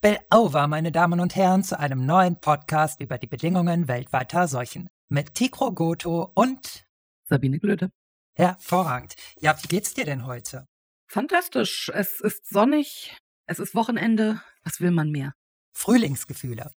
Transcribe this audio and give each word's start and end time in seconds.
Spill 0.00 0.20
over, 0.32 0.68
meine 0.68 0.92
Damen 0.92 1.18
und 1.18 1.34
Herren, 1.34 1.64
zu 1.64 1.76
einem 1.76 2.06
neuen 2.06 2.40
Podcast 2.40 3.00
über 3.00 3.18
die 3.18 3.26
Bedingungen 3.26 3.88
weltweiter 3.88 4.46
Seuchen. 4.46 4.88
Mit 5.08 5.34
Tikro 5.34 5.72
Goto 5.72 6.30
und 6.36 6.86
Sabine 7.24 7.58
Glöde. 7.58 7.90
Hervorragend. 8.36 9.16
Ja, 9.40 9.60
wie 9.60 9.66
geht's 9.66 9.94
dir 9.94 10.04
denn 10.04 10.24
heute? 10.24 10.68
Fantastisch. 11.08 11.90
Es 11.92 12.20
ist 12.20 12.48
sonnig, 12.48 13.16
es 13.46 13.58
ist 13.58 13.74
Wochenende. 13.74 14.40
Was 14.62 14.80
will 14.80 14.92
man 14.92 15.10
mehr? 15.10 15.34
Frühlingsgefühle. 15.72 16.70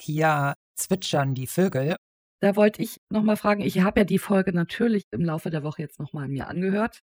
Hier 0.00 0.54
zwitschern 0.74 1.34
die 1.34 1.46
Vögel. 1.46 1.96
Da 2.40 2.56
wollte 2.56 2.80
ich 2.80 2.96
nochmal 3.10 3.36
fragen, 3.36 3.60
ich 3.60 3.80
habe 3.80 4.00
ja 4.00 4.04
die 4.04 4.18
Folge 4.18 4.54
natürlich 4.54 5.04
im 5.10 5.20
Laufe 5.20 5.50
der 5.50 5.64
Woche 5.64 5.82
jetzt 5.82 6.00
nochmal 6.00 6.28
mir 6.28 6.48
angehört. 6.48 7.00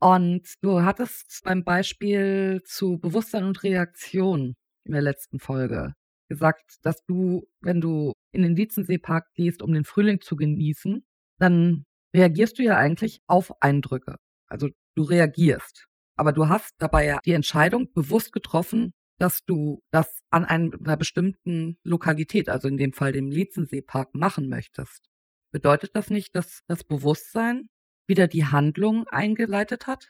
Und 0.00 0.52
du 0.60 0.82
hattest 0.82 1.40
beim 1.44 1.64
Beispiel 1.64 2.60
zu 2.66 2.98
Bewusstsein 2.98 3.44
und 3.44 3.62
Reaktion 3.62 4.54
in 4.88 4.94
der 4.94 5.02
letzten 5.02 5.38
Folge 5.38 5.94
gesagt, 6.28 6.76
dass 6.82 7.04
du, 7.06 7.46
wenn 7.60 7.80
du 7.80 8.12
in 8.32 8.42
den 8.42 8.56
Lietzenseepark 8.56 9.26
gehst, 9.34 9.62
um 9.62 9.72
den 9.72 9.84
Frühling 9.84 10.20
zu 10.20 10.36
genießen, 10.36 11.04
dann 11.38 11.84
reagierst 12.14 12.58
du 12.58 12.62
ja 12.62 12.76
eigentlich 12.76 13.20
auf 13.26 13.52
Eindrücke. 13.62 14.16
Also 14.46 14.68
du 14.94 15.02
reagierst. 15.02 15.86
Aber 16.16 16.32
du 16.32 16.48
hast 16.48 16.74
dabei 16.78 17.06
ja 17.06 17.20
die 17.24 17.32
Entscheidung 17.32 17.92
bewusst 17.92 18.32
getroffen, 18.32 18.92
dass 19.18 19.44
du 19.44 19.82
das 19.90 20.20
an 20.30 20.44
einer 20.44 20.96
bestimmten 20.96 21.78
Lokalität, 21.82 22.48
also 22.48 22.68
in 22.68 22.76
dem 22.76 22.92
Fall 22.92 23.12
dem 23.12 23.30
Lietzenseepark, 23.30 24.14
machen 24.14 24.48
möchtest. 24.48 25.08
Bedeutet 25.50 25.94
das 25.94 26.10
nicht, 26.10 26.34
dass 26.36 26.62
das 26.66 26.84
Bewusstsein 26.84 27.68
wieder 28.06 28.26
die 28.26 28.44
Handlung 28.44 29.06
eingeleitet 29.08 29.86
hat? 29.86 30.08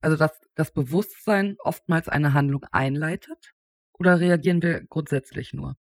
Also 0.00 0.16
dass 0.16 0.40
das 0.54 0.72
Bewusstsein 0.72 1.56
oftmals 1.58 2.08
eine 2.08 2.34
Handlung 2.34 2.64
einleitet? 2.70 3.52
Oder 3.98 4.20
reagieren 4.20 4.62
wir 4.62 4.84
grundsätzlich 4.86 5.52
nur? 5.52 5.76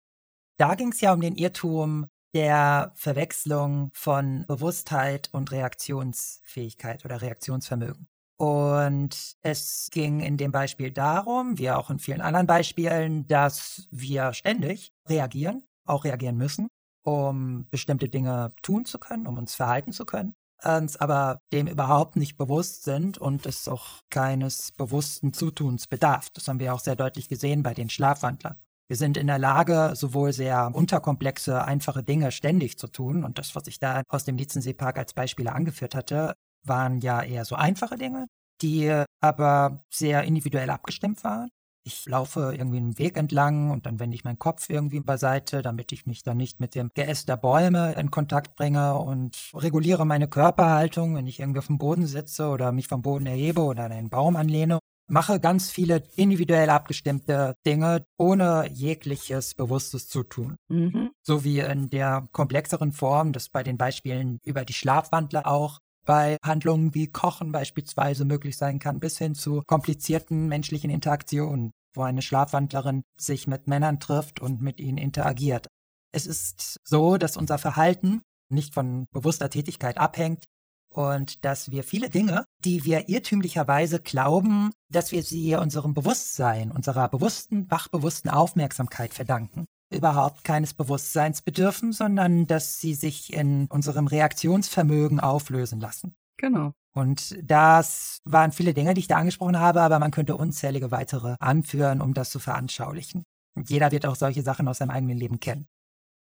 Da 0.57 0.75
ging 0.75 0.91
es 0.91 1.01
ja 1.01 1.13
um 1.13 1.21
den 1.21 1.35
Irrtum 1.35 2.07
der 2.33 2.93
Verwechslung 2.95 3.91
von 3.93 4.45
Bewusstheit 4.47 5.29
und 5.33 5.51
Reaktionsfähigkeit 5.51 7.05
oder 7.05 7.21
Reaktionsvermögen. 7.21 8.07
Und 8.37 9.35
es 9.41 9.89
ging 9.91 10.19
in 10.19 10.37
dem 10.37 10.51
Beispiel 10.51 10.91
darum, 10.91 11.57
wie 11.57 11.71
auch 11.71 11.89
in 11.89 11.99
vielen 11.99 12.21
anderen 12.21 12.47
Beispielen, 12.47 13.27
dass 13.27 13.87
wir 13.91 14.33
ständig 14.33 14.93
reagieren, 15.07 15.67
auch 15.85 16.05
reagieren 16.05 16.37
müssen, 16.37 16.67
um 17.03 17.67
bestimmte 17.69 18.09
Dinge 18.09 18.51
tun 18.61 18.85
zu 18.85 18.99
können, 18.99 19.27
um 19.27 19.37
uns 19.37 19.55
verhalten 19.55 19.91
zu 19.91 20.05
können, 20.05 20.35
uns 20.63 20.97
aber 20.97 21.39
dem 21.51 21.67
überhaupt 21.67 22.15
nicht 22.15 22.37
bewusst 22.37 22.83
sind 22.83 23.17
und 23.17 23.45
es 23.45 23.67
auch 23.67 24.01
keines 24.09 24.71
bewussten 24.71 25.33
Zutuns 25.33 25.87
bedarf. 25.87 26.29
Das 26.33 26.47
haben 26.47 26.59
wir 26.59 26.73
auch 26.73 26.79
sehr 26.79 26.95
deutlich 26.95 27.29
gesehen 27.29 27.63
bei 27.63 27.73
den 27.73 27.89
Schlafwandlern. 27.89 28.55
Wir 28.87 28.95
sind 28.95 29.17
in 29.17 29.27
der 29.27 29.37
Lage, 29.39 29.91
sowohl 29.95 30.31
sehr 30.31 30.71
unterkomplexe, 30.73 31.63
einfache 31.65 32.03
Dinge 32.03 32.31
ständig 32.31 32.77
zu 32.79 32.87
tun. 32.87 33.23
Und 33.25 33.37
das, 33.37 33.53
was 33.55 33.67
ich 33.67 33.79
da 33.79 34.01
aus 34.07 34.23
dem 34.23 34.37
Lietzenseepark 34.37 34.97
als 34.97 35.13
Beispiele 35.13 35.51
angeführt 35.51 35.93
hatte, 35.93 36.35
waren 36.63 37.01
ja 37.01 37.21
eher 37.21 37.43
so 37.43 37.55
einfache 37.55 37.97
Dinge, 37.97 38.27
die 38.61 39.03
aber 39.21 39.83
sehr 39.93 40.23
individuell 40.23 40.69
abgestimmt 40.69 41.23
waren. 41.23 41.49
Ich 41.87 42.05
laufe 42.05 42.53
irgendwie 42.53 42.79
einen 42.79 42.99
Weg 42.99 43.15
entlang 43.15 43.71
und 43.71 43.85
dann 43.85 43.97
wende 43.97 44.13
ich 44.13 44.25
meinen 44.25 44.37
Kopf 44.37 44.69
irgendwie 44.69 44.99
beiseite, 44.99 45.61
damit 45.61 45.93
ich 45.93 46.05
mich 46.05 46.21
dann 46.21 46.35
nicht 46.35 46.59
mit 46.59 46.75
dem 46.75 46.91
Geäst 46.93 47.29
der 47.29 47.37
Bäume 47.37 47.93
in 47.93 48.11
Kontakt 48.11 48.57
bringe 48.57 48.95
und 48.95 49.51
reguliere 49.53 50.05
meine 50.05 50.27
Körperhaltung, 50.27 51.15
wenn 51.15 51.27
ich 51.27 51.39
irgendwie 51.39 51.59
auf 51.59 51.67
dem 51.67 51.77
Boden 51.77 52.05
sitze 52.05 52.49
oder 52.49 52.73
mich 52.73 52.89
vom 52.89 53.01
Boden 53.01 53.25
erhebe 53.25 53.61
oder 53.61 53.85
an 53.85 53.93
einen 53.93 54.09
Baum 54.09 54.35
anlehne. 54.35 54.79
Mache 55.09 55.39
ganz 55.39 55.71
viele 55.71 56.03
individuell 56.17 56.69
abgestimmte 56.69 57.55
Dinge 57.65 58.05
ohne 58.17 58.69
jegliches 58.69 59.55
bewusstes 59.55 60.09
Zutun. 60.09 60.57
Mhm. 60.67 61.11
So 61.21 61.45
wie 61.45 61.59
in 61.59 61.89
der 61.89 62.27
komplexeren 62.33 62.91
Form, 62.91 63.31
das 63.31 63.47
bei 63.47 63.63
den 63.63 63.77
Beispielen 63.77 64.39
über 64.43 64.65
die 64.65 64.73
Schlafwandler 64.73 65.47
auch, 65.47 65.79
bei 66.07 66.37
Handlungen 66.43 66.95
wie 66.95 67.07
Kochen 67.11 67.51
beispielsweise 67.51 68.25
möglich 68.25 68.57
sein 68.57 68.79
kann, 68.79 68.99
bis 68.99 69.19
hin 69.19 69.35
zu 69.35 69.61
komplizierten 69.67 70.47
menschlichen 70.47 70.89
Interaktionen, 70.89 71.71
wo 71.97 72.03
eine 72.03 72.21
Schlafwandlerin 72.21 73.03
sich 73.19 73.47
mit 73.47 73.67
Männern 73.67 73.99
trifft 73.99 74.39
und 74.39 74.61
mit 74.61 74.79
ihnen 74.79 74.97
interagiert. 74.97 75.67
Es 76.13 76.25
ist 76.25 76.79
so, 76.83 77.17
dass 77.17 77.37
unser 77.37 77.57
Verhalten 77.57 78.21
nicht 78.49 78.73
von 78.73 79.07
bewusster 79.11 79.49
Tätigkeit 79.49 79.97
abhängt 79.97 80.45
und 80.89 81.43
dass 81.45 81.69
wir 81.69 81.83
viele 81.83 82.09
Dinge, 82.09 82.45
die 82.63 82.85
wir 82.85 83.09
irrtümlicherweise 83.09 83.99
glauben, 83.99 84.71
dass 84.89 85.11
wir 85.11 85.21
sie 85.21 85.55
unserem 85.55 85.93
Bewusstsein, 85.93 86.71
unserer 86.71 87.09
bewussten, 87.09 87.69
wachbewussten 87.69 88.31
Aufmerksamkeit 88.31 89.13
verdanken, 89.13 89.65
überhaupt 89.93 90.43
keines 90.43 90.73
Bewusstseins 90.73 91.41
bedürfen, 91.41 91.91
sondern 91.91 92.47
dass 92.47 92.79
sie 92.79 92.93
sich 92.93 93.33
in 93.33 93.67
unserem 93.67 94.07
Reaktionsvermögen 94.07 95.19
auflösen 95.19 95.79
lassen. 95.79 96.15
Genau. 96.37 96.71
Und 96.97 97.37
das 97.43 98.23
waren 98.25 98.51
viele 98.51 98.73
Dinge, 98.73 98.95
die 98.95 99.01
ich 99.01 99.07
da 99.07 99.17
angesprochen 99.17 99.59
habe, 99.59 99.81
aber 99.81 99.99
man 99.99 100.09
könnte 100.09 100.35
unzählige 100.35 100.89
weitere 100.89 101.35
anführen, 101.39 102.01
um 102.01 102.15
das 102.15 102.31
zu 102.31 102.39
veranschaulichen. 102.39 103.23
Und 103.55 103.69
jeder 103.69 103.91
wird 103.91 104.07
auch 104.07 104.15
solche 104.15 104.41
Sachen 104.41 104.67
aus 104.67 104.79
seinem 104.79 104.89
eigenen 104.89 105.15
Leben 105.15 105.39
kennen. 105.39 105.67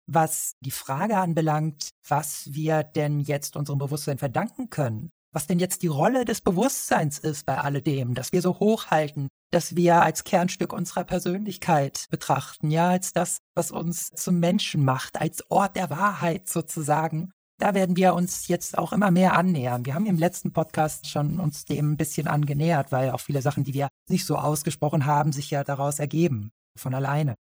Was 0.08 0.56
die 0.62 0.72
Frage 0.72 1.18
anbelangt, 1.18 1.92
was 2.08 2.52
wir 2.54 2.82
denn 2.82 3.20
jetzt 3.20 3.56
unserem 3.56 3.78
Bewusstsein 3.78 4.18
verdanken 4.18 4.72
können, 4.72 5.12
was 5.32 5.46
denn 5.46 5.60
jetzt 5.60 5.84
die 5.84 5.88
Rolle 5.88 6.26
des 6.26 6.42
Bewusstseins 6.42 7.20
ist 7.20 7.46
bei 7.46 7.60
alledem, 7.60 8.16
dass 8.16 8.32
wir 8.32 8.42
so 8.42 8.60
hochhalten, 8.60 9.28
dass 9.52 9.76
wir 9.76 10.02
als 10.02 10.24
Kernstück 10.24 10.74
unserer 10.74 11.04
Persönlichkeit 11.04 12.08
betrachten, 12.10 12.72
ja, 12.72 12.90
als 12.90 13.14
das, 13.14 13.38
was 13.54 13.70
uns 13.70 14.10
zum 14.10 14.40
Menschen 14.40 14.84
macht, 14.84 15.22
als 15.22 15.52
Ort 15.52 15.76
der 15.76 15.92
Wahrheit 15.92 16.50
sozusagen. 16.50 17.32
Da 17.60 17.74
werden 17.74 17.96
wir 17.96 18.14
uns 18.14 18.48
jetzt 18.48 18.78
auch 18.78 18.94
immer 18.94 19.12
mehr 19.12 19.38
annähern. 19.38 19.86
Wir 19.86 19.94
haben 19.94 20.06
im 20.06 20.18
letzten 20.18 20.52
Podcast 20.52 21.08
schon 21.08 21.40
uns 21.40 21.66
dem 21.66 21.94
ein 21.94 21.98
bisschen 21.98 22.28
angenähert, 22.28 22.92
weil 22.92 23.12
auch 23.12 23.20
viele 23.20 23.42
Sachen, 23.42 23.64
die 23.64 23.74
wir 23.74 23.90
nicht 24.10 24.26
so 24.26 24.38
ausgesprochen 24.38 25.06
haben, 25.06 25.32
sich 25.32 25.52
ja 25.52 25.64
daraus 25.64 26.00
ergeben, 26.00 26.52
von 26.78 26.94
alleine. 26.94 27.36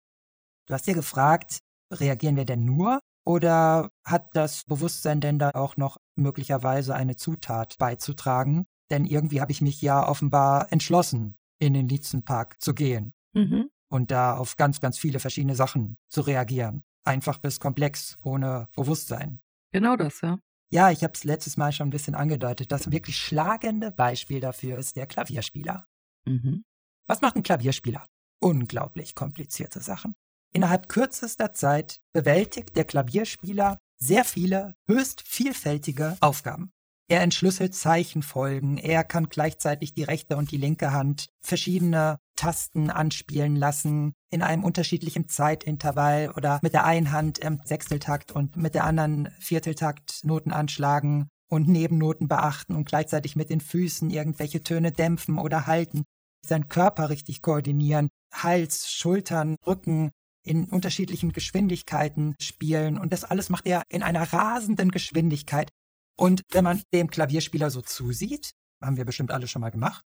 Du 0.66 0.74
hast 0.74 0.86
dir 0.86 0.94
gefragt, 0.94 1.60
reagieren 1.92 2.36
wir 2.36 2.44
denn 2.44 2.64
nur 2.64 3.00
oder 3.24 3.90
hat 4.04 4.28
das 4.34 4.64
Bewusstsein 4.64 5.20
denn 5.20 5.38
da 5.38 5.50
auch 5.54 5.76
noch 5.76 5.98
möglicherweise 6.16 6.94
eine 6.94 7.16
Zutat 7.16 7.76
beizutragen? 7.78 8.66
Denn 8.90 9.04
irgendwie 9.04 9.40
habe 9.40 9.52
ich 9.52 9.60
mich 9.60 9.80
ja 9.80 10.08
offenbar 10.08 10.72
entschlossen, 10.72 11.36
in 11.58 11.74
den 11.74 11.88
Lietzenpark 11.88 12.60
zu 12.60 12.74
gehen 12.74 13.12
mhm. 13.32 13.70
und 13.88 14.10
da 14.10 14.36
auf 14.36 14.56
ganz, 14.56 14.80
ganz 14.80 14.98
viele 14.98 15.20
verschiedene 15.20 15.54
Sachen 15.54 15.96
zu 16.08 16.22
reagieren. 16.22 16.82
Einfach 17.04 17.38
bis 17.38 17.60
komplex, 17.60 18.18
ohne 18.22 18.68
Bewusstsein. 18.74 19.40
Genau 19.72 19.96
das, 19.96 20.20
ja. 20.20 20.38
Ja, 20.72 20.90
ich 20.90 21.02
habe 21.02 21.14
es 21.14 21.24
letztes 21.24 21.56
Mal 21.56 21.72
schon 21.72 21.88
ein 21.88 21.92
bisschen 21.92 22.14
angedeutet. 22.14 22.70
Das 22.70 22.90
wirklich 22.92 23.18
schlagende 23.18 23.90
Beispiel 23.90 24.40
dafür 24.40 24.78
ist 24.78 24.96
der 24.96 25.06
Klavierspieler. 25.06 25.84
Mhm. 26.24 26.64
Was 27.06 27.20
macht 27.20 27.36
ein 27.36 27.42
Klavierspieler? 27.42 28.06
Unglaublich 28.40 29.14
komplizierte 29.14 29.80
Sachen. 29.80 30.14
Innerhalb 30.52 30.88
kürzester 30.88 31.52
Zeit 31.52 32.00
bewältigt 32.12 32.76
der 32.76 32.84
Klavierspieler 32.84 33.78
sehr 33.98 34.24
viele 34.24 34.74
höchst 34.88 35.22
vielfältige 35.22 36.16
Aufgaben. 36.20 36.72
Er 37.08 37.22
entschlüsselt 37.22 37.74
Zeichenfolgen, 37.74 38.78
er 38.78 39.02
kann 39.02 39.28
gleichzeitig 39.28 39.94
die 39.94 40.04
rechte 40.04 40.36
und 40.36 40.52
die 40.52 40.56
linke 40.56 40.92
Hand 40.92 41.28
verschiedene 41.40 42.18
Tasten 42.40 42.88
anspielen 42.88 43.54
lassen 43.54 44.14
in 44.30 44.40
einem 44.40 44.64
unterschiedlichen 44.64 45.28
Zeitintervall 45.28 46.32
oder 46.34 46.58
mit 46.62 46.72
der 46.72 46.86
einen 46.86 47.12
Hand 47.12 47.38
im 47.38 47.60
Sechsteltakt 47.66 48.32
und 48.32 48.56
mit 48.56 48.74
der 48.74 48.84
anderen 48.84 49.28
Vierteltakt 49.38 50.24
Noten 50.24 50.50
anschlagen 50.50 51.28
und 51.50 51.68
Nebennoten 51.68 52.28
beachten 52.28 52.76
und 52.76 52.86
gleichzeitig 52.88 53.36
mit 53.36 53.50
den 53.50 53.60
Füßen 53.60 54.08
irgendwelche 54.08 54.62
Töne 54.62 54.90
dämpfen 54.90 55.38
oder 55.38 55.66
halten, 55.66 56.04
seinen 56.40 56.70
Körper 56.70 57.10
richtig 57.10 57.42
koordinieren, 57.42 58.08
Hals, 58.32 58.90
Schultern, 58.90 59.56
Rücken, 59.66 60.10
in 60.42 60.64
unterschiedlichen 60.64 61.34
Geschwindigkeiten 61.34 62.36
spielen 62.40 62.96
und 62.96 63.12
das 63.12 63.24
alles 63.24 63.50
macht 63.50 63.66
er 63.66 63.82
in 63.90 64.02
einer 64.02 64.32
rasenden 64.32 64.90
Geschwindigkeit. 64.90 65.68
Und 66.16 66.40
wenn 66.52 66.64
man 66.64 66.80
dem 66.94 67.10
Klavierspieler 67.10 67.70
so 67.70 67.82
zusieht, 67.82 68.52
haben 68.82 68.96
wir 68.96 69.04
bestimmt 69.04 69.30
alle 69.30 69.46
schon 69.46 69.60
mal 69.60 69.70
gemacht, 69.70 70.02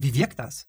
wie 0.00 0.14
wirkt 0.14 0.40
das? 0.40 0.66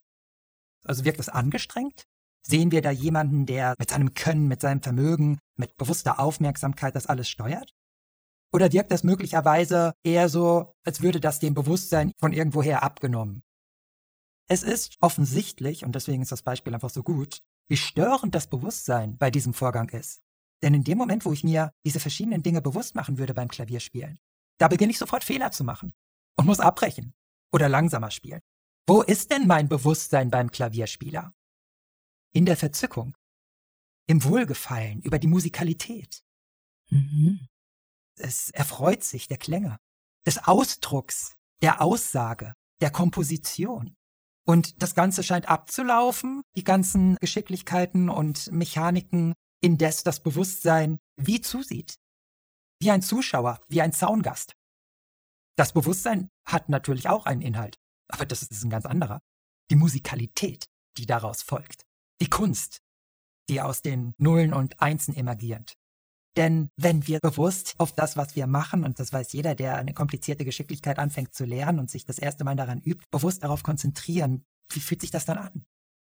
Also 0.84 1.06
wirkt 1.06 1.20
das 1.20 1.30
angestrengt? 1.30 2.04
Sehen 2.46 2.72
wir 2.72 2.82
da 2.82 2.92
jemanden, 2.92 3.46
der 3.46 3.76
mit 3.80 3.90
seinem 3.90 4.14
Können, 4.14 4.48
mit 4.48 4.62
seinem 4.62 4.82
Vermögen, 4.82 5.40
mit 5.56 5.78
bewusster 5.78 6.20
Aufmerksamkeit 6.20 6.96
das 6.96 7.08
alles 7.08 7.30
steuert? 7.30 7.74
Oder 8.52 8.72
wirkt 8.72 8.92
das 8.92 9.04
möglicherweise 9.04 9.94
eher 10.04 10.30
so, 10.30 10.76
als 10.86 11.02
würde 11.02 11.20
das 11.20 11.40
dem 11.40 11.54
Bewusstsein 11.54 12.12
von 12.20 12.34
irgendwoher 12.34 12.84
abgenommen? 12.84 13.44
Es 14.48 14.62
ist 14.62 14.98
offensichtlich, 15.00 15.86
und 15.86 15.96
deswegen 15.96 16.22
ist 16.22 16.32
das 16.32 16.44
Beispiel 16.44 16.74
einfach 16.74 16.90
so 16.90 17.02
gut, 17.02 17.40
wie 17.70 17.78
störend 17.78 18.36
das 18.36 18.48
Bewusstsein 18.48 19.18
bei 19.18 19.32
diesem 19.32 19.54
Vorgang 19.54 19.90
ist. 19.90 20.22
Denn 20.62 20.74
in 20.74 20.84
dem 20.84 20.98
Moment, 20.98 21.26
wo 21.26 21.34
ich 21.34 21.44
mir 21.44 21.72
diese 21.86 22.00
verschiedenen 22.00 22.44
Dinge 22.44 22.62
bewusst 22.62 22.94
machen 22.94 23.18
würde 23.18 23.34
beim 23.34 23.48
Klavierspielen, 23.48 24.20
da 24.60 24.68
beginne 24.68 24.92
ich 24.92 25.00
sofort 25.00 25.24
Fehler 25.24 25.52
zu 25.52 25.64
machen 25.64 25.94
und 26.38 26.46
muss 26.46 26.60
abbrechen 26.60 27.14
oder 27.52 27.70
langsamer 27.70 28.12
spielen. 28.12 28.42
Wo 28.88 29.02
ist 29.02 29.32
denn 29.32 29.48
mein 29.48 29.70
Bewusstsein 29.70 30.30
beim 30.30 30.52
Klavierspieler? 30.52 31.32
In 32.34 32.46
der 32.46 32.58
Verzückung. 32.58 33.16
im 34.06 34.24
Wohlgefallen, 34.24 35.02
über 35.02 35.18
die 35.18 35.28
Musikalität. 35.28 36.24
Mhm. 36.90 37.48
Es 38.20 38.50
erfreut 38.50 39.04
sich 39.04 39.28
der 39.28 39.38
Klänge, 39.38 39.80
des 40.26 40.40
Ausdrucks, 40.40 41.34
der 41.62 41.82
Aussage, 41.82 42.54
der 42.82 42.92
Komposition. 42.92 43.96
Und 44.46 44.82
das 44.84 44.94
Ganze 44.94 45.24
scheint 45.24 45.48
abzulaufen, 45.48 46.42
die 46.58 46.66
ganzen 46.66 47.16
Geschicklichkeiten 47.16 48.10
und 48.10 48.52
Mechaniken, 48.52 49.34
indes 49.62 50.04
das 50.04 50.22
Bewusstsein 50.22 51.00
wie 51.16 51.40
zusieht. 51.40 51.96
Wie 52.82 52.92
ein 52.92 53.02
Zuschauer, 53.02 53.62
wie 53.70 53.82
ein 53.82 53.94
Zaungast. 53.94 54.54
Das 55.56 55.72
Bewusstsein 55.72 56.30
hat 56.46 56.68
natürlich 56.68 57.08
auch 57.08 57.26
einen 57.26 57.42
Inhalt, 57.42 57.78
aber 58.08 58.26
das 58.26 58.44
ist 58.44 58.64
ein 58.64 58.70
ganz 58.70 58.86
anderer. 58.86 59.20
Die 59.70 59.76
Musikalität, 59.76 60.66
die 60.98 61.06
daraus 61.06 61.42
folgt. 61.42 61.84
Die 62.22 62.30
Kunst, 62.30 62.80
die 63.50 63.62
aus 63.62 63.82
den 63.82 64.14
Nullen 64.18 64.54
und 64.54 64.80
Einsen 64.82 65.16
emergiert. 65.16 65.76
Denn 66.36 66.70
wenn 66.78 67.06
wir 67.08 67.20
bewusst 67.20 67.76
auf 67.78 67.94
das, 67.94 68.18
was 68.18 68.36
wir 68.36 68.48
machen, 68.48 68.84
und 68.84 69.00
das 69.00 69.14
weiß 69.14 69.34
jeder, 69.34 69.54
der 69.54 69.76
eine 69.78 69.94
komplizierte 69.94 70.46
Geschicklichkeit 70.46 70.98
anfängt 70.98 71.34
zu 71.34 71.46
lernen 71.46 71.80
und 71.80 71.92
sich 71.92 72.06
das 72.06 72.18
erste 72.18 72.44
Mal 72.44 72.56
daran 72.56 72.82
übt, 72.82 73.06
bewusst 73.12 73.44
darauf 73.44 73.62
konzentrieren, 73.62 74.44
wie 74.72 74.80
fühlt 74.80 75.02
sich 75.02 75.12
das 75.12 75.26
dann 75.26 75.38
an? 75.38 75.66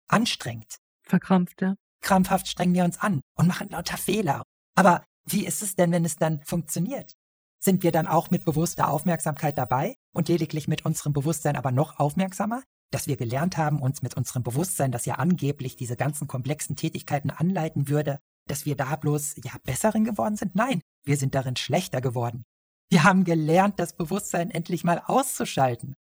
Anstrengend. 0.09 0.79
Verkrampft, 1.03 1.61
ja. 1.61 1.77
Krampfhaft 2.01 2.49
strengen 2.49 2.75
wir 2.75 2.85
uns 2.85 2.99
an 2.99 3.21
und 3.37 3.47
machen 3.47 3.69
lauter 3.69 3.97
Fehler. 3.97 4.43
Aber 4.75 5.05
wie 5.25 5.45
ist 5.45 5.63
es 5.63 5.75
denn, 5.75 5.93
wenn 5.93 6.05
es 6.05 6.17
dann 6.17 6.41
funktioniert? 6.43 7.15
Sind 7.63 7.83
wir 7.83 7.93
dann 7.93 8.07
auch 8.07 8.31
mit 8.31 8.45
bewusster 8.45 8.89
Aufmerksamkeit 8.89 9.59
dabei 9.59 9.97
und 10.13 10.29
lediglich 10.29 10.69
mit 10.69 10.85
unserem 10.85 11.13
Bewusstsein 11.13 11.57
aber 11.57 11.73
noch 11.73 11.99
aufmerksamer? 11.99 12.63
Dass 12.93 13.07
wir 13.07 13.17
gelernt 13.17 13.57
haben, 13.57 13.83
uns 13.83 14.03
mit 14.03 14.17
unserem 14.17 14.43
Bewusstsein, 14.43 14.93
das 14.93 15.07
ja 15.07 15.17
angeblich 15.17 15.77
diese 15.77 15.97
ganzen 15.97 16.29
komplexen 16.29 16.77
Tätigkeiten 16.77 17.31
anleiten 17.31 17.89
würde, 17.89 18.19
dass 18.47 18.65
wir 18.65 18.77
da 18.77 18.95
bloß 18.97 19.37
ja 19.43 19.53
besseren 19.65 20.05
geworden 20.05 20.37
sind? 20.37 20.55
Nein, 20.55 20.83
wir 21.05 21.17
sind 21.17 21.35
darin 21.35 21.57
schlechter 21.57 22.01
geworden. 22.01 22.45
Wir 22.89 23.03
haben 23.03 23.25
gelernt, 23.25 23.81
das 23.81 23.97
Bewusstsein 23.97 24.51
endlich 24.51 24.85
mal 24.85 25.03
auszuschalten. 25.05 25.97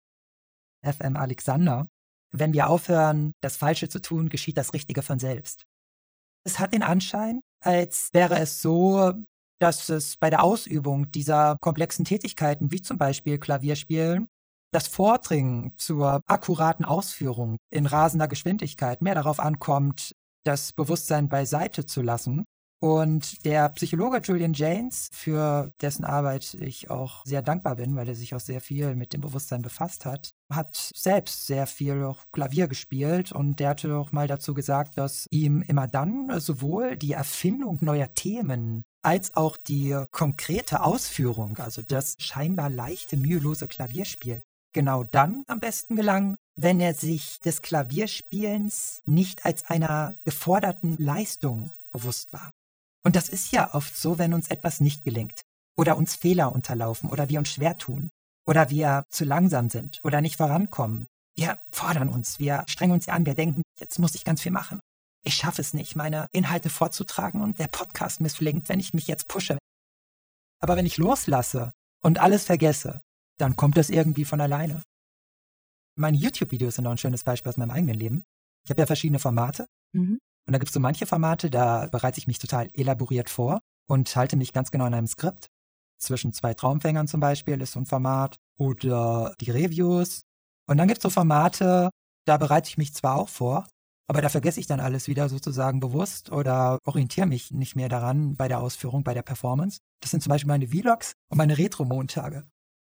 FM 0.84 1.16
Alexander, 1.16 1.88
wenn 2.30 2.52
wir 2.52 2.68
aufhören, 2.68 3.32
das 3.40 3.56
Falsche 3.56 3.88
zu 3.88 4.00
tun, 4.00 4.28
geschieht 4.28 4.56
das 4.56 4.72
Richtige 4.72 5.02
von 5.02 5.18
selbst. 5.18 5.64
Es 6.44 6.60
hat 6.60 6.72
den 6.72 6.84
Anschein, 6.84 7.40
als 7.60 8.10
wäre 8.12 8.38
es 8.38 8.62
so, 8.62 9.12
dass 9.58 9.88
es 9.88 10.16
bei 10.16 10.30
der 10.30 10.42
Ausübung 10.42 11.10
dieser 11.10 11.56
komplexen 11.60 12.04
Tätigkeiten, 12.04 12.72
wie 12.72 12.82
zum 12.82 12.98
Beispiel 12.98 13.38
Klavierspielen, 13.38 14.28
das 14.72 14.88
Vordringen 14.88 15.72
zur 15.78 16.20
akkuraten 16.26 16.84
Ausführung 16.84 17.56
in 17.70 17.86
rasender 17.86 18.28
Geschwindigkeit 18.28 19.00
mehr 19.00 19.14
darauf 19.14 19.40
ankommt, 19.40 20.14
das 20.44 20.72
Bewusstsein 20.72 21.28
beiseite 21.28 21.86
zu 21.86 22.02
lassen. 22.02 22.44
Und 22.78 23.44
der 23.46 23.70
Psychologe 23.70 24.18
Julian 24.22 24.52
James, 24.52 25.08
für 25.10 25.72
dessen 25.80 26.04
Arbeit 26.04 26.54
ich 26.60 26.90
auch 26.90 27.24
sehr 27.24 27.40
dankbar 27.40 27.76
bin, 27.76 27.96
weil 27.96 28.06
er 28.06 28.14
sich 28.14 28.34
auch 28.34 28.40
sehr 28.40 28.60
viel 28.60 28.94
mit 28.94 29.14
dem 29.14 29.22
Bewusstsein 29.22 29.62
befasst 29.62 30.04
hat, 30.04 30.30
hat 30.52 30.76
selbst 30.94 31.46
sehr 31.46 31.66
viel 31.66 32.04
auch 32.04 32.24
Klavier 32.32 32.68
gespielt 32.68 33.32
und 33.32 33.60
der 33.60 33.70
hatte 33.70 33.96
auch 33.96 34.12
mal 34.12 34.28
dazu 34.28 34.52
gesagt, 34.52 34.98
dass 34.98 35.26
ihm 35.30 35.62
immer 35.62 35.88
dann 35.88 36.38
sowohl 36.38 36.96
die 36.96 37.12
Erfindung 37.12 37.78
neuer 37.80 38.12
Themen 38.12 38.84
als 39.06 39.36
auch 39.36 39.56
die 39.56 39.96
konkrete 40.10 40.82
Ausführung, 40.82 41.58
also 41.58 41.80
das 41.80 42.16
scheinbar 42.18 42.68
leichte, 42.68 43.16
mühelose 43.16 43.68
Klavierspiel, 43.68 44.42
genau 44.72 45.04
dann 45.04 45.44
am 45.46 45.60
besten 45.60 45.94
gelang, 45.94 46.34
wenn 46.56 46.80
er 46.80 46.92
sich 46.92 47.38
des 47.38 47.62
Klavierspielens 47.62 49.02
nicht 49.04 49.44
als 49.44 49.64
einer 49.66 50.16
geforderten 50.24 50.96
Leistung 50.98 51.70
bewusst 51.92 52.32
war. 52.32 52.50
Und 53.04 53.14
das 53.14 53.28
ist 53.28 53.52
ja 53.52 53.74
oft 53.74 53.96
so, 53.96 54.18
wenn 54.18 54.34
uns 54.34 54.48
etwas 54.48 54.80
nicht 54.80 55.04
gelingt 55.04 55.42
oder 55.76 55.96
uns 55.96 56.16
Fehler 56.16 56.52
unterlaufen 56.52 57.08
oder 57.08 57.28
wir 57.28 57.38
uns 57.38 57.50
schwer 57.50 57.78
tun 57.78 58.10
oder 58.44 58.70
wir 58.70 59.04
zu 59.08 59.24
langsam 59.24 59.70
sind 59.70 60.00
oder 60.02 60.20
nicht 60.20 60.34
vorankommen. 60.34 61.06
Wir 61.36 61.60
fordern 61.70 62.08
uns, 62.08 62.40
wir 62.40 62.64
strengen 62.66 62.94
uns 62.94 63.06
an, 63.06 63.24
wir 63.24 63.34
denken, 63.34 63.62
jetzt 63.78 64.00
muss 64.00 64.16
ich 64.16 64.24
ganz 64.24 64.42
viel 64.42 64.52
machen. 64.52 64.80
Ich 65.26 65.34
schaffe 65.34 65.61
es 65.61 65.75
nicht, 65.75 65.96
meine 65.96 66.28
Inhalte 66.31 66.70
vorzutragen 66.70 67.43
und 67.43 67.58
der 67.58 67.67
Podcast 67.67 68.20
misslingt, 68.20 68.69
wenn 68.69 68.78
ich 68.78 68.94
mich 68.94 69.08
jetzt 69.08 69.26
pushe. 69.26 69.58
Aber 70.61 70.76
wenn 70.76 70.87
ich 70.87 70.99
loslasse 70.99 71.73
und 72.00 72.20
alles 72.20 72.44
vergesse, 72.44 73.02
dann 73.37 73.56
kommt 73.56 73.76
das 73.76 73.90
irgendwie 73.90 74.25
von 74.25 74.40
alleine. 74.40 74.82
Meine 75.99 76.17
YouTube-Videos 76.17 76.76
sind 76.76 76.87
auch 76.87 76.93
ein 76.93 76.99
schönes 76.99 77.25
Beispiel 77.25 77.50
aus 77.50 77.56
meinem 77.56 77.73
eigenen 77.73 77.99
Leben. 77.99 78.25
Ich 78.64 78.70
habe 78.70 78.81
ja 78.81 78.87
verschiedene 78.87 79.19
Formate. 79.19 79.67
Mhm. 79.93 80.19
Und 80.46 80.52
da 80.52 80.58
gibt 80.58 80.69
es 80.69 80.75
so 80.75 80.78
manche 80.78 81.06
Formate, 81.06 81.50
da 81.50 81.88
bereite 81.88 82.20
ich 82.20 82.28
mich 82.28 82.38
total 82.38 82.69
elaboriert 82.73 83.28
vor 83.28 83.58
und 83.88 84.14
halte 84.14 84.37
mich 84.37 84.52
ganz 84.52 84.70
genau 84.70 84.87
in 84.87 84.94
einem 84.94 85.08
Skript. 85.08 85.49
Zwischen 85.99 86.32
zwei 86.34 86.55
Traumfängern 86.55 87.08
zum 87.08 87.19
Beispiel 87.19 87.61
ist 87.61 87.73
so 87.73 87.81
ein 87.81 87.87
Format 87.87 88.37
oder 88.58 89.34
die 89.40 89.50
Reviews. 89.50 90.20
Und 90.69 90.76
dann 90.76 90.87
gibt 90.87 90.99
es 90.99 91.02
so 91.02 91.11
Formate, 91.11 91.90
da 92.26 92.37
bereite 92.37 92.69
ich 92.69 92.78
mich 92.78 92.94
zwar 92.94 93.17
auch 93.17 93.28
vor, 93.28 93.67
aber 94.08 94.22
da 94.22 94.28
vergesse 94.28 94.60
ich 94.60 94.66
dann 94.66 94.80
alles 94.80 95.08
wieder 95.08 95.28
sozusagen 95.28 95.80
bewusst 95.80 96.30
oder 96.30 96.78
orientiere 96.84 97.26
mich 97.26 97.50
nicht 97.50 97.74
mehr 97.74 97.88
daran 97.88 98.36
bei 98.36 98.48
der 98.48 98.60
Ausführung, 98.60 99.02
bei 99.02 99.14
der 99.14 99.22
Performance. 99.22 99.80
Das 100.00 100.10
sind 100.12 100.22
zum 100.22 100.30
Beispiel 100.30 100.48
meine 100.48 100.68
Vlogs 100.68 101.14
und 101.28 101.38
meine 101.38 101.58
Retro-Montage. 101.58 102.44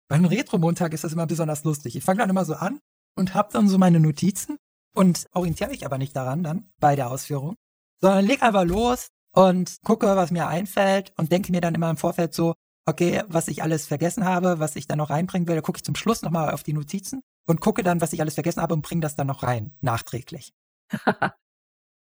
Bei 0.08 0.16
einem 0.16 0.26
Retro-Montag 0.26 0.94
ist 0.94 1.04
das 1.04 1.14
immer 1.14 1.26
besonders 1.26 1.64
lustig. 1.64 1.96
Ich 1.96 2.04
fange 2.04 2.20
dann 2.20 2.30
immer 2.30 2.46
so 2.46 2.56
an 2.56 2.80
und 3.16 3.34
habe 3.34 3.52
dann 3.54 3.70
so 3.70 3.78
meine 3.78 4.00
Notizen 4.00 4.58
und 4.94 5.28
orientiere 5.34 5.70
mich 5.70 5.86
aber 5.86 5.98
nicht 5.98 6.16
daran 6.16 6.44
dann 6.44 6.70
bei 6.80 6.96
der 6.96 7.10
Ausführung, 7.10 7.56
sondern 8.02 8.26
leg 8.26 8.44
einfach 8.44 8.66
los 8.66 9.10
und 9.32 9.78
gucke, 9.84 10.08
was 10.16 10.32
mir 10.32 10.48
einfällt 10.48 11.14
und 11.18 11.32
denke 11.32 11.52
mir 11.52 11.62
dann 11.62 11.76
immer 11.76 11.90
im 11.90 11.98
Vorfeld 11.98 12.34
so, 12.34 12.54
okay, 12.86 13.24
was 13.28 13.48
ich 13.48 13.64
alles 13.64 13.88
vergessen 13.88 14.26
habe, 14.26 14.60
was 14.60 14.76
ich 14.76 14.86
dann 14.88 15.00
noch 15.00 15.10
reinbringen 15.10 15.48
will, 15.48 15.62
gucke 15.62 15.78
ich 15.78 15.84
zum 15.84 15.96
Schluss 15.96 16.22
nochmal 16.22 16.54
auf 16.54 16.64
die 16.64 16.74
Notizen 16.74 17.22
und 17.48 17.62
gucke 17.62 17.84
dann, 17.84 18.02
was 18.02 18.14
ich 18.14 18.22
alles 18.22 18.36
vergessen 18.36 18.62
habe 18.62 18.74
und 18.74 18.82
bringe 18.82 19.02
das 19.02 19.16
dann 19.16 19.28
noch 19.28 19.44
rein, 19.44 19.76
nachträglich. 19.82 20.54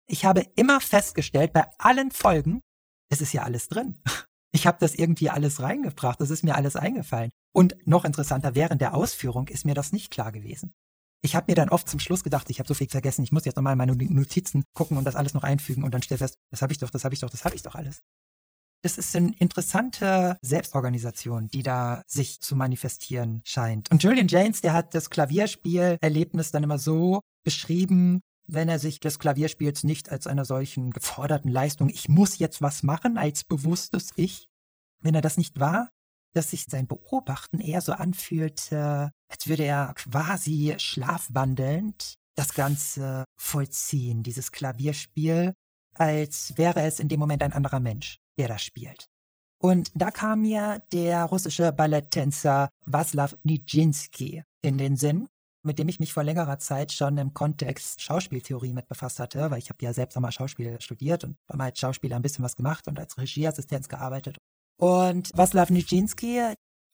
ich 0.07 0.25
habe 0.25 0.41
immer 0.55 0.81
festgestellt, 0.81 1.53
bei 1.53 1.65
allen 1.77 2.11
Folgen, 2.11 2.61
es 3.09 3.21
ist 3.21 3.33
ja 3.33 3.43
alles 3.43 3.67
drin. 3.67 4.01
Ich 4.55 4.67
habe 4.67 4.77
das 4.79 4.93
irgendwie 4.93 5.31
alles 5.31 5.63
reingebracht, 5.63 6.21
es 6.21 6.29
ist 6.29 6.43
mir 6.43 6.53
alles 6.53 6.75
eingefallen. 6.75 7.31
Und 7.55 7.75
noch 7.87 8.05
interessanter, 8.05 8.53
während 8.53 8.81
der 8.81 8.93
Ausführung 8.93 9.47
ist 9.47 9.65
mir 9.65 9.73
das 9.73 9.91
nicht 9.91 10.11
klar 10.11 10.31
gewesen. 10.31 10.75
Ich 11.23 11.35
habe 11.35 11.51
mir 11.51 11.55
dann 11.55 11.69
oft 11.69 11.89
zum 11.89 11.99
Schluss 11.99 12.23
gedacht, 12.23 12.51
ich 12.51 12.59
habe 12.59 12.67
so 12.67 12.75
viel 12.75 12.87
vergessen, 12.87 13.23
ich 13.23 13.31
muss 13.31 13.45
jetzt 13.45 13.55
nochmal 13.55 13.75
meine 13.75 13.95
Notizen 13.95 14.63
gucken 14.75 14.97
und 14.97 15.05
das 15.05 15.15
alles 15.15 15.33
noch 15.33 15.43
einfügen 15.43 15.83
und 15.83 15.91
dann 15.91 16.03
stell 16.03 16.19
fest, 16.19 16.35
das 16.51 16.61
habe 16.61 16.71
ich 16.71 16.77
doch, 16.77 16.91
das 16.91 17.03
habe 17.03 17.15
ich 17.15 17.21
doch, 17.21 17.31
das 17.31 17.45
habe 17.45 17.55
ich 17.55 17.63
doch 17.63 17.73
alles. 17.73 18.03
Das 18.83 18.97
ist 18.97 19.15
eine 19.15 19.33
interessante 19.39 20.37
Selbstorganisation, 20.41 21.47
die 21.47 21.63
da 21.63 22.03
sich 22.05 22.41
zu 22.41 22.57
manifestieren 22.57 23.41
scheint. 23.45 23.89
Und 23.89 24.03
Julian 24.03 24.27
James, 24.27 24.59
der 24.59 24.73
hat 24.73 24.93
das 24.93 25.09
Klavierspielerlebnis 25.09 26.51
dann 26.51 26.63
immer 26.63 26.77
so 26.77 27.21
beschrieben, 27.45 28.21
wenn 28.47 28.69
er 28.69 28.79
sich 28.79 28.99
des 28.99 29.19
Klavierspiels 29.19 29.83
nicht 29.83 30.09
als 30.09 30.27
einer 30.27 30.45
solchen 30.45 30.91
geforderten 30.91 31.49
Leistung, 31.49 31.89
ich 31.89 32.09
muss 32.09 32.37
jetzt 32.39 32.61
was 32.61 32.83
machen, 32.83 33.17
als 33.17 33.43
bewusstes 33.43 34.11
Ich, 34.15 34.49
wenn 34.99 35.15
er 35.15 35.21
das 35.21 35.37
nicht 35.37 35.59
war, 35.59 35.89
dass 36.33 36.49
sich 36.49 36.65
sein 36.65 36.87
Beobachten 36.87 37.59
eher 37.59 37.81
so 37.81 37.93
anfühlte, 37.93 39.11
als 39.29 39.47
würde 39.47 39.63
er 39.63 39.93
quasi 39.95 40.73
schlafwandelnd 40.77 42.15
das 42.35 42.53
Ganze 42.53 43.25
vollziehen, 43.37 44.23
dieses 44.23 44.51
Klavierspiel, 44.51 45.53
als 45.95 46.57
wäre 46.57 46.81
es 46.81 46.99
in 46.99 47.07
dem 47.07 47.19
Moment 47.19 47.43
ein 47.43 47.53
anderer 47.53 47.79
Mensch, 47.79 48.17
der 48.37 48.47
das 48.47 48.63
spielt. 48.63 49.05
Und 49.59 49.91
da 49.95 50.11
kam 50.11 50.41
mir 50.41 50.83
der 50.91 51.23
russische 51.25 51.71
Balletttänzer 51.71 52.69
Waslaw 52.85 53.35
Nijinsky 53.43 54.43
in 54.61 54.77
den 54.77 54.97
Sinn, 54.97 55.29
mit 55.63 55.79
dem 55.79 55.87
ich 55.87 55.99
mich 55.99 56.13
vor 56.13 56.23
längerer 56.23 56.59
Zeit 56.59 56.91
schon 56.91 57.17
im 57.17 57.33
Kontext 57.33 58.01
Schauspieltheorie 58.01 58.73
mit 58.73 58.87
befasst 58.87 59.19
hatte, 59.19 59.49
weil 59.49 59.59
ich 59.59 59.69
habe 59.69 59.83
ja 59.83 59.93
selbst 59.93 60.15
auch 60.17 60.21
mal 60.21 60.31
Schauspiel 60.31 60.79
studiert 60.81 61.23
und 61.23 61.37
mal 61.53 61.65
als 61.65 61.79
Schauspieler 61.79 62.17
ein 62.17 62.21
bisschen 62.21 62.43
was 62.43 62.55
gemacht 62.55 62.87
und 62.87 62.99
als 62.99 63.17
Regieassistenz 63.17 63.87
gearbeitet. 63.87 64.37
Und 64.77 65.31
Waslaw 65.35 65.71
Nijinsky, 65.71 66.41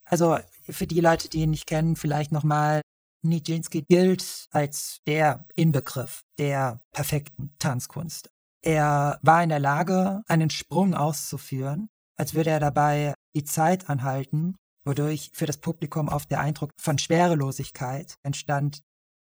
also 0.03 0.37
für 0.61 0.87
die 0.87 1.01
Leute, 1.01 1.29
die 1.29 1.41
ihn 1.41 1.51
nicht 1.51 1.67
kennen, 1.67 1.95
vielleicht 1.95 2.31
nochmal, 2.31 2.81
Nijinsky 3.21 3.81
gilt 3.81 4.47
als 4.51 4.99
der 5.05 5.45
Inbegriff 5.55 6.21
der 6.37 6.79
perfekten 6.91 7.55
Tanzkunst. 7.59 8.29
Er 8.61 9.19
war 9.21 9.43
in 9.43 9.49
der 9.49 9.59
Lage, 9.59 10.23
einen 10.27 10.49
Sprung 10.49 10.93
auszuführen, 10.93 11.89
als 12.17 12.33
würde 12.33 12.51
er 12.51 12.59
dabei 12.59 13.13
die 13.35 13.43
Zeit 13.43 13.89
anhalten 13.89 14.55
wodurch 14.89 15.29
für 15.33 15.45
das 15.45 15.57
Publikum 15.57 16.07
oft 16.07 16.29
der 16.31 16.41
Eindruck 16.41 16.71
von 16.77 16.97
Schwerelosigkeit 16.97 18.17
entstand. 18.23 18.81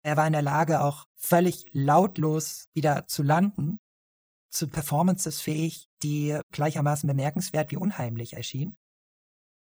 Er 0.05 0.17
war 0.17 0.27
in 0.27 0.33
der 0.33 0.41
Lage, 0.41 0.81
auch 0.81 1.05
völlig 1.15 1.65
lautlos 1.71 2.67
wieder 2.73 3.07
zu 3.07 3.23
landen, 3.23 3.79
zu 4.51 4.67
Performances 4.67 5.39
fähig, 5.39 5.87
die 6.03 6.37
gleichermaßen 6.51 7.07
bemerkenswert 7.07 7.71
wie 7.71 7.77
unheimlich 7.77 8.33
erschienen. 8.33 8.75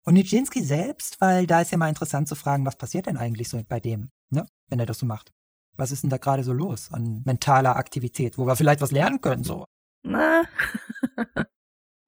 Und 0.07 0.15
Nijinsky 0.15 0.63
selbst, 0.63 1.21
weil 1.21 1.47
da 1.47 1.61
ist 1.61 1.71
ja 1.71 1.79
mal 1.79 1.89
interessant 1.89 2.29
zu 2.29 2.35
fragen, 2.35 2.67
was 2.67 2.77
passiert 2.77 3.07
denn 3.07 3.17
eigentlich 3.17 3.49
so 3.49 3.63
bei 3.69 3.81
dem, 3.81 4.11
ne, 4.31 4.47
wenn 4.69 4.81
er 4.81 4.87
das 4.87 4.99
so 4.99 5.07
macht? 5.07 5.33
Was 5.77 5.93
ist 5.93 6.03
denn 6.03 6.11
da 6.11 6.17
gerade 6.19 6.45
so 6.45 6.53
los 6.53 6.93
an 6.93 7.23
mentaler 7.25 7.77
Aktivität, 7.77 8.39
wo 8.39 8.47
wir 8.47 8.57
vielleicht 8.57 8.81
was 8.81 8.91
lernen 8.91 9.21
können, 9.21 9.45
so? 9.45 9.67
Na, 10.03 10.45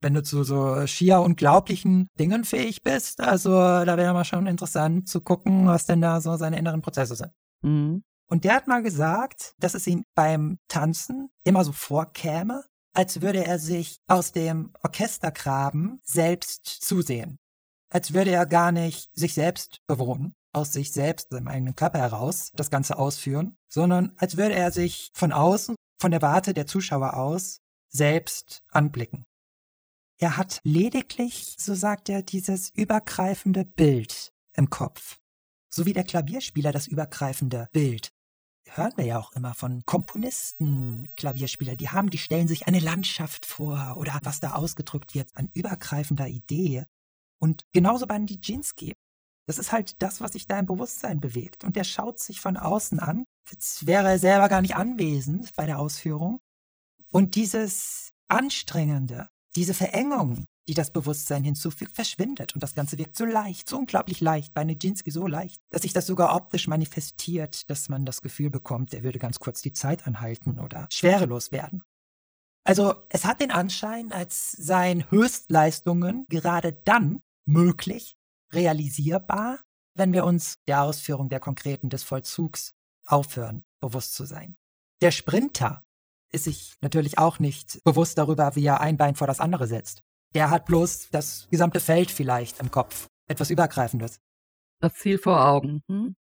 Wenn 0.07 0.15
du 0.15 0.23
zu 0.23 0.45
so 0.45 0.87
schier 0.87 1.19
unglaublichen 1.19 2.11
Dingen 2.17 2.45
fähig 2.45 2.85
bist, 2.85 3.21
also 3.21 3.51
da 3.51 3.97
wäre 3.97 4.13
mal 4.13 4.25
schon 4.25 4.47
interessant 4.47 5.09
zu 5.09 5.21
gucken, 5.21 5.67
was 5.67 5.87
denn 5.87 6.01
da 6.01 6.21
so 6.21 6.37
seine 6.37 6.61
inneren 6.61 6.81
Prozesse 6.81 7.17
sind. 7.17 7.33
Mhm. 7.63 8.05
Und 8.29 8.45
der 8.45 8.55
hat 8.55 8.69
mal 8.69 8.85
gesagt, 8.85 9.55
dass 9.59 9.75
es 9.75 9.85
ihm 9.89 10.05
beim 10.15 10.59
Tanzen 10.69 11.31
immer 11.43 11.65
so 11.65 11.73
vorkäme, 11.73 12.63
als 12.95 13.21
würde 13.21 13.45
er 13.45 13.59
sich 13.59 13.99
aus 14.07 14.31
dem 14.31 14.73
Orchestergraben 14.85 15.99
selbst 16.05 16.65
zusehen. 16.65 17.41
Als 17.91 18.15
würde 18.15 18.31
er 18.31 18.47
gar 18.47 18.71
nicht 18.71 19.11
sich 19.13 19.35
selbst 19.35 19.81
bewohnen, 19.89 20.35
aus 20.53 20.73
sich 20.73 20.93
selbst, 20.93 21.31
seinem 21.31 21.49
eigenen 21.49 21.75
Körper 21.75 21.99
heraus, 21.99 22.53
das 22.55 22.71
Ganze 22.71 22.97
ausführen, 22.97 23.57
sondern 23.69 24.13
als 24.19 24.37
würde 24.37 24.55
er 24.55 24.71
sich 24.71 25.11
von 25.15 25.33
außen, 25.33 25.75
von 26.01 26.13
der 26.13 26.23
Warte 26.23 26.55
der 26.55 26.69
Zuschauer 26.69 27.15
aus, 27.15 27.59
selbst 27.89 28.63
anblicken. 28.71 29.27
Er 30.19 30.37
hat 30.37 30.61
lediglich, 30.65 31.57
so 31.59 31.75
sagt 31.75 32.09
er, 32.09 32.23
dieses 32.23 32.71
übergreifende 32.71 33.65
Bild 33.65 34.33
im 34.55 34.71
Kopf. 34.71 35.19
So 35.69 35.85
wie 35.85 35.93
der 35.93 36.05
Klavierspieler 36.05 36.73
das 36.73 36.87
übergreifende 36.87 37.69
Bild 37.73 38.13
hören 38.75 38.93
wir 38.97 39.05
ja 39.05 39.19
auch 39.19 39.33
immer 39.33 39.55
von 39.55 39.85
Komponisten, 39.85 41.09
Klavierspieler, 41.17 41.77
die 41.77 41.89
haben, 41.89 42.11
die 42.11 42.19
stellen 42.19 42.49
sich 42.49 42.67
eine 42.67 42.81
Landschaft 42.81 43.47
vor 43.47 43.97
oder 43.97 44.19
was 44.23 44.41
da 44.41 44.55
ausgedrückt 44.55 45.15
wird 45.15 45.31
an 45.35 45.51
übergreifender 45.55 46.27
Idee. 46.27 46.85
Und 47.39 47.65
genauso 47.73 48.07
bei 48.07 48.19
Nijinsky. 48.19 48.95
Das 49.47 49.59
ist 49.59 49.71
halt 49.71 50.03
das, 50.03 50.21
was 50.21 50.33
sich 50.33 50.47
da 50.47 50.59
im 50.59 50.67
Bewusstsein 50.67 51.21
bewegt. 51.21 51.63
Und 51.63 51.77
der 51.77 51.85
schaut 51.85 52.19
sich 52.19 52.41
von 52.41 52.57
außen 52.57 52.99
an, 52.99 53.25
als 53.49 53.87
wäre 53.87 54.09
er 54.09 54.19
selber 54.19 54.49
gar 54.49 54.61
nicht 54.61 54.75
anwesend 54.75 55.55
bei 55.55 55.67
der 55.67 55.79
Ausführung. 55.79 56.41
Und 57.13 57.37
dieses 57.37 58.11
Anstrengende, 58.29 59.29
diese 59.57 59.75
Verengung, 59.75 60.45
die 60.69 60.75
das 60.75 60.93
Bewusstsein 60.93 61.43
hinzufügt, 61.43 61.93
verschwindet. 61.93 62.55
Und 62.55 62.63
das 62.63 62.75
Ganze 62.75 62.99
wirkt 62.99 63.17
so 63.17 63.25
leicht, 63.25 63.69
so 63.69 63.79
unglaublich 63.79 64.21
leicht, 64.21 64.53
bei 64.55 64.65
Nijinsky 64.65 65.11
so 65.11 65.27
leicht, 65.27 65.61
dass 65.71 65.83
sich 65.83 65.93
das 65.93 66.07
sogar 66.07 66.37
optisch 66.37 66.69
manifestiert, 66.69 67.69
dass 67.71 67.89
man 67.89 68.05
das 68.05 68.21
Gefühl 68.21 68.51
bekommt, 68.51 68.93
er 68.95 69.03
würde 69.03 69.19
ganz 69.19 69.41
kurz 69.41 69.63
die 69.63 69.73
Zeit 69.73 70.07
anhalten 70.07 70.59
oder 70.61 70.87
schwerelos 70.93 71.53
werden. 71.53 71.83
Also 72.65 72.95
es 73.09 73.25
hat 73.25 73.41
den 73.41 73.53
Anschein, 73.53 74.13
als 74.13 74.53
seien 74.53 75.11
Höchstleistungen 75.11 76.27
gerade 76.29 76.73
dann 76.73 77.23
möglich, 77.47 78.17
realisierbar, 78.53 79.61
wenn 79.95 80.13
wir 80.13 80.25
uns 80.25 80.57
der 80.67 80.83
Ausführung 80.83 81.29
der 81.29 81.41
konkreten 81.41 81.89
des 81.89 82.03
Vollzugs 82.03 82.75
aufhören, 83.07 83.65
bewusst 83.81 84.15
zu 84.15 84.25
sein. 84.25 84.57
Der 85.01 85.13
Sprinter 85.13 85.86
ist 86.37 86.45
sich 86.45 86.77
natürlich 86.83 87.19
auch 87.19 87.39
nicht 87.39 87.83
bewusst 87.83 88.19
darüber, 88.19 88.55
wie 88.55 88.65
er 88.65 88.81
ein 88.81 88.97
Bein 88.97 89.17
vor 89.17 89.27
das 89.27 89.41
andere 89.41 89.67
setzt. 89.67 90.03
Der 90.35 90.51
hat 90.51 90.67
bloß 90.67 91.09
das 91.11 91.49
gesamte 91.51 91.81
Feld 91.81 92.11
vielleicht 92.11 92.61
im 92.61 92.71
Kopf. 92.71 93.09
Etwas 93.27 93.51
Übergreifendes. 93.51 94.21
Das 94.81 94.95
Ziel 94.95 95.19
vor 95.19 95.45
Augen. 95.45 95.83
Hm? 95.89 96.15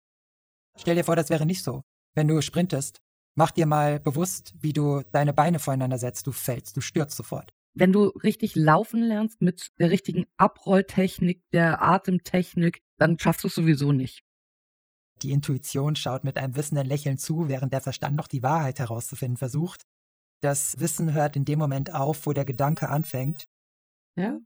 Stell 0.79 0.97
dir 0.97 1.05
vor, 1.05 1.17
das 1.17 1.31
wäre 1.31 1.47
nicht 1.47 1.65
so. 1.65 1.83
Wenn 2.15 2.29
du 2.29 2.41
sprintest, 2.43 3.01
mach 3.35 3.51
dir 3.51 3.67
mal 3.67 3.99
bewusst, 3.99 4.55
wie 4.61 4.75
du 4.75 5.03
deine 5.13 5.33
Beine 5.33 5.59
voreinander 5.59 5.99
setzt. 5.99 6.27
Du 6.27 6.33
fällst, 6.33 6.77
du 6.77 6.83
stürzt 6.83 7.17
sofort. 7.17 7.51
Wenn 7.75 7.93
du 7.93 8.09
richtig 8.09 8.55
laufen 8.55 9.01
lernst 9.01 9.41
mit 9.41 9.71
der 9.79 9.91
richtigen 9.91 10.27
Abrolltechnik, 10.37 11.43
der 11.53 11.83
Atemtechnik, 11.83 12.83
dann 12.99 13.19
schaffst 13.19 13.45
du 13.45 13.49
es 13.49 13.55
sowieso 13.55 13.93
nicht. 13.93 14.23
Die 15.23 15.31
Intuition 15.31 15.97
schaut 15.97 16.25
mit 16.25 16.37
einem 16.37 16.57
wissenden 16.57 16.87
Lächeln 16.87 17.17
zu, 17.17 17.49
während 17.49 17.73
der 17.73 17.81
Verstand 17.81 18.17
noch 18.17 18.27
die 18.27 18.43
Wahrheit 18.43 18.79
herauszufinden 18.79 19.37
versucht. 19.37 19.85
Das 20.43 20.81
Wissen 20.81 21.15
hört 21.15 21.37
in 21.37 21.45
dem 21.45 21.59
Moment 21.59 21.95
auf, 21.95 22.27
wo 22.27 22.33
der 22.33 22.45
Gedanke 22.45 22.89
anfängt. 22.89 23.47
Ja. 24.17 24.39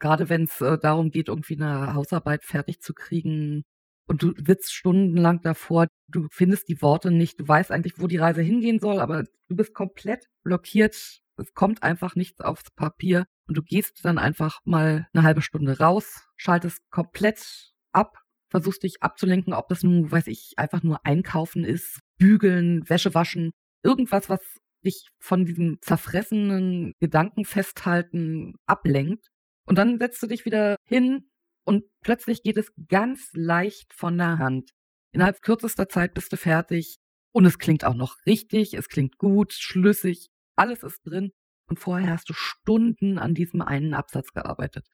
Gerade 0.00 0.28
wenn 0.28 0.44
es 0.44 0.60
äh, 0.60 0.78
darum 0.78 1.10
geht, 1.10 1.28
irgendwie 1.28 1.56
eine 1.56 1.94
Hausarbeit 1.94 2.44
fertig 2.44 2.80
zu 2.80 2.94
kriegen 2.94 3.62
und 4.06 4.22
du 4.22 4.32
sitzt 4.36 4.72
stundenlang 4.74 5.42
davor, 5.42 5.86
du 6.08 6.28
findest 6.30 6.68
die 6.68 6.80
Worte 6.82 7.10
nicht, 7.10 7.40
du 7.40 7.46
weißt 7.46 7.70
eigentlich, 7.70 7.94
wo 7.98 8.06
die 8.06 8.16
Reise 8.16 8.42
hingehen 8.42 8.80
soll, 8.80 8.98
aber 9.00 9.24
du 9.48 9.56
bist 9.56 9.74
komplett 9.74 10.26
blockiert. 10.42 11.20
Es 11.36 11.52
kommt 11.52 11.82
einfach 11.82 12.16
nichts 12.16 12.40
aufs 12.40 12.70
Papier 12.70 13.26
und 13.46 13.56
du 13.56 13.62
gehst 13.62 14.04
dann 14.04 14.18
einfach 14.18 14.60
mal 14.64 15.08
eine 15.12 15.24
halbe 15.24 15.42
Stunde 15.42 15.78
raus, 15.78 16.26
schaltest 16.36 16.80
komplett 16.90 17.72
ab, 17.92 18.18
versuchst 18.50 18.82
dich 18.82 19.02
abzulenken, 19.02 19.52
ob 19.52 19.68
das 19.68 19.82
nun, 19.82 20.10
weiß 20.10 20.26
ich, 20.28 20.54
einfach 20.56 20.82
nur 20.82 21.04
einkaufen 21.04 21.64
ist, 21.64 22.00
bügeln, 22.18 22.88
Wäsche 22.88 23.14
waschen, 23.14 23.52
irgendwas, 23.82 24.28
was 24.28 24.40
dich 24.84 25.08
von 25.18 25.44
diesem 25.44 25.78
zerfressenen 25.80 26.92
Gedanken 27.00 27.44
festhalten 27.44 28.54
ablenkt. 28.66 29.28
Und 29.66 29.78
dann 29.78 29.98
setzt 29.98 30.22
du 30.22 30.26
dich 30.26 30.44
wieder 30.44 30.76
hin 30.86 31.30
und 31.64 31.84
plötzlich 32.02 32.42
geht 32.42 32.58
es 32.58 32.72
ganz 32.88 33.30
leicht 33.32 33.92
von 33.94 34.18
der 34.18 34.38
Hand. 34.38 34.70
Innerhalb 35.12 35.42
kürzester 35.42 35.88
Zeit 35.88 36.14
bist 36.14 36.32
du 36.32 36.36
fertig 36.36 36.98
und 37.32 37.46
es 37.46 37.58
klingt 37.58 37.84
auch 37.84 37.94
noch 37.94 38.16
richtig, 38.26 38.74
es 38.74 38.88
klingt 38.88 39.16
gut, 39.18 39.52
schlüssig, 39.52 40.28
alles 40.56 40.82
ist 40.82 41.00
drin 41.04 41.32
und 41.68 41.78
vorher 41.78 42.10
hast 42.10 42.28
du 42.28 42.34
Stunden 42.34 43.18
an 43.18 43.34
diesem 43.34 43.62
einen 43.62 43.94
Absatz 43.94 44.32
gearbeitet. 44.32 44.86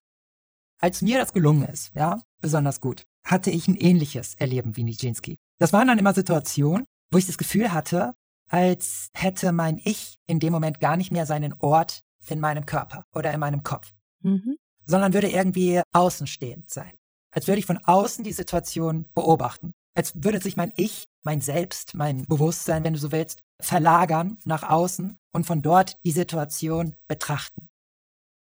Als 0.78 1.02
mir 1.02 1.18
das 1.18 1.32
gelungen 1.32 1.68
ist, 1.68 1.94
ja, 1.94 2.22
besonders 2.40 2.80
gut, 2.80 3.02
hatte 3.24 3.50
ich 3.50 3.68
ein 3.68 3.76
ähnliches 3.76 4.34
Erleben 4.34 4.76
wie 4.76 4.84
Nijinsky. 4.84 5.36
Das 5.58 5.72
waren 5.72 5.88
dann 5.88 5.98
immer 5.98 6.14
Situationen, 6.14 6.86
wo 7.10 7.18
ich 7.18 7.26
das 7.26 7.36
Gefühl 7.36 7.72
hatte, 7.72 8.14
als 8.50 9.10
hätte 9.14 9.52
mein 9.52 9.80
Ich 9.82 10.18
in 10.26 10.40
dem 10.40 10.52
Moment 10.52 10.80
gar 10.80 10.96
nicht 10.96 11.12
mehr 11.12 11.24
seinen 11.24 11.54
Ort 11.54 12.02
in 12.28 12.40
meinem 12.40 12.66
Körper 12.66 13.04
oder 13.14 13.32
in 13.32 13.40
meinem 13.40 13.62
Kopf, 13.62 13.92
mhm. 14.22 14.56
sondern 14.84 15.14
würde 15.14 15.30
irgendwie 15.30 15.80
außenstehend 15.92 16.68
sein. 16.68 16.92
Als 17.30 17.46
würde 17.46 17.60
ich 17.60 17.66
von 17.66 17.78
außen 17.78 18.24
die 18.24 18.32
Situation 18.32 19.08
beobachten. 19.14 19.72
Als 19.94 20.22
würde 20.22 20.40
sich 20.40 20.56
mein 20.56 20.72
Ich, 20.76 21.04
mein 21.22 21.40
Selbst, 21.40 21.94
mein 21.94 22.24
Bewusstsein, 22.26 22.84
wenn 22.84 22.92
du 22.92 22.98
so 22.98 23.12
willst, 23.12 23.42
verlagern 23.60 24.38
nach 24.44 24.68
außen 24.68 25.18
und 25.32 25.46
von 25.46 25.62
dort 25.62 25.96
die 26.04 26.12
Situation 26.12 26.96
betrachten. 27.06 27.68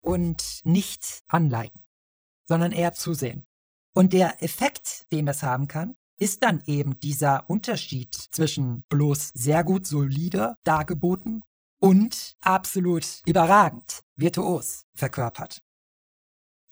Und 0.03 0.61
nicht 0.65 1.23
anleiten, 1.29 1.81
sondern 2.47 2.73
eher 2.73 2.93
zusehen. 2.93 3.47
Und 3.95 4.13
der 4.13 4.43
Effekt, 4.43 5.11
den 5.13 5.25
das 5.25 5.43
haben 5.43 5.67
kann, 5.67 5.97
ist 6.19 6.43
dann 6.43 6.63
eben 6.67 6.99
dieser 7.01 7.49
Unterschied 7.49 8.15
zwischen 8.15 8.85
bloß 8.89 9.33
sehr 9.35 9.65
gut 9.65 9.87
solide 9.87 10.55
dargeboten 10.65 11.43
und 11.81 12.35
absolut 12.41 13.23
überragend, 13.27 14.01
virtuos 14.17 14.87
verkörpert. 14.95 15.61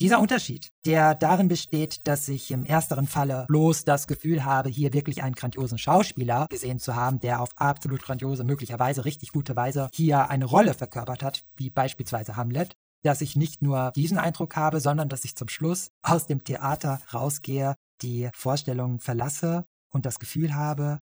Dieser 0.00 0.18
Unterschied, 0.18 0.72
der 0.84 1.14
darin 1.14 1.46
besteht, 1.46 2.08
dass 2.08 2.28
ich 2.28 2.50
im 2.50 2.64
ersteren 2.64 3.06
Falle 3.06 3.44
bloß 3.46 3.84
das 3.84 4.08
Gefühl 4.08 4.44
habe, 4.44 4.68
hier 4.68 4.92
wirklich 4.92 5.22
einen 5.22 5.36
grandiosen 5.36 5.78
Schauspieler 5.78 6.46
gesehen 6.50 6.80
zu 6.80 6.96
haben, 6.96 7.20
der 7.20 7.40
auf 7.40 7.50
absolut 7.54 8.02
grandiose, 8.02 8.42
möglicherweise 8.42 9.04
richtig 9.04 9.30
gute 9.30 9.54
Weise 9.54 9.88
hier 9.92 10.28
eine 10.28 10.46
Rolle 10.46 10.74
verkörpert 10.74 11.22
hat, 11.22 11.44
wie 11.56 11.70
beispielsweise 11.70 12.36
Hamlet, 12.36 12.74
dass 13.04 13.20
ich 13.20 13.36
nicht 13.36 13.62
nur 13.62 13.92
diesen 13.94 14.18
Eindruck 14.18 14.56
habe, 14.56 14.80
sondern 14.80 15.08
dass 15.08 15.24
ich 15.24 15.36
zum 15.36 15.48
Schluss 15.48 15.92
aus 16.02 16.26
dem 16.26 16.42
Theater 16.42 17.00
rausgehe 17.12 17.76
die 18.02 18.30
Vorstellung 18.34 19.00
verlasse 19.00 19.66
und 19.88 20.06
das 20.06 20.18
Gefühl 20.18 20.54
habe, 20.54 21.00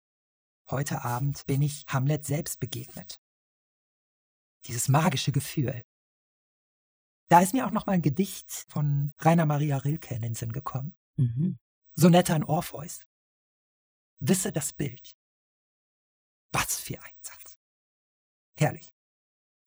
heute 0.69 1.03
Abend 1.03 1.45
bin 1.45 1.61
ich 1.61 1.85
Hamlet 1.87 2.25
selbst 2.25 2.59
begegnet. 2.59 3.21
Dieses 4.65 4.87
magische 4.87 5.31
Gefühl. 5.31 5.83
Da 7.29 7.41
ist 7.41 7.53
mir 7.53 7.65
auch 7.65 7.71
noch 7.71 7.85
mal 7.85 7.93
ein 7.93 8.01
Gedicht 8.01 8.49
von 8.69 9.13
Rainer 9.19 9.45
Maria 9.45 9.77
Rilke 9.77 10.13
in 10.13 10.21
den 10.21 10.35
Sinn 10.35 10.51
gekommen. 10.51 10.95
Mhm. 11.17 11.57
Sonette 11.95 12.33
an 12.33 12.43
Orpheus. 12.43 13.01
Wisse 14.19 14.51
das 14.51 14.73
Bild. 14.73 15.15
Was 16.51 16.79
für 16.79 17.01
ein 17.01 17.15
Satz. 17.21 17.57
Herrlich. 18.57 18.93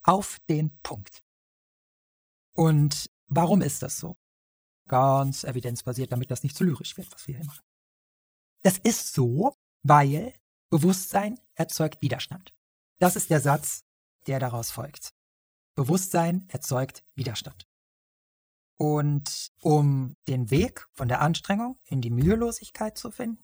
Auf 0.02 0.38
den 0.48 0.78
Punkt. 0.80 1.24
Und 2.54 3.10
warum 3.26 3.60
ist 3.60 3.82
das 3.82 3.98
so? 3.98 4.16
Ganz 4.86 5.44
evidenzbasiert, 5.44 6.12
damit 6.12 6.30
das 6.30 6.42
nicht 6.42 6.56
zu 6.56 6.64
lyrisch 6.64 6.96
wird, 6.96 7.12
was 7.12 7.26
wir 7.26 7.36
hier 7.36 7.44
machen. 7.44 7.64
Das 8.62 8.78
ist 8.78 9.12
so, 9.12 9.54
weil 9.82 10.34
Bewusstsein 10.70 11.38
erzeugt 11.54 12.02
Widerstand. 12.02 12.52
Das 12.98 13.16
ist 13.16 13.30
der 13.30 13.40
Satz, 13.40 13.84
der 14.26 14.40
daraus 14.40 14.70
folgt. 14.70 15.14
Bewusstsein 15.74 16.48
erzeugt 16.48 17.04
Widerstand. 17.14 17.66
Und 18.78 19.52
um 19.60 20.16
den 20.28 20.50
Weg 20.50 20.86
von 20.92 21.08
der 21.08 21.20
Anstrengung 21.20 21.78
in 21.84 22.00
die 22.00 22.10
Mühelosigkeit 22.10 22.98
zu 22.98 23.10
finden, 23.10 23.42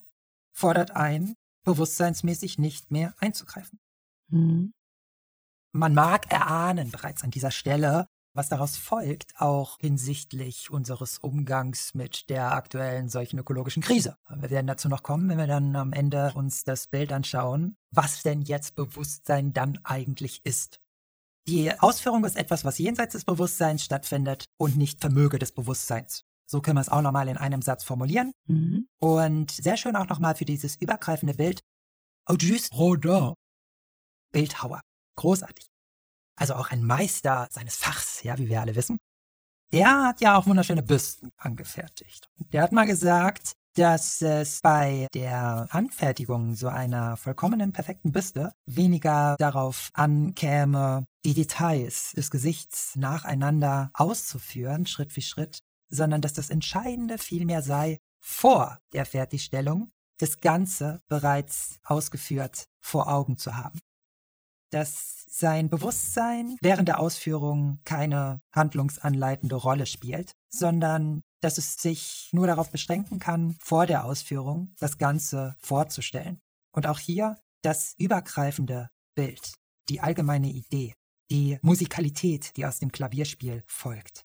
fordert 0.52 0.90
ein, 0.90 1.36
bewusstseinsmäßig 1.64 2.58
nicht 2.58 2.90
mehr 2.90 3.14
einzugreifen. 3.18 3.80
Mhm. 4.28 4.74
Man 5.72 5.94
mag 5.94 6.30
erahnen 6.30 6.90
bereits 6.90 7.22
an 7.22 7.30
dieser 7.30 7.50
Stelle, 7.50 8.08
was 8.34 8.48
daraus 8.48 8.76
folgt, 8.76 9.34
auch 9.38 9.78
hinsichtlich 9.78 10.70
unseres 10.70 11.18
Umgangs 11.18 11.94
mit 11.94 12.30
der 12.30 12.52
aktuellen 12.52 13.08
solchen 13.08 13.38
ökologischen 13.38 13.82
Krise. 13.82 14.16
Wir 14.28 14.50
werden 14.50 14.66
dazu 14.66 14.88
noch 14.88 15.02
kommen, 15.02 15.28
wenn 15.28 15.38
wir 15.38 15.46
dann 15.46 15.76
am 15.76 15.92
Ende 15.92 16.32
uns 16.34 16.64
das 16.64 16.86
Bild 16.86 17.12
anschauen, 17.12 17.76
was 17.90 18.22
denn 18.22 18.42
jetzt 18.42 18.74
Bewusstsein 18.74 19.52
dann 19.52 19.78
eigentlich 19.84 20.40
ist. 20.44 20.80
Die 21.48 21.72
Ausführung 21.80 22.24
ist 22.24 22.36
etwas, 22.36 22.64
was 22.64 22.78
jenseits 22.78 23.12
des 23.12 23.24
Bewusstseins 23.24 23.84
stattfindet 23.84 24.46
und 24.58 24.76
nicht 24.76 25.00
Vermöge 25.00 25.38
des 25.38 25.52
Bewusstseins. 25.52 26.24
So 26.46 26.60
können 26.60 26.76
wir 26.76 26.82
es 26.82 26.88
auch 26.88 27.02
nochmal 27.02 27.28
in 27.28 27.36
einem 27.36 27.62
Satz 27.62 27.82
formulieren. 27.82 28.32
Mhm. 28.46 28.86
Und 28.98 29.50
sehr 29.50 29.76
schön 29.76 29.96
auch 29.96 30.08
nochmal 30.08 30.34
für 30.34 30.44
dieses 30.44 30.76
übergreifende 30.76 31.34
Bild. 31.34 31.60
Auguste 32.26 32.74
Rodin. 32.76 33.34
Bildhauer. 34.32 34.80
Großartig. 35.16 35.71
Also 36.36 36.54
auch 36.54 36.70
ein 36.70 36.82
Meister 36.82 37.48
seines 37.50 37.76
Fachs, 37.76 38.22
ja, 38.22 38.38
wie 38.38 38.48
wir 38.48 38.60
alle 38.60 38.74
wissen. 38.74 38.98
Der 39.72 40.04
hat 40.04 40.20
ja 40.20 40.36
auch 40.36 40.46
wunderschöne 40.46 40.82
Büsten 40.82 41.32
angefertigt. 41.38 42.28
Der 42.52 42.62
hat 42.62 42.72
mal 42.72 42.86
gesagt, 42.86 43.52
dass 43.74 44.20
es 44.20 44.60
bei 44.60 45.06
der 45.14 45.66
Anfertigung 45.70 46.54
so 46.54 46.68
einer 46.68 47.16
vollkommenen, 47.16 47.72
perfekten 47.72 48.12
Büste 48.12 48.52
weniger 48.66 49.36
darauf 49.38 49.90
ankäme, 49.94 51.06
die 51.24 51.34
Details 51.34 52.12
des 52.12 52.30
Gesichts 52.30 52.96
nacheinander 52.96 53.90
auszuführen, 53.94 54.86
Schritt 54.86 55.12
für 55.12 55.22
Schritt, 55.22 55.60
sondern 55.88 56.20
dass 56.20 56.34
das 56.34 56.50
Entscheidende 56.50 57.16
vielmehr 57.16 57.62
sei, 57.62 57.98
vor 58.20 58.78
der 58.92 59.06
Fertigstellung 59.06 59.90
das 60.18 60.40
Ganze 60.40 61.00
bereits 61.08 61.78
ausgeführt 61.82 62.66
vor 62.80 63.08
Augen 63.08 63.36
zu 63.38 63.56
haben. 63.56 63.80
Dass 64.72 65.24
sein 65.28 65.70
Bewusstsein 65.70 66.56
während 66.60 66.88
der 66.88 66.98
Ausführung 67.00 67.80
keine 67.84 68.42
handlungsanleitende 68.52 69.56
Rolle 69.56 69.86
spielt, 69.86 70.32
sondern 70.50 71.22
dass 71.40 71.58
es 71.58 71.74
sich 71.74 72.28
nur 72.32 72.46
darauf 72.46 72.70
beschränken 72.70 73.18
kann, 73.18 73.56
vor 73.60 73.86
der 73.86 74.04
Ausführung 74.04 74.74
das 74.78 74.98
Ganze 74.98 75.56
vorzustellen. 75.60 76.40
Und 76.74 76.86
auch 76.86 76.98
hier 76.98 77.38
das 77.62 77.94
übergreifende 77.98 78.90
Bild, 79.14 79.54
die 79.88 80.00
allgemeine 80.00 80.48
Idee, 80.48 80.94
die 81.30 81.58
Musikalität, 81.62 82.56
die 82.56 82.66
aus 82.66 82.78
dem 82.78 82.92
Klavierspiel 82.92 83.64
folgt. 83.66 84.24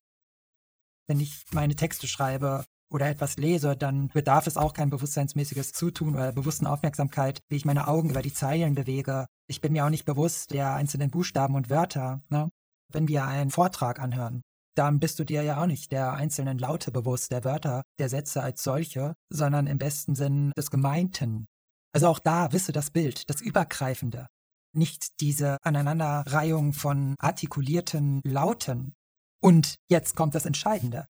Wenn 1.07 1.19
ich 1.19 1.45
meine 1.51 1.75
Texte 1.75 2.07
schreibe 2.07 2.65
oder 2.89 3.07
etwas 3.07 3.37
lese, 3.37 3.75
dann 3.77 4.09
bedarf 4.09 4.47
es 4.47 4.57
auch 4.57 4.73
kein 4.73 4.89
bewusstseinsmäßiges 4.89 5.71
Zutun 5.71 6.15
oder 6.15 6.31
bewussten 6.33 6.67
Aufmerksamkeit, 6.67 7.39
wie 7.49 7.55
ich 7.55 7.65
meine 7.65 7.87
Augen 7.87 8.09
über 8.09 8.21
die 8.21 8.33
Zeilen 8.33 8.75
bewege. 8.75 9.27
Ich 9.49 9.61
bin 9.61 9.73
mir 9.73 9.85
auch 9.85 9.89
nicht 9.89 10.05
bewusst 10.05 10.51
der 10.51 10.73
einzelnen 10.73 11.09
Buchstaben 11.09 11.55
und 11.55 11.69
Wörter. 11.69 12.21
Ne? 12.29 12.49
Wenn 12.91 13.07
wir 13.07 13.25
einen 13.25 13.49
Vortrag 13.49 13.99
anhören, 13.99 14.41
dann 14.75 14.99
bist 14.99 15.17
du 15.19 15.23
dir 15.23 15.41
ja 15.41 15.61
auch 15.61 15.65
nicht 15.65 15.91
der 15.91 16.13
einzelnen 16.13 16.59
Laute 16.59 16.91
bewusst, 16.91 17.31
der 17.31 17.43
Wörter, 17.43 17.81
der 17.99 18.09
Sätze 18.09 18.43
als 18.43 18.63
solche, 18.63 19.15
sondern 19.29 19.65
im 19.67 19.77
besten 19.77 20.15
Sinn 20.15 20.51
des 20.57 20.69
Gemeinten. 20.69 21.47
Also 21.93 22.07
auch 22.07 22.19
da 22.19 22.51
wisse 22.51 22.71
das 22.71 22.91
Bild, 22.91 23.29
das 23.29 23.41
Übergreifende. 23.41 24.27
Nicht 24.75 25.19
diese 25.21 25.57
Aneinanderreihung 25.63 26.73
von 26.73 27.15
artikulierten 27.17 28.21
Lauten. 28.23 28.93
Und 29.41 29.77
jetzt 29.89 30.15
kommt 30.15 30.35
das 30.35 30.45
Entscheidende. 30.45 31.07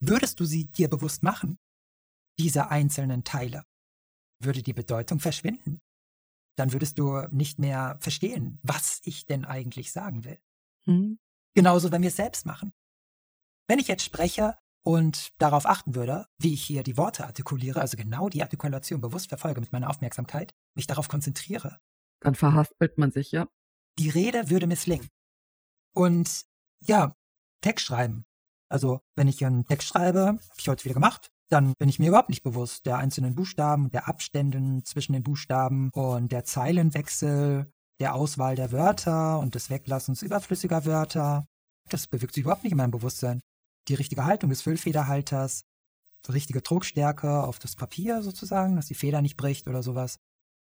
Würdest 0.00 0.40
du 0.40 0.44
sie 0.44 0.64
dir 0.64 0.88
bewusst 0.88 1.22
machen, 1.22 1.58
diese 2.38 2.70
einzelnen 2.70 3.22
Teile, 3.22 3.64
würde 4.42 4.62
die 4.62 4.72
Bedeutung 4.72 5.20
verschwinden. 5.20 5.78
Dann 6.60 6.74
würdest 6.74 6.98
du 6.98 7.22
nicht 7.30 7.58
mehr 7.58 7.96
verstehen, 8.00 8.58
was 8.62 9.00
ich 9.04 9.24
denn 9.24 9.46
eigentlich 9.46 9.92
sagen 9.92 10.24
will. 10.24 10.38
Hm. 10.84 11.18
Genauso, 11.54 11.90
wenn 11.90 12.02
wir 12.02 12.08
es 12.08 12.16
selbst 12.16 12.44
machen. 12.44 12.74
Wenn 13.66 13.78
ich 13.78 13.88
jetzt 13.88 14.04
spreche 14.04 14.58
und 14.82 15.30
darauf 15.38 15.64
achten 15.64 15.94
würde, 15.94 16.26
wie 16.36 16.52
ich 16.52 16.62
hier 16.62 16.82
die 16.82 16.98
Worte 16.98 17.24
artikuliere, 17.24 17.80
also 17.80 17.96
genau 17.96 18.28
die 18.28 18.42
Artikulation 18.42 19.00
bewusst 19.00 19.30
verfolge 19.30 19.62
mit 19.62 19.72
meiner 19.72 19.88
Aufmerksamkeit, 19.88 20.52
mich 20.74 20.86
darauf 20.86 21.08
konzentriere. 21.08 21.78
Dann 22.20 22.34
verhaspelt 22.34 22.98
man 22.98 23.10
sich, 23.10 23.32
ja. 23.32 23.48
Die 23.98 24.10
Rede 24.10 24.50
würde 24.50 24.66
misslingen. 24.66 25.08
Und 25.94 26.44
ja, 26.80 27.16
Text 27.62 27.86
schreiben. 27.86 28.26
Also, 28.68 29.00
wenn 29.16 29.28
ich 29.28 29.42
einen 29.46 29.64
Text 29.64 29.88
schreibe, 29.88 30.26
habe 30.26 30.40
ich 30.58 30.68
heute 30.68 30.84
wieder 30.84 30.94
gemacht, 30.94 31.32
dann 31.50 31.74
bin 31.74 31.88
ich 31.88 31.98
mir 31.98 32.08
überhaupt 32.08 32.28
nicht 32.28 32.44
bewusst 32.44 32.86
der 32.86 32.98
einzelnen 32.98 33.34
Buchstaben, 33.34 33.90
der 33.90 34.08
Abständen 34.08 34.84
zwischen 34.84 35.12
den 35.12 35.24
Buchstaben 35.24 35.90
und 35.90 36.30
der 36.30 36.44
Zeilenwechsel, 36.44 37.70
der 37.98 38.14
Auswahl 38.14 38.54
der 38.54 38.72
Wörter 38.72 39.40
und 39.40 39.54
des 39.54 39.68
Weglassens 39.68 40.22
überflüssiger 40.22 40.84
Wörter. 40.84 41.46
Das 41.88 42.06
bewirkt 42.06 42.34
sich 42.34 42.44
überhaupt 42.44 42.62
nicht 42.62 42.72
in 42.72 42.78
meinem 42.78 42.92
Bewusstsein 42.92 43.40
die 43.88 43.94
richtige 43.94 44.24
Haltung 44.24 44.50
des 44.50 44.62
Füllfederhalters, 44.62 45.64
die 46.26 46.32
richtige 46.32 46.62
Druckstärke 46.62 47.42
auf 47.42 47.58
das 47.58 47.74
Papier 47.74 48.22
sozusagen, 48.22 48.76
dass 48.76 48.86
die 48.86 48.94
Feder 48.94 49.20
nicht 49.20 49.36
bricht 49.36 49.66
oder 49.66 49.82
sowas. 49.82 50.18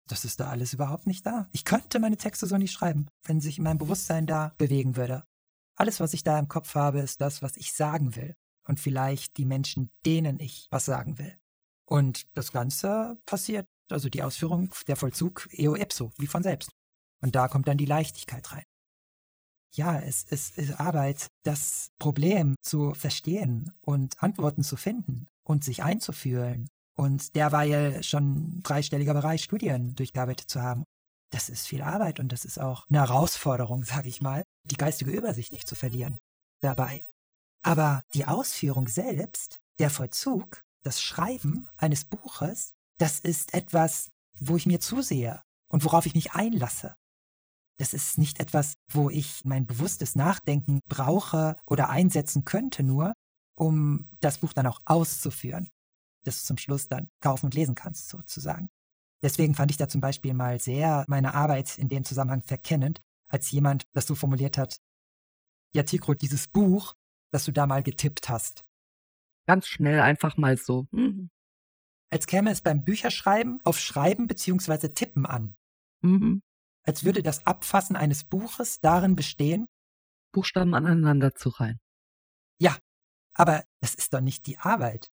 Das 0.08 0.26
ist 0.26 0.40
da 0.40 0.50
alles 0.50 0.74
überhaupt 0.74 1.06
nicht 1.06 1.26
da. 1.26 1.48
Ich 1.52 1.66
könnte 1.66 2.00
meine 2.00 2.18
Texte 2.18 2.48
so 2.48 2.58
nicht 2.58 2.72
schreiben, 2.72 3.08
wenn 3.26 3.42
sich 3.42 3.60
mein 3.60 3.78
Bewusstsein 3.78 4.26
da 4.26 4.54
bewegen 4.58 4.96
würde. 4.96 5.24
Alles, 5.76 6.00
was 6.00 6.14
ich 6.14 6.24
da 6.24 6.40
im 6.40 6.48
Kopf 6.48 6.74
habe, 6.74 7.00
ist 7.00 7.22
das, 7.22 7.44
was 7.44 7.56
ich 7.58 7.74
sagen 7.74 8.16
will. 8.16 8.36
Und 8.70 8.80
vielleicht 8.80 9.38
die 9.38 9.46
Menschen, 9.46 9.92
denen 10.06 10.40
ich 10.40 10.68
was 10.70 10.86
sagen 10.86 11.18
will. 11.18 11.36
Und 11.86 12.26
das 12.38 12.52
Ganze 12.52 13.18
passiert, 13.26 13.68
also 13.90 14.10
die 14.10 14.24
Ausführung, 14.24 14.70
der 14.88 14.96
Vollzug, 14.96 15.50
eo 15.52 15.76
ipso, 15.76 16.12
wie 16.18 16.28
von 16.28 16.44
selbst. 16.44 16.72
Und 17.22 17.36
da 17.36 17.48
kommt 17.48 17.68
dann 17.68 17.78
die 17.78 17.86
Leichtigkeit 17.86 18.52
rein 18.54 18.64
ja, 19.74 20.00
es, 20.00 20.26
es 20.30 20.52
ist 20.52 20.80
Arbeit, 20.80 21.28
das 21.44 21.92
Problem 22.00 22.56
zu 22.62 22.94
verstehen 22.94 23.72
und 23.82 24.22
Antworten 24.22 24.64
zu 24.64 24.76
finden 24.76 25.28
und 25.44 25.64
sich 25.64 25.84
einzufühlen 25.84 26.70
und 26.96 27.36
derweil 27.36 28.04
schon 28.04 28.62
dreistelliger 28.64 29.14
Bereich 29.14 29.44
Studien 29.44 29.96
durchgearbeitet 29.96 30.50
zu 30.50 30.62
haben. 30.62 30.84
Das 31.32 31.50
ist 31.50 31.68
viel 31.68 31.84
Arbeit 31.84 32.20
und 32.20 32.32
das 32.32 32.46
ist 32.46 32.60
auch 32.60 32.86
eine 32.90 33.00
Herausforderung, 33.00 33.84
sage 33.86 34.10
ich 34.10 34.22
mal, 34.22 34.44
die 34.64 34.78
geistige 34.78 35.12
Übersicht 35.12 35.54
nicht 35.54 35.68
zu 35.68 35.76
verlieren 35.76 36.20
dabei. 36.62 37.06
Aber 37.62 38.04
die 38.14 38.26
Ausführung 38.26 38.88
selbst, 38.88 39.60
der 39.80 39.90
Vollzug, 39.90 40.64
das 40.84 41.02
Schreiben 41.02 41.68
eines 41.78 42.06
Buches, 42.06 42.74
das 42.98 43.20
ist 43.20 43.54
etwas, 43.54 44.10
wo 44.40 44.56
ich 44.56 44.66
mir 44.66 44.80
zusehe 44.80 45.42
und 45.70 45.84
worauf 45.84 46.06
ich 46.06 46.16
mich 46.16 46.34
einlasse 46.34 46.96
das 47.80 47.94
ist 47.94 48.18
nicht 48.18 48.40
etwas, 48.42 48.76
wo 48.92 49.10
ich 49.10 49.46
mein 49.46 49.66
bewusstes 49.66 50.16
Nachdenken 50.16 50.82
brauche 50.88 51.56
oder 51.66 51.90
einsetzen 51.90 52.44
könnte 52.44 52.84
nur, 52.84 53.14
um 53.56 54.10
das 54.20 54.40
Buch 54.40 54.52
dann 54.52 54.68
auch 54.68 54.82
auszuführen, 54.84 55.70
das 56.26 56.42
du 56.42 56.48
zum 56.48 56.58
Schluss 56.58 56.90
dann 56.90 57.10
kaufen 57.22 57.46
und 57.46 57.54
lesen 57.54 57.76
kannst, 57.76 58.10
sozusagen. 58.10 58.70
Deswegen 59.24 59.56
fand 59.56 59.72
ich 59.72 59.78
da 59.78 59.88
zum 59.88 60.02
Beispiel 60.02 60.34
mal 60.34 60.60
sehr 60.60 61.06
meine 61.08 61.34
Arbeit 61.34 61.78
in 61.78 61.88
dem 61.88 62.04
Zusammenhang 62.04 62.42
verkennend, 62.42 63.02
als 63.30 63.50
jemand 63.52 63.86
das 63.94 64.08
so 64.08 64.16
formuliert 64.16 64.58
hat, 64.58 64.80
ja, 65.74 65.84
Tikro, 65.84 66.16
dieses 66.16 66.48
Buch, 66.48 66.96
das 67.32 67.46
du 67.46 67.52
da 67.52 67.68
mal 67.68 67.84
getippt 67.84 68.30
hast. 68.30 68.64
Ganz 69.48 69.68
schnell 69.68 70.00
einfach 70.00 70.38
mal 70.38 70.58
so. 70.58 70.88
Mhm. 70.92 71.30
Als 72.12 72.28
käme 72.28 72.52
es 72.52 72.62
beim 72.62 72.84
Bücherschreiben 72.84 73.60
auf 73.64 73.80
Schreiben 73.80 74.28
bzw. 74.28 74.90
Tippen 74.90 75.26
an. 75.26 75.56
Mhm 76.02 76.42
als 76.90 77.04
würde 77.04 77.22
das 77.22 77.46
Abfassen 77.46 77.96
eines 77.96 78.24
Buches 78.24 78.82
darin 78.82 79.16
bestehen, 79.16 79.68
Buchstaben 80.34 80.74
aneinander 80.74 81.36
zu 81.36 81.50
reihen. 81.50 81.80
Ja, 82.60 82.78
aber 83.36 83.64
das 83.80 83.94
ist 83.94 84.12
doch 84.14 84.22
nicht 84.22 84.48
die 84.48 84.58
Arbeit. 84.58 85.12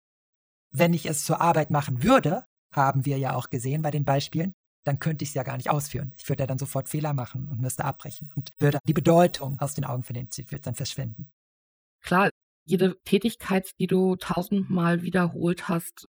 Wenn 0.71 0.95
ich 0.95 1.05
es 1.05 1.25
zur 1.25 1.43
Arbeit 1.43 1.71
machen 1.71 2.03
würde, 2.03 2.47
haben 2.73 3.05
wir 3.05 3.19
ja 3.19 3.35
auch 3.35 3.51
gesehen 3.51 3.83
bei 3.83 3.91
den 3.91 4.07
Beispielen, 4.07 4.55
dann 4.85 4.99
könnte 4.99 5.23
ich 5.23 5.31
es 5.31 5.35
ja 5.35 5.43
gar 5.43 5.59
nicht 5.59 5.69
ausführen. 5.69 6.13
Ich 6.17 6.29
würde 6.31 6.45
ja 6.45 6.47
dann 6.47 6.59
sofort 6.59 6.89
Fehler 6.89 7.13
machen 7.13 7.47
und 7.49 7.61
müsste 7.61 7.85
abbrechen 7.85 8.33
und 8.37 8.53
würde 8.59 8.79
die 8.85 8.95
Bedeutung 8.95 9.59
aus 9.61 9.75
den 9.75 9.85
Augen 9.85 10.03
verlieren. 10.03 10.29
Sie 10.31 10.51
wird 10.51 10.67
dann 10.67 10.75
verschwinden. 10.75 11.31
Klar, 12.03 12.31
jede 12.65 12.97
Tätigkeit, 13.05 13.71
die 13.79 13.87
du 13.87 14.17
tausendmal 14.17 15.03
wiederholt 15.03 15.69
hast, 15.69 16.07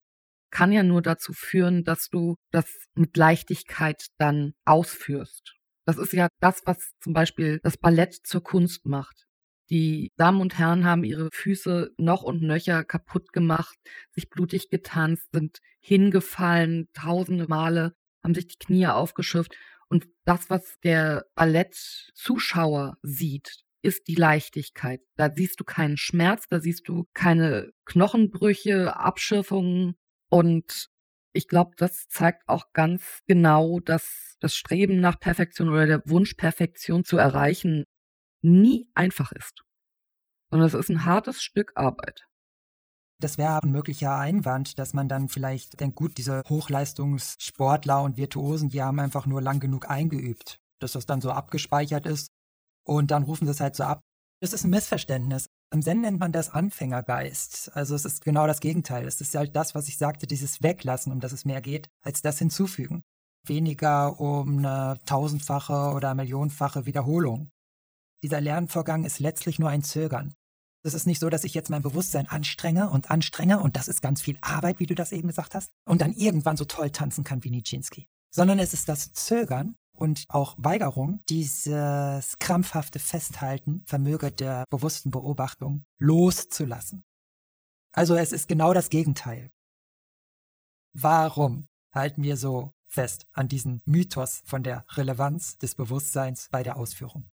kann 0.50 0.72
ja 0.72 0.82
nur 0.82 1.00
dazu 1.02 1.32
führen, 1.32 1.84
dass 1.84 2.08
du 2.08 2.36
das 2.50 2.66
mit 2.94 3.16
Leichtigkeit 3.16 4.06
dann 4.18 4.52
ausführst. 4.64 5.54
Das 5.86 5.96
ist 5.96 6.12
ja 6.12 6.28
das, 6.40 6.62
was 6.66 6.92
zum 7.00 7.12
Beispiel 7.12 7.60
das 7.62 7.76
Ballett 7.76 8.14
zur 8.14 8.42
Kunst 8.42 8.86
macht. 8.86 9.26
Die 9.70 10.10
Damen 10.16 10.40
und 10.40 10.58
Herren 10.58 10.84
haben 10.84 11.04
ihre 11.04 11.28
Füße 11.32 11.90
noch 11.96 12.22
und 12.22 12.42
nöcher 12.42 12.82
kaputt 12.84 13.32
gemacht, 13.32 13.76
sich 14.10 14.28
blutig 14.28 14.68
getanzt, 14.68 15.28
sind 15.32 15.58
hingefallen, 15.80 16.88
tausende 16.92 17.46
Male, 17.46 17.94
haben 18.24 18.34
sich 18.34 18.48
die 18.48 18.58
Knie 18.58 18.88
aufgeschürft. 18.88 19.56
Und 19.88 20.06
das, 20.24 20.50
was 20.50 20.78
der 20.82 21.24
Ballettzuschauer 21.36 22.96
sieht, 23.02 23.62
ist 23.82 24.08
die 24.08 24.14
Leichtigkeit. 24.14 25.00
Da 25.16 25.30
siehst 25.34 25.60
du 25.60 25.64
keinen 25.64 25.96
Schmerz, 25.96 26.46
da 26.48 26.60
siehst 26.60 26.88
du 26.88 27.06
keine 27.14 27.70
Knochenbrüche, 27.84 28.96
Abschürfungen, 28.96 29.96
und 30.30 30.88
ich 31.32 31.48
glaube, 31.48 31.72
das 31.76 32.08
zeigt 32.08 32.48
auch 32.48 32.72
ganz 32.72 33.20
genau, 33.26 33.80
dass 33.80 34.36
das 34.40 34.54
Streben 34.54 35.00
nach 35.00 35.20
Perfektion 35.20 35.68
oder 35.68 35.86
der 35.86 36.02
Wunsch, 36.06 36.34
Perfektion 36.34 37.04
zu 37.04 37.18
erreichen, 37.18 37.84
nie 38.42 38.88
einfach 38.94 39.32
ist. 39.32 39.62
Sondern 40.50 40.68
es 40.68 40.74
ist 40.74 40.88
ein 40.88 41.04
hartes 41.04 41.42
Stück 41.42 41.72
Arbeit. 41.74 42.26
Das 43.20 43.36
wäre 43.36 43.62
ein 43.62 43.70
möglicher 43.70 44.16
Einwand, 44.16 44.78
dass 44.78 44.94
man 44.94 45.08
dann 45.08 45.28
vielleicht 45.28 45.78
denkt, 45.78 45.96
gut, 45.96 46.16
diese 46.16 46.42
Hochleistungssportler 46.48 48.02
und 48.02 48.16
Virtuosen, 48.16 48.70
die 48.70 48.82
haben 48.82 48.98
einfach 48.98 49.26
nur 49.26 49.42
lang 49.42 49.60
genug 49.60 49.90
eingeübt, 49.90 50.58
dass 50.78 50.92
das 50.92 51.06
dann 51.06 51.20
so 51.20 51.30
abgespeichert 51.30 52.06
ist. 52.06 52.32
Und 52.86 53.10
dann 53.10 53.24
rufen 53.24 53.46
sie 53.46 53.50
es 53.50 53.60
halt 53.60 53.76
so 53.76 53.84
ab. 53.84 54.00
Das 54.40 54.52
ist 54.52 54.64
ein 54.64 54.70
Missverständnis. 54.70 55.48
Im 55.72 55.82
Zen 55.82 56.00
nennt 56.00 56.18
man 56.18 56.32
das 56.32 56.50
Anfängergeist. 56.50 57.70
Also 57.74 57.94
es 57.94 58.04
ist 58.04 58.24
genau 58.24 58.46
das 58.46 58.60
Gegenteil. 58.60 59.06
Es 59.06 59.20
ist 59.20 59.34
halt 59.34 59.54
das, 59.54 59.74
was 59.74 59.88
ich 59.88 59.98
sagte, 59.98 60.26
dieses 60.26 60.62
Weglassen, 60.62 61.12
um 61.12 61.20
das 61.20 61.32
es 61.32 61.44
mehr 61.44 61.60
geht, 61.60 61.88
als 62.00 62.22
das 62.22 62.38
Hinzufügen. 62.38 63.02
Weniger 63.46 64.18
um 64.18 64.58
eine 64.58 64.98
tausendfache 65.06 65.92
oder 65.94 66.14
millionenfache 66.14 66.86
Wiederholung. 66.86 67.50
Dieser 68.22 68.40
Lernvorgang 68.40 69.04
ist 69.04 69.20
letztlich 69.20 69.58
nur 69.58 69.70
ein 69.70 69.82
Zögern. 69.82 70.34
Es 70.82 70.94
ist 70.94 71.06
nicht 71.06 71.20
so, 71.20 71.28
dass 71.28 71.44
ich 71.44 71.54
jetzt 71.54 71.70
mein 71.70 71.82
Bewusstsein 71.82 72.26
anstrenge 72.26 72.88
und 72.90 73.10
anstrenge 73.10 73.60
und 73.60 73.76
das 73.76 73.88
ist 73.88 74.00
ganz 74.00 74.22
viel 74.22 74.38
Arbeit, 74.40 74.80
wie 74.80 74.86
du 74.86 74.94
das 74.94 75.12
eben 75.12 75.28
gesagt 75.28 75.54
hast, 75.54 75.70
und 75.86 76.00
dann 76.00 76.14
irgendwann 76.14 76.56
so 76.56 76.64
toll 76.64 76.90
tanzen 76.90 77.22
kann 77.22 77.44
wie 77.44 77.50
Nijinsky. 77.50 78.08
Sondern 78.34 78.58
es 78.58 78.72
ist 78.72 78.88
das 78.88 79.12
Zögern 79.12 79.76
und 80.00 80.24
auch 80.28 80.54
Weigerung, 80.58 81.22
dieses 81.28 82.38
krampfhafte 82.38 82.98
Festhalten, 82.98 83.84
Vermöge 83.86 84.32
der 84.32 84.64
bewussten 84.70 85.10
Beobachtung 85.10 85.84
loszulassen. 85.98 87.04
Also 87.92 88.16
es 88.16 88.32
ist 88.32 88.48
genau 88.48 88.72
das 88.72 88.88
Gegenteil. 88.88 89.50
Warum 90.94 91.68
halten 91.92 92.22
wir 92.22 92.36
so 92.36 92.72
fest 92.86 93.26
an 93.32 93.48
diesen 93.48 93.82
Mythos 93.84 94.42
von 94.44 94.62
der 94.62 94.84
Relevanz 94.90 95.58
des 95.58 95.74
Bewusstseins 95.74 96.48
bei 96.50 96.62
der 96.62 96.76
Ausführung? 96.76 97.28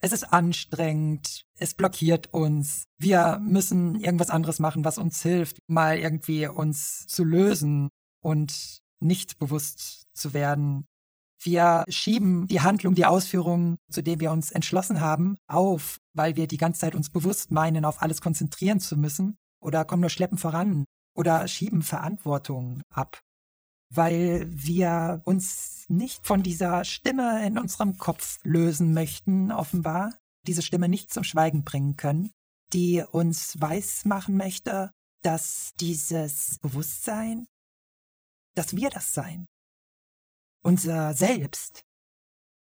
Es 0.00 0.12
ist 0.12 0.24
anstrengend, 0.24 1.46
es 1.56 1.74
blockiert 1.74 2.34
uns, 2.34 2.84
wir 2.98 3.38
müssen 3.38 4.00
irgendwas 4.00 4.30
anderes 4.30 4.58
machen, 4.58 4.84
was 4.84 4.98
uns 4.98 5.22
hilft, 5.22 5.58
mal 5.66 5.96
irgendwie 5.96 6.46
uns 6.46 7.06
zu 7.06 7.24
lösen 7.24 7.88
und 8.20 8.82
nicht 9.00 9.38
bewusst 9.38 10.04
zu 10.12 10.34
werden, 10.34 10.86
wir 11.40 11.84
schieben 11.88 12.46
die 12.46 12.60
Handlung, 12.60 12.94
die 12.94 13.06
Ausführung, 13.06 13.76
zu 13.90 14.02
dem 14.02 14.20
wir 14.20 14.32
uns 14.32 14.50
entschlossen 14.50 15.00
haben, 15.00 15.36
auf, 15.46 15.98
weil 16.14 16.36
wir 16.36 16.46
die 16.46 16.56
ganze 16.56 16.80
Zeit 16.80 16.94
uns 16.94 17.10
bewusst 17.10 17.50
meinen, 17.50 17.84
auf 17.84 18.02
alles 18.02 18.20
konzentrieren 18.20 18.80
zu 18.80 18.96
müssen 18.96 19.36
oder 19.60 19.84
kommen 19.84 20.00
nur 20.00 20.10
schleppen 20.10 20.38
voran 20.38 20.84
oder 21.14 21.46
schieben 21.48 21.82
Verantwortung 21.82 22.82
ab, 22.90 23.20
weil 23.90 24.46
wir 24.50 25.22
uns 25.24 25.84
nicht 25.88 26.26
von 26.26 26.42
dieser 26.42 26.84
Stimme 26.84 27.46
in 27.46 27.58
unserem 27.58 27.98
Kopf 27.98 28.38
lösen 28.42 28.92
möchten, 28.94 29.52
offenbar, 29.52 30.14
diese 30.46 30.62
Stimme 30.62 30.88
nicht 30.88 31.12
zum 31.12 31.24
Schweigen 31.24 31.64
bringen 31.64 31.96
können, 31.96 32.30
die 32.72 33.02
uns 33.02 33.60
weismachen 33.60 34.36
möchte, 34.36 34.90
dass 35.22 35.72
dieses 35.80 36.58
Bewusstsein, 36.58 37.46
dass 38.54 38.76
wir 38.76 38.90
das 38.90 39.14
sein, 39.14 39.46
unser 40.64 41.14
Selbst. 41.14 41.84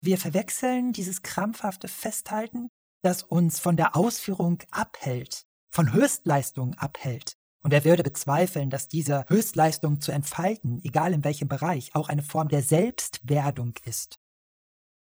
Wir 0.02 0.17
verwechseln 0.17 0.93
dieses 0.93 1.23
krampfhafte 1.23 1.88
Festhalten, 1.88 2.69
das 3.02 3.23
uns 3.23 3.60
von 3.60 3.78
der 3.78 3.95
Ausführung 3.95 4.62
abhält, 4.69 5.45
von 5.69 5.93
Höchstleistung 5.93 6.76
abhält. 6.76 7.38
Und 7.63 7.73
er 7.73 7.86
würde 7.86 8.04
bezweifeln, 8.04 8.69
dass 8.69 8.88
diese 8.88 9.26
Höchstleistung 9.28 10.00
zu 10.00 10.12
entfalten, 10.12 10.80
egal 10.84 11.13
in 11.13 11.23
welchem 11.23 11.47
Bereich, 11.47 11.95
auch 11.95 12.10
eine 12.10 12.23
Form 12.23 12.50
der 12.50 12.62
Selbstwerdung 12.62 13.73
ist. 13.84 14.19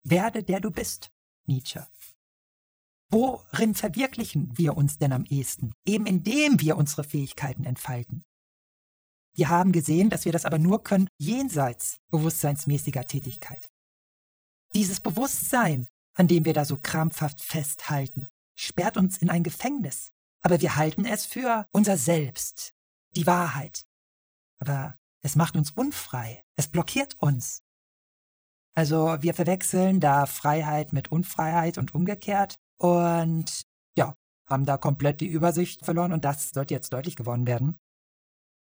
Werde 0.03 0.43
der 0.43 0.61
du 0.61 0.71
bist, 0.71 1.11
Nietzsche. 1.47 1.87
Worin 3.11 3.75
verwirklichen 3.75 4.57
wir 4.59 4.77
uns 4.77 4.99
denn 4.99 5.13
am 5.13 5.25
ehesten? 5.25 5.73
Eben 5.87 6.07
indem 6.07 6.61
wir 6.61 6.77
unsere 6.77 7.05
Fähigkeiten 7.05 7.65
entfalten. 7.65 8.25
Wir 9.35 9.49
haben 9.49 9.73
gesehen, 9.73 10.11
dass 10.11 10.25
wir 10.25 10.33
das 10.33 10.45
aber 10.45 10.59
nur 10.59 10.83
können 10.83 11.09
jenseits 11.19 11.99
bewusstseinsmäßiger 12.11 13.07
Tätigkeit. 13.07 13.69
Dieses 14.75 15.01
Bewusstsein, 15.01 15.89
an 16.15 16.29
dem 16.29 16.45
wir 16.45 16.55
da 16.55 16.65
so 16.65 16.77
krampfhaft 16.77 17.43
festhalten, 17.43 18.31
sperrt 18.57 18.97
uns 18.97 19.19
in 19.19 19.31
ein 19.31 19.43
Gefängnis. 19.43 20.13
Aber 20.41 20.61
wir 20.61 20.77
halten 20.77 21.05
es 21.05 21.27
für 21.27 21.67
unser 21.73 21.97
Selbst, 21.97 22.75
die 23.17 23.27
Wahrheit. 23.27 23.87
Aber 24.59 24.99
es 25.23 25.37
macht 25.37 25.57
uns 25.57 25.71
unfrei. 25.71 26.45
Es 26.55 26.69
blockiert 26.69 27.17
uns. 27.19 27.63
Also 28.75 29.17
wir 29.21 29.35
verwechseln 29.35 30.01
da 30.01 30.27
Freiheit 30.27 30.93
mit 30.93 31.11
Unfreiheit 31.11 31.79
und 31.79 31.95
umgekehrt 31.95 32.57
und 32.79 33.63
ja, 33.97 34.15
haben 34.47 34.67
da 34.67 34.77
komplett 34.77 35.21
die 35.21 35.29
Übersicht 35.29 35.85
verloren 35.85 36.13
und 36.13 36.25
das 36.25 36.51
sollte 36.51 36.75
jetzt 36.75 36.93
deutlich 36.93 37.17
geworden 37.17 37.47
werden. 37.47 37.79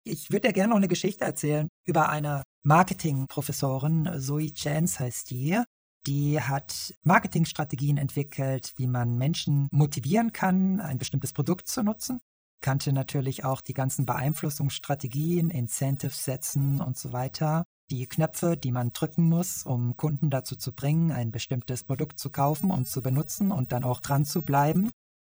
Ich 0.09 0.31
würde 0.31 0.47
dir 0.47 0.53
gerne 0.53 0.71
noch 0.71 0.77
eine 0.77 0.87
Geschichte 0.87 1.25
erzählen 1.25 1.69
über 1.85 2.09
eine 2.09 2.45
Marketingprofessorin, 2.63 4.09
Zoe 4.21 4.53
Chance 4.53 5.01
heißt 5.01 5.31
die. 5.31 5.61
Die 6.07 6.41
hat 6.41 6.95
Marketingstrategien 7.03 7.97
entwickelt, 7.99 8.73
wie 8.77 8.87
man 8.87 9.19
Menschen 9.19 9.67
motivieren 9.73 10.31
kann, 10.31 10.79
ein 10.79 10.99
bestimmtes 10.99 11.33
Produkt 11.33 11.67
zu 11.67 11.83
nutzen. 11.83 12.21
Kannte 12.63 12.93
natürlich 12.93 13.45
auch 13.45 13.61
die 13.61 13.75
ganzen 13.75 14.07
Beeinflussungsstrategien, 14.07 15.51
Incentives 15.51 16.25
setzen 16.25 16.81
und 16.81 16.97
so 16.97 17.13
weiter. 17.13 17.65
Die 17.91 18.07
Knöpfe, 18.07 18.57
die 18.57 18.71
man 18.71 18.93
drücken 18.93 19.25
muss, 19.25 19.65
um 19.65 19.97
Kunden 19.97 20.31
dazu 20.31 20.55
zu 20.55 20.73
bringen, 20.73 21.11
ein 21.11 21.33
bestimmtes 21.33 21.83
Produkt 21.83 22.21
zu 22.21 22.31
kaufen 22.31 22.71
und 22.71 22.87
zu 22.87 23.03
benutzen 23.03 23.51
und 23.51 23.73
dann 23.73 23.83
auch 23.83 23.99
dran 23.99 24.25
zu 24.25 24.43
bleiben. 24.43 24.89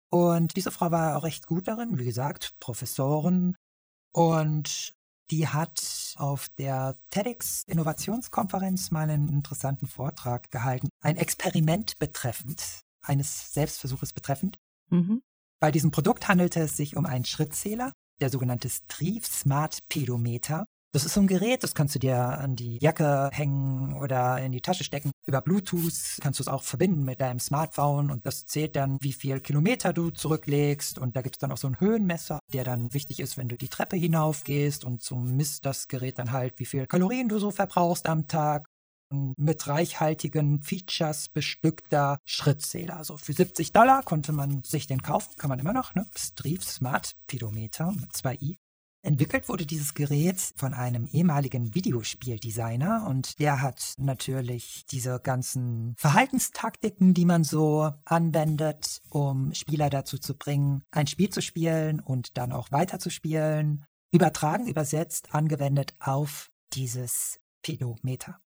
Und 0.09 0.55
diese 0.55 0.71
Frau 0.71 0.91
war 0.91 1.17
auch 1.17 1.23
recht 1.25 1.45
gut 1.45 1.67
darin, 1.67 1.99
wie 1.99 2.05
gesagt, 2.05 2.53
Professoren, 2.61 3.57
und 4.11 4.95
die 5.31 5.47
hat 5.47 6.13
auf 6.17 6.49
der 6.57 6.97
TEDx 7.09 7.63
Innovationskonferenz 7.63 8.91
mal 8.91 9.09
einen 9.09 9.29
interessanten 9.29 9.87
Vortrag 9.87 10.51
gehalten. 10.51 10.89
Ein 10.99 11.15
Experiment 11.15 11.97
betreffend, 11.99 12.81
eines 13.01 13.53
Selbstversuches 13.53 14.11
betreffend. 14.11 14.59
Mhm. 14.89 15.21
Bei 15.59 15.71
diesem 15.71 15.91
Produkt 15.91 16.27
handelte 16.27 16.59
es 16.61 16.75
sich 16.75 16.97
um 16.97 17.05
einen 17.05 17.23
Schrittzähler, 17.23 17.93
der 18.19 18.29
sogenannte 18.29 18.69
Strief 18.69 19.25
Smart 19.25 19.79
Pedometer. 19.87 20.65
Das 20.93 21.05
ist 21.05 21.13
so 21.13 21.21
ein 21.21 21.27
Gerät, 21.27 21.63
das 21.63 21.73
kannst 21.73 21.95
du 21.95 21.99
dir 21.99 22.17
an 22.17 22.57
die 22.57 22.77
Jacke 22.81 23.29
hängen 23.31 23.93
oder 23.93 24.43
in 24.43 24.51
die 24.51 24.59
Tasche 24.59 24.83
stecken. 24.83 25.11
Über 25.25 25.39
Bluetooth 25.39 26.17
kannst 26.19 26.39
du 26.39 26.43
es 26.43 26.49
auch 26.49 26.63
verbinden 26.63 27.05
mit 27.05 27.21
deinem 27.21 27.39
Smartphone 27.39 28.11
und 28.11 28.25
das 28.25 28.45
zählt 28.45 28.75
dann, 28.75 28.97
wie 28.99 29.13
viel 29.13 29.39
Kilometer 29.39 29.93
du 29.93 30.09
zurücklegst. 30.09 30.99
Und 30.99 31.15
da 31.15 31.21
gibt 31.21 31.37
es 31.37 31.39
dann 31.39 31.53
auch 31.53 31.57
so 31.57 31.67
einen 31.67 31.79
Höhenmesser, 31.79 32.39
der 32.51 32.65
dann 32.65 32.93
wichtig 32.93 33.21
ist, 33.21 33.37
wenn 33.37 33.47
du 33.47 33.55
die 33.55 33.69
Treppe 33.69 33.95
hinaufgehst 33.95 34.83
und 34.83 35.01
so 35.01 35.15
misst 35.15 35.65
das 35.65 35.87
Gerät 35.87 36.19
dann 36.19 36.33
halt, 36.33 36.59
wie 36.59 36.65
viel 36.65 36.87
Kalorien 36.87 37.29
du 37.29 37.39
so 37.39 37.51
verbrauchst 37.51 38.07
am 38.07 38.27
Tag 38.27 38.65
mit 39.37 39.67
reichhaltigen 39.67 40.61
Features 40.61 41.29
bestückter 41.29 42.17
Schrittzähler. 42.25 42.97
Also 42.97 43.15
für 43.15 43.33
70 43.33 43.71
Dollar 43.71 44.03
konnte 44.03 44.33
man 44.33 44.63
sich 44.63 44.87
den 44.87 45.01
kaufen, 45.01 45.35
kann 45.37 45.49
man 45.49 45.59
immer 45.59 45.73
noch, 45.73 45.95
ne? 45.95 46.05
Strief 46.17 46.63
Smart 46.63 47.13
Pedometer 47.27 47.93
mit 47.93 48.11
2i. 48.11 48.60
Entwickelt 49.03 49.49
wurde 49.49 49.65
dieses 49.65 49.95
Gerät 49.95 50.39
von 50.55 50.75
einem 50.75 51.07
ehemaligen 51.07 51.73
Videospieldesigner 51.73 53.07
und 53.07 53.39
der 53.39 53.61
hat 53.61 53.95
natürlich 53.97 54.85
diese 54.85 55.19
ganzen 55.19 55.95
Verhaltenstaktiken, 55.97 57.15
die 57.15 57.25
man 57.25 57.43
so 57.43 57.91
anwendet, 58.05 59.01
um 59.09 59.55
Spieler 59.55 59.89
dazu 59.89 60.19
zu 60.19 60.37
bringen, 60.37 60.83
ein 60.91 61.07
Spiel 61.07 61.29
zu 61.31 61.41
spielen 61.41 61.99
und 61.99 62.37
dann 62.37 62.51
auch 62.51 62.71
weiterzuspielen, 62.71 63.85
übertragen, 64.11 64.67
übersetzt, 64.67 65.33
angewendet 65.33 65.95
auf 65.99 66.51
dieses 66.73 67.39
Pedometer. 67.63 68.39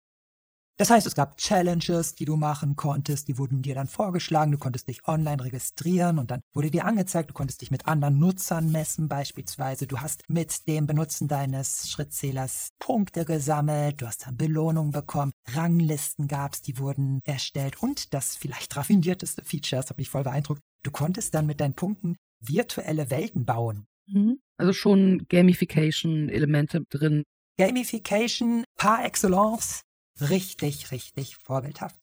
Das 0.78 0.90
heißt, 0.90 1.08
es 1.08 1.16
gab 1.16 1.38
Challenges, 1.38 2.16
die 2.16 2.26
du 2.26 2.36
machen 2.36 2.76
konntest, 2.76 3.30
die 3.30 3.38
wurden 3.38 3.62
dir 3.62 3.76
dann 3.76 3.88
vorgeschlagen, 3.88 4.52
du 4.52 4.58
konntest 4.58 4.90
dich 4.90 5.08
online 5.08 5.42
registrieren 5.42 6.20
und 6.20 6.32
dann 6.32 6.42
wurde 6.54 6.70
dir 6.70 6.84
angezeigt, 6.84 7.30
du 7.30 7.34
konntest 7.34 7.62
dich 7.62 7.72
mit 7.72 7.88
anderen 7.88 8.20
Nutzern 8.20 8.74
messen 8.74 9.08
beispielsweise, 9.08 9.88
du 9.88 10.02
hast 10.02 10.24
mit 10.28 10.68
dem 10.68 10.86
Benutzen 10.86 11.30
deines 11.30 11.90
Schrittzählers 11.90 12.72
Punkte 12.78 13.24
gesammelt, 13.24 14.02
du 14.02 14.08
hast 14.08 14.28
dann 14.28 14.36
Belohnungen 14.36 14.92
bekommen, 14.92 15.32
Ranglisten 15.48 16.28
gab's, 16.28 16.62
die 16.62 16.78
wurden 16.78 17.22
erstellt 17.24 17.82
und 17.82 18.14
das 18.14 18.36
vielleicht 18.36 18.76
raffinierteste 18.76 19.46
Feature, 19.46 19.82
das 19.82 19.92
hat 19.92 19.98
mich 19.98 20.10
voll 20.10 20.24
beeindruckt, 20.24 20.62
du 20.84 20.92
konntest 20.92 21.34
dann 21.36 21.46
mit 21.46 21.62
deinen 21.62 21.76
Punkten 21.76 22.18
virtuelle 22.42 23.10
Welten 23.10 23.46
bauen. 23.46 23.88
Mhm. 24.08 24.40
Also 24.58 24.74
schon 24.74 25.26
Gamification-Elemente 25.30 26.84
drin. 26.90 27.24
Gamification 27.58 28.66
par 28.76 29.06
excellence 29.06 29.85
richtig, 30.22 30.92
richtig 30.92 31.38
vorbildhaft. 31.38 32.00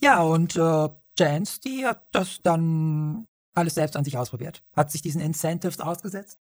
Ja, 0.00 0.22
und 0.22 0.56
äh, 0.56 0.88
Jans, 1.18 1.60
die 1.60 1.84
hat 1.84 2.06
das 2.12 2.40
dann 2.42 3.26
alles 3.54 3.74
selbst 3.74 3.96
an 3.96 4.04
sich 4.04 4.16
ausprobiert, 4.16 4.62
hat 4.74 4.90
sich 4.92 5.02
diesen 5.02 5.20
Incentives 5.20 5.80
ausgesetzt. 5.80 6.38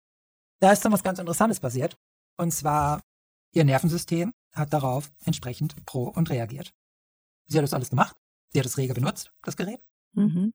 Da 0.61 0.73
ist 0.73 0.85
dann 0.85 0.93
was 0.93 1.05
ganz 1.05 1.19
Interessantes 1.19 1.61
passiert. 1.61 1.97
Und 2.37 2.53
zwar, 2.53 3.03
ihr 3.53 3.65
Nervensystem 3.65 4.33
hat 4.53 4.73
darauf 4.73 5.13
entsprechend 5.25 5.85
pro 5.85 6.09
und 6.09 6.31
reagiert. 6.31 6.75
Sie 7.47 7.59
hat 7.59 7.65
das 7.65 7.75
alles 7.75 7.91
gemacht. 7.91 8.17
Sie 8.53 8.59
hat 8.59 8.67
es 8.67 8.79
rege 8.79 8.95
benutzt, 8.95 9.33
das 9.43 9.57
Gerät. 9.57 9.85
Mhm. 10.13 10.53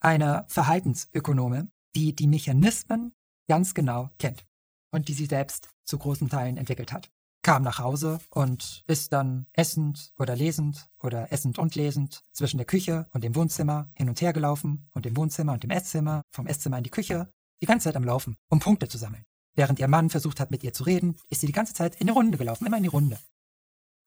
Eine 0.00 0.44
Verhaltensökonome, 0.48 1.70
die 1.94 2.14
die 2.14 2.26
Mechanismen 2.26 3.14
ganz 3.48 3.74
genau 3.74 4.10
kennt 4.18 4.46
und 4.90 5.08
die 5.08 5.14
sie 5.14 5.26
selbst 5.26 5.68
zu 5.84 5.98
großen 5.98 6.28
Teilen 6.28 6.56
entwickelt 6.56 6.92
hat 6.92 7.10
kam 7.46 7.62
nach 7.62 7.78
Hause 7.78 8.18
und 8.30 8.82
ist 8.88 9.12
dann 9.12 9.46
essend 9.52 10.12
oder 10.18 10.34
lesend 10.34 10.88
oder 11.00 11.30
essend 11.30 11.60
und 11.60 11.76
lesend 11.76 12.24
zwischen 12.32 12.56
der 12.56 12.66
Küche 12.66 13.06
und 13.12 13.22
dem 13.22 13.36
Wohnzimmer 13.36 13.88
hin 13.94 14.08
und 14.08 14.20
her 14.20 14.32
gelaufen 14.32 14.90
und 14.94 15.04
dem 15.04 15.16
Wohnzimmer 15.16 15.52
und 15.52 15.62
dem 15.62 15.70
Esszimmer, 15.70 16.22
vom 16.32 16.48
Esszimmer 16.48 16.78
in 16.78 16.82
die 16.82 16.90
Küche, 16.90 17.30
die 17.62 17.66
ganze 17.66 17.84
Zeit 17.84 17.94
am 17.94 18.02
Laufen, 18.02 18.34
um 18.48 18.58
Punkte 18.58 18.88
zu 18.88 18.98
sammeln. 18.98 19.22
Während 19.54 19.78
ihr 19.78 19.86
Mann 19.86 20.10
versucht 20.10 20.40
hat, 20.40 20.50
mit 20.50 20.64
ihr 20.64 20.72
zu 20.72 20.82
reden, 20.82 21.20
ist 21.28 21.40
sie 21.40 21.46
die 21.46 21.52
ganze 21.52 21.72
Zeit 21.72 21.94
in 22.00 22.08
die 22.08 22.12
Runde 22.12 22.36
gelaufen, 22.36 22.66
immer 22.66 22.78
in 22.78 22.82
die 22.82 22.88
Runde. 22.88 23.16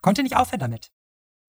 Konnte 0.02 0.21
nicht 0.21 0.36
aufhören 0.36 0.60
damit. 0.60 0.91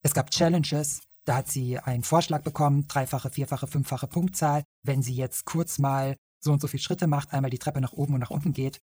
Es 0.05 0.15
gab 0.15 0.31
Challenges, 0.31 1.01
da 1.25 1.39
hat 1.39 1.49
sie 1.49 1.81
einen 1.81 2.05
Vorschlag 2.05 2.43
bekommen, 2.43 2.87
dreifache, 2.87 3.31
vierfache, 3.31 3.67
fünffache 3.67 4.07
Punktzahl, 4.07 4.63
wenn 4.85 5.03
sie 5.03 5.17
jetzt 5.17 5.45
kurz 5.45 5.81
mal 5.81 6.17
so 6.39 6.53
und 6.53 6.61
so 6.61 6.69
viele 6.69 6.85
Schritte 6.85 7.09
macht, 7.09 7.33
einmal 7.33 7.51
die 7.51 7.59
Treppe 7.59 7.81
nach 7.81 7.95
oben 7.95 8.15
und 8.15 8.21
nach 8.21 8.31
unten 8.31 8.53
geht. 8.53 8.79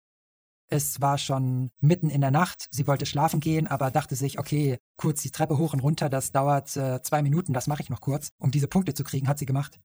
Es 0.69 1.01
war 1.01 1.19
schon 1.19 1.71
mitten 1.81 2.09
in 2.09 2.21
der 2.21 2.31
Nacht, 2.31 2.69
sie 2.71 2.87
wollte 2.87 3.07
schlafen 3.07 3.41
gehen, 3.41 3.67
aber 3.67 3.91
dachte 3.91 4.17
sich, 4.17 4.39
okay, 4.39 4.79
kurz 4.97 5.23
die 5.23 5.31
Treppe 5.31 5.59
hoch 5.59 5.75
und 5.75 5.81
runter, 5.81 6.09
das 6.09 6.33
dauert 6.33 6.75
äh, 6.77 7.03
zwei 7.03 7.23
Minuten, 7.23 7.53
das 7.53 7.67
mache 7.67 7.83
ich 7.83 7.91
noch 7.91 8.01
kurz, 8.01 8.29
um 8.39 8.51
diese 8.51 8.69
Punkte 8.69 8.95
zu 8.95 9.05
kriegen, 9.05 9.29
hat 9.29 9.39
sie 9.39 9.47
gemacht. 9.47 9.79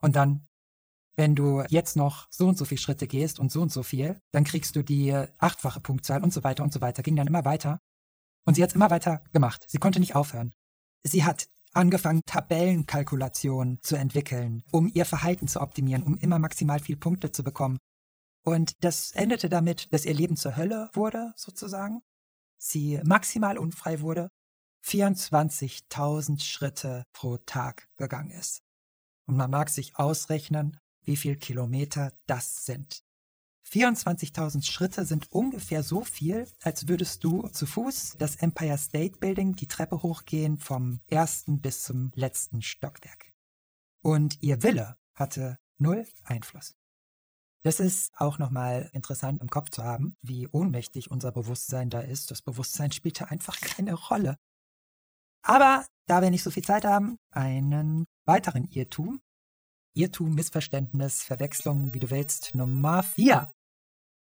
Und 0.00 0.16
dann, 0.16 0.48
wenn 1.16 1.34
du 1.34 1.62
jetzt 1.68 1.96
noch 1.96 2.26
so 2.30 2.48
und 2.48 2.56
so 2.58 2.64
viele 2.64 2.80
Schritte 2.80 3.06
gehst 3.06 3.38
und 3.38 3.52
so 3.52 3.60
und 3.62 3.72
so 3.72 3.82
viel, 3.82 4.20
dann 4.32 4.44
kriegst 4.44 4.74
du 4.76 4.82
die 4.82 5.12
achtfache 5.38 5.80
Punktzahl 5.80 6.22
und 6.22 6.32
so 6.32 6.44
weiter 6.44 6.62
und 6.62 6.72
so 6.72 6.80
weiter, 6.80 7.02
ging 7.02 7.16
dann 7.16 7.26
immer 7.26 7.44
weiter. 7.44 7.80
Und 8.46 8.54
sie 8.54 8.62
hat 8.62 8.74
immer 8.74 8.90
weiter 8.90 9.22
gemacht. 9.32 9.64
Sie 9.68 9.78
konnte 9.78 10.00
nicht 10.00 10.14
aufhören. 10.14 10.52
Sie 11.02 11.24
hat 11.24 11.48
angefangen, 11.72 12.22
Tabellenkalkulationen 12.24 13.80
zu 13.82 13.96
entwickeln, 13.96 14.62
um 14.72 14.90
ihr 14.92 15.04
Verhalten 15.04 15.46
zu 15.46 15.60
optimieren, 15.60 16.02
um 16.02 16.16
immer 16.16 16.38
maximal 16.38 16.80
viel 16.80 16.96
Punkte 16.96 17.32
zu 17.32 17.44
bekommen. 17.44 17.78
Und 18.46 18.84
das 18.84 19.10
endete 19.10 19.48
damit, 19.48 19.92
dass 19.92 20.04
ihr 20.04 20.14
Leben 20.14 20.36
zur 20.36 20.56
Hölle 20.56 20.88
wurde, 20.92 21.32
sozusagen. 21.34 22.02
Sie 22.58 23.00
maximal 23.02 23.58
unfrei 23.58 24.00
wurde, 24.00 24.30
24.000 24.84 26.40
Schritte 26.40 27.04
pro 27.12 27.38
Tag 27.38 27.88
gegangen 27.96 28.30
ist. 28.30 28.62
Und 29.26 29.36
man 29.36 29.50
mag 29.50 29.68
sich 29.68 29.96
ausrechnen, 29.96 30.78
wie 31.02 31.16
viel 31.16 31.36
Kilometer 31.36 32.12
das 32.26 32.64
sind. 32.64 33.02
24.000 33.68 34.64
Schritte 34.64 35.04
sind 35.06 35.32
ungefähr 35.32 35.82
so 35.82 36.04
viel, 36.04 36.46
als 36.62 36.86
würdest 36.86 37.24
du 37.24 37.48
zu 37.48 37.66
Fuß 37.66 38.14
das 38.16 38.36
Empire 38.36 38.78
State 38.78 39.18
Building 39.18 39.56
die 39.56 39.66
Treppe 39.66 40.04
hochgehen 40.04 40.58
vom 40.58 41.00
ersten 41.08 41.60
bis 41.60 41.82
zum 41.82 42.12
letzten 42.14 42.62
Stockwerk. 42.62 43.32
Und 44.02 44.40
ihr 44.40 44.62
Wille 44.62 44.96
hatte 45.14 45.58
null 45.78 46.06
Einfluss. 46.22 46.76
Das 47.66 47.80
ist 47.80 48.12
auch 48.16 48.38
nochmal 48.38 48.90
interessant 48.92 49.42
im 49.42 49.50
Kopf 49.50 49.70
zu 49.70 49.82
haben, 49.82 50.16
wie 50.22 50.46
ohnmächtig 50.46 51.10
unser 51.10 51.32
Bewusstsein 51.32 51.90
da 51.90 51.98
ist. 51.98 52.30
Das 52.30 52.40
Bewusstsein 52.40 52.92
spielte 52.92 53.28
einfach 53.28 53.60
keine 53.60 53.94
Rolle. 53.94 54.36
Aber 55.42 55.84
da 56.06 56.22
wir 56.22 56.30
nicht 56.30 56.44
so 56.44 56.52
viel 56.52 56.62
Zeit 56.62 56.84
haben, 56.84 57.18
einen 57.32 58.04
weiteren 58.24 58.66
Irrtum. 58.66 59.20
Irrtum, 59.94 60.36
Missverständnis, 60.36 61.24
Verwechslung, 61.24 61.92
wie 61.92 61.98
du 61.98 62.08
willst, 62.10 62.54
Nummer 62.54 63.02
vier. 63.02 63.52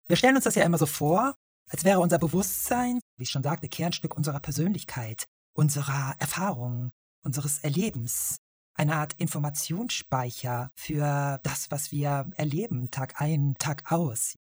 Wir 0.09 0.17
stellen 0.17 0.37
uns 0.37 0.45
das 0.45 0.57
ja 0.57 0.65
immer 0.65 0.77
so 0.77 0.85
vor, 0.85 1.35
als 1.71 1.85
wäre 1.85 2.01
unser 2.01 2.19
Bewusstsein, 2.19 3.01
wie 3.17 3.23
ich 3.23 3.31
schon 3.31 3.43
sagte, 3.43 3.71
Kernstück 3.71 4.15
unserer 4.15 4.41
Persönlichkeit, 4.41 5.25
unserer 5.57 6.17
Erfahrungen, 6.19 6.93
unseres 7.25 7.61
Erlebens, 7.61 8.42
eine 8.75 8.97
Art 8.97 9.15
Informationsspeicher 9.15 10.71
für 10.75 11.41
das, 11.43 11.71
was 11.71 11.93
wir 11.93 12.31
erleben, 12.37 12.91
Tag 12.91 13.21
ein, 13.21 13.55
Tag 13.59 13.91
aus. 13.91 14.37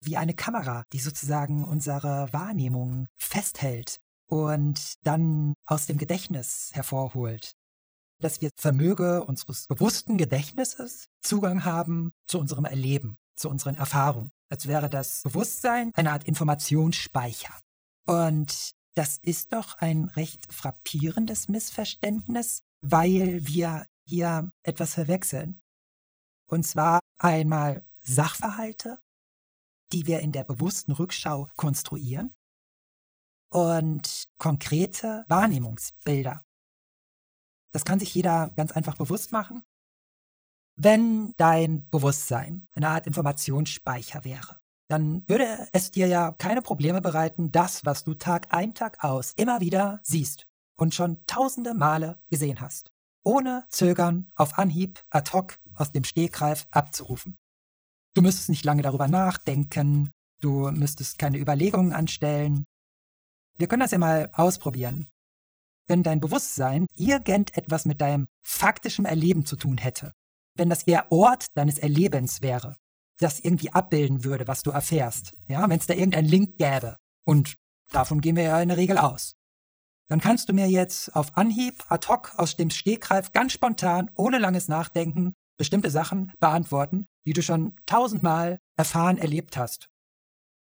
Wie 0.00 0.16
eine 0.16 0.34
Kamera, 0.34 0.84
die 0.92 0.98
sozusagen 0.98 1.64
unsere 1.64 2.28
Wahrnehmung 2.32 3.06
festhält 3.16 3.98
und 4.26 4.94
dann 5.02 5.54
aus 5.66 5.86
dem 5.86 5.98
Gedächtnis 5.98 6.70
hervorholt. 6.74 7.54
Dass 8.20 8.40
wir 8.40 8.50
Vermöge 8.56 9.24
unseres 9.24 9.66
bewussten 9.66 10.18
Gedächtnisses 10.18 11.08
Zugang 11.22 11.64
haben 11.64 12.12
zu 12.26 12.38
unserem 12.38 12.64
Erleben, 12.64 13.16
zu 13.36 13.48
unseren 13.48 13.74
Erfahrungen 13.76 14.30
als 14.54 14.68
wäre 14.68 14.88
das 14.88 15.22
Bewusstsein 15.22 15.90
eine 15.94 16.12
Art 16.12 16.24
Informationsspeicher. 16.24 17.52
Und 18.06 18.72
das 18.94 19.18
ist 19.18 19.52
doch 19.52 19.78
ein 19.78 20.04
recht 20.04 20.52
frappierendes 20.52 21.48
Missverständnis, 21.48 22.62
weil 22.84 23.46
wir 23.46 23.86
hier 24.04 24.52
etwas 24.62 24.94
verwechseln. 24.94 25.62
Und 26.46 26.66
zwar 26.66 27.00
einmal 27.18 27.86
Sachverhalte, 28.00 29.00
die 29.92 30.06
wir 30.06 30.20
in 30.20 30.32
der 30.32 30.44
bewussten 30.44 30.92
Rückschau 30.92 31.48
konstruieren, 31.56 32.34
und 33.48 34.24
konkrete 34.36 35.24
Wahrnehmungsbilder. 35.28 36.44
Das 37.72 37.84
kann 37.84 38.00
sich 38.00 38.12
jeder 38.12 38.50
ganz 38.56 38.72
einfach 38.72 38.96
bewusst 38.96 39.30
machen. 39.30 39.62
Wenn 40.74 41.34
dein 41.36 41.88
Bewusstsein 41.88 42.66
eine 42.72 42.88
Art 42.88 43.06
Informationsspeicher 43.06 44.24
wäre, 44.24 44.58
dann 44.88 45.26
würde 45.28 45.68
es 45.72 45.92
dir 45.92 46.08
ja 46.08 46.32
keine 46.32 46.62
Probleme 46.62 47.00
bereiten, 47.00 47.52
das, 47.52 47.84
was 47.84 48.02
du 48.02 48.14
Tag 48.14 48.52
ein, 48.52 48.74
Tag 48.74 49.04
aus 49.04 49.32
immer 49.36 49.60
wieder 49.60 50.00
siehst 50.02 50.48
und 50.76 50.94
schon 50.94 51.24
tausende 51.26 51.74
Male 51.74 52.20
gesehen 52.30 52.60
hast, 52.60 52.92
ohne 53.22 53.66
Zögern 53.68 54.28
auf 54.34 54.58
Anhieb 54.58 55.02
ad 55.10 55.32
hoc 55.32 55.58
aus 55.74 55.92
dem 55.92 56.04
Stegreif 56.04 56.66
abzurufen. 56.70 57.36
Du 58.14 58.22
müsstest 58.22 58.48
nicht 58.48 58.64
lange 58.64 58.82
darüber 58.82 59.08
nachdenken, 59.08 60.12
du 60.40 60.70
müsstest 60.70 61.18
keine 61.18 61.38
Überlegungen 61.38 61.92
anstellen. 61.92 62.64
Wir 63.56 63.66
können 63.66 63.80
das 63.80 63.90
ja 63.90 63.98
mal 63.98 64.30
ausprobieren. 64.32 65.08
Wenn 65.86 66.02
dein 66.02 66.20
Bewusstsein 66.20 66.86
irgendetwas 66.94 67.84
mit 67.84 68.00
deinem 68.00 68.26
faktischen 68.42 69.04
Erleben 69.04 69.44
zu 69.44 69.56
tun 69.56 69.78
hätte, 69.78 70.12
wenn 70.56 70.70
das 70.70 70.84
der 70.84 71.10
Ort 71.12 71.46
deines 71.54 71.78
Erlebens 71.78 72.40
wäre, 72.40 72.76
das 73.18 73.40
irgendwie 73.40 73.70
abbilden 73.72 74.24
würde, 74.24 74.48
was 74.48 74.62
du 74.62 74.70
erfährst. 74.70 75.34
Ja, 75.48 75.68
wenn 75.68 75.78
es 75.78 75.86
da 75.86 75.94
irgendein 75.94 76.24
Link 76.24 76.58
gäbe. 76.58 76.96
Und 77.24 77.54
davon 77.90 78.20
gehen 78.20 78.36
wir 78.36 78.44
ja 78.44 78.60
in 78.60 78.68
der 78.68 78.78
Regel 78.78 78.98
aus. 78.98 79.34
Dann 80.08 80.20
kannst 80.20 80.48
du 80.48 80.52
mir 80.52 80.68
jetzt 80.68 81.14
auf 81.16 81.36
Anhieb, 81.36 81.84
ad 81.88 82.06
hoc, 82.08 82.32
aus 82.36 82.56
dem 82.56 82.70
Stegreif, 82.70 83.32
ganz 83.32 83.52
spontan, 83.52 84.10
ohne 84.14 84.38
langes 84.38 84.68
Nachdenken, 84.68 85.34
bestimmte 85.56 85.90
Sachen 85.90 86.32
beantworten, 86.38 87.06
die 87.26 87.32
du 87.32 87.42
schon 87.42 87.76
tausendmal 87.86 88.60
erfahren 88.76 89.18
erlebt 89.18 89.56
hast. 89.56 89.88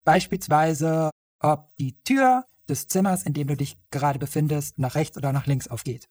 Beispielsweise, 0.05 1.09
ob 1.39 1.75
die 1.77 2.01
Tür 2.03 2.45
des 2.69 2.87
Zimmers, 2.87 3.23
in 3.23 3.33
dem 3.33 3.47
du 3.47 3.57
dich 3.57 3.77
gerade 3.89 4.19
befindest, 4.19 4.77
nach 4.77 4.95
rechts 4.95 5.17
oder 5.17 5.33
nach 5.33 5.47
links 5.47 5.67
aufgeht. 5.67 6.07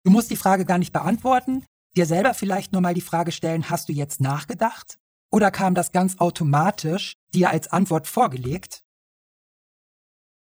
Du 0.07 0.11
musst 0.11 0.31
die 0.31 0.37
Frage 0.37 0.63
gar 0.63 0.77
nicht 0.77 0.93
beantworten, 0.93 1.65
dir 1.97 2.05
selber 2.05 2.33
vielleicht 2.33 2.71
nur 2.71 2.81
mal 2.81 2.93
die 2.93 3.01
Frage 3.01 3.33
stellen, 3.33 3.69
hast 3.69 3.89
du 3.89 3.91
jetzt 3.91 4.21
nachgedacht? 4.21 4.97
Oder 5.33 5.51
kam 5.51 5.75
das 5.75 5.91
ganz 5.91 6.19
automatisch 6.19 7.15
dir 7.33 7.49
als 7.49 7.67
Antwort 7.67 8.07
vorgelegt? 8.07 8.85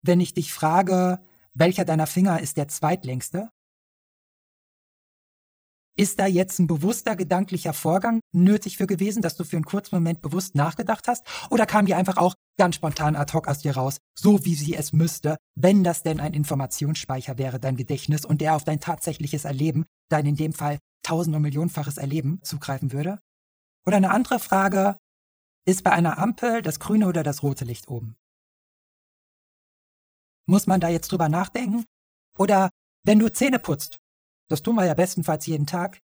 Wenn 0.08 0.20
ich 0.20 0.36
dich 0.36 0.54
frage, 0.54 1.20
welcher 1.56 1.84
deiner 1.84 2.06
Finger 2.06 2.40
ist 2.40 2.58
der 2.58 2.68
zweitlängste? 2.68 3.50
Ist 5.98 6.20
da 6.20 6.28
jetzt 6.28 6.60
ein 6.60 6.68
bewusster 6.68 7.16
gedanklicher 7.16 7.74
Vorgang 7.74 8.20
nötig 8.32 8.78
für 8.78 8.86
gewesen, 8.86 9.24
dass 9.24 9.36
du 9.36 9.44
für 9.44 9.56
einen 9.56 9.66
kurzen 9.66 9.96
Moment 9.96 10.22
bewusst 10.22 10.54
nachgedacht 10.54 11.08
hast? 11.08 11.26
Oder 11.50 11.66
kam 11.66 11.88
dir 11.88 11.98
einfach 11.98 12.18
auch 12.18 12.36
ganz 12.60 12.76
spontan 12.76 13.16
ad 13.16 13.34
hoc 13.34 13.48
aus 13.48 13.60
dir 13.60 13.78
raus, 13.78 13.98
so 14.14 14.46
wie 14.46 14.54
sie 14.54 14.76
es 14.76 14.94
müsste, 14.94 15.38
wenn 15.56 15.84
das 15.84 16.04
denn 16.04 16.20
ein 16.20 16.36
Informationsspeicher 16.36 17.40
wäre, 17.40 17.60
dein 17.60 17.76
Gedächtnis, 17.76 18.26
und 18.26 18.42
der 18.42 18.56
auf 18.56 18.64
dein 18.64 18.82
tatsächliches 18.82 19.46
Erleben, 19.46 19.86
dein 20.10 20.28
in 20.28 20.36
dem 20.36 20.54
Fall 20.54 20.78
tausend- 21.02 21.36
und 21.36 21.42
millionenfaches 21.42 21.98
Erleben 21.98 22.44
zugreifen 22.44 22.92
würde? 22.92 23.20
Oder 23.88 23.98
eine 23.98 24.12
andere 24.12 24.38
Frage, 24.38 24.98
ist 25.66 25.84
bei 25.84 25.92
einer 25.92 26.20
Ampel 26.20 26.62
das 26.62 26.80
grüne 26.80 27.08
oder 27.08 27.24
das 27.24 27.42
rote 27.42 27.66
Licht 27.66 27.88
oben? 27.88 28.18
Muss 30.48 30.68
man 30.68 30.80
da 30.80 30.90
jetzt 30.90 31.12
drüber 31.12 31.30
nachdenken? 31.30 31.86
Oder 32.38 32.70
wenn 33.04 33.20
du 33.20 33.32
Zähne 33.32 33.60
putzt, 33.60 33.98
das 34.50 34.62
tun 34.62 34.76
wir 34.76 34.86
ja 34.86 34.94
bestenfalls 34.94 35.46
jeden 35.46 35.66
Tag. 35.66 36.00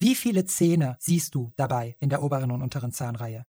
Wie 0.00 0.14
viele 0.14 0.44
Zähne 0.44 0.96
siehst 1.00 1.34
du 1.34 1.52
dabei 1.56 1.96
in 2.00 2.08
der 2.10 2.22
oberen 2.22 2.50
und 2.50 2.62
unteren 2.62 2.92
Zahnreihe? 2.92 3.44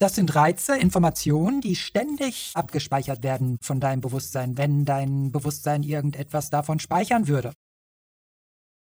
Das 0.00 0.14
sind 0.14 0.34
Reize, 0.34 0.76
Informationen, 0.76 1.60
die 1.60 1.74
ständig 1.74 2.52
abgespeichert 2.54 3.24
werden 3.24 3.58
von 3.60 3.80
deinem 3.80 4.00
Bewusstsein, 4.00 4.56
wenn 4.56 4.84
dein 4.84 5.32
Bewusstsein 5.32 5.82
irgendetwas 5.82 6.50
davon 6.50 6.78
speichern 6.78 7.26
würde. 7.26 7.52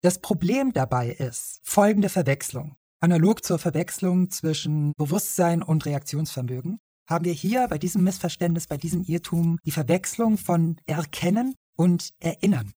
Das 0.01 0.19
Problem 0.19 0.71
dabei 0.71 1.09
ist 1.09 1.59
folgende 1.63 2.09
Verwechslung. 2.09 2.77
Analog 3.01 3.43
zur 3.43 3.59
Verwechslung 3.59 4.29
zwischen 4.31 4.93
Bewusstsein 4.97 5.61
und 5.61 5.85
Reaktionsvermögen 5.85 6.79
haben 7.07 7.25
wir 7.25 7.33
hier 7.33 7.67
bei 7.67 7.77
diesem 7.77 8.03
Missverständnis, 8.03 8.67
bei 8.67 8.77
diesem 8.77 9.03
Irrtum 9.03 9.59
die 9.65 9.71
Verwechslung 9.71 10.37
von 10.37 10.79
Erkennen 10.85 11.55
und 11.75 12.13
Erinnern. 12.19 12.73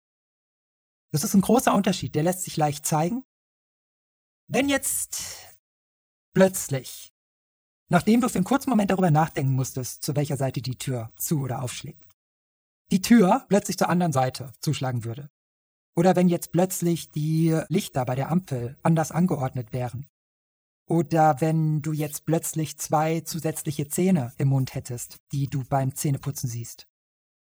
Das 1.12 1.24
ist 1.24 1.34
ein 1.34 1.42
großer 1.42 1.74
Unterschied, 1.74 2.14
der 2.14 2.22
lässt 2.22 2.42
sich 2.42 2.56
leicht 2.56 2.86
zeigen. 2.86 3.22
Wenn 4.48 4.68
jetzt 4.68 5.56
plötzlich 6.32 7.14
nachdem 7.88 8.20
du 8.20 8.28
für 8.28 8.38
einen 8.38 8.44
kurzen 8.44 8.70
Moment 8.70 8.90
darüber 8.90 9.10
nachdenken 9.10 9.52
musstest, 9.52 10.02
zu 10.02 10.16
welcher 10.16 10.36
Seite 10.36 10.62
die 10.62 10.76
Tür 10.76 11.12
zu 11.16 11.40
oder 11.40 11.62
aufschlägt. 11.62 12.04
Die 12.90 13.00
Tür 13.00 13.44
plötzlich 13.48 13.78
zur 13.78 13.88
anderen 13.88 14.12
Seite 14.12 14.52
zuschlagen 14.60 15.04
würde. 15.04 15.30
Oder 15.96 16.16
wenn 16.16 16.28
jetzt 16.28 16.52
plötzlich 16.52 17.10
die 17.10 17.56
Lichter 17.68 18.04
bei 18.04 18.14
der 18.14 18.30
Ampel 18.30 18.76
anders 18.82 19.12
angeordnet 19.12 19.72
wären. 19.72 20.08
Oder 20.86 21.40
wenn 21.40 21.80
du 21.80 21.92
jetzt 21.92 22.26
plötzlich 22.26 22.78
zwei 22.78 23.20
zusätzliche 23.20 23.88
Zähne 23.88 24.32
im 24.36 24.48
Mund 24.48 24.74
hättest, 24.74 25.18
die 25.32 25.46
du 25.46 25.64
beim 25.64 25.94
Zähneputzen 25.94 26.48
siehst. 26.48 26.86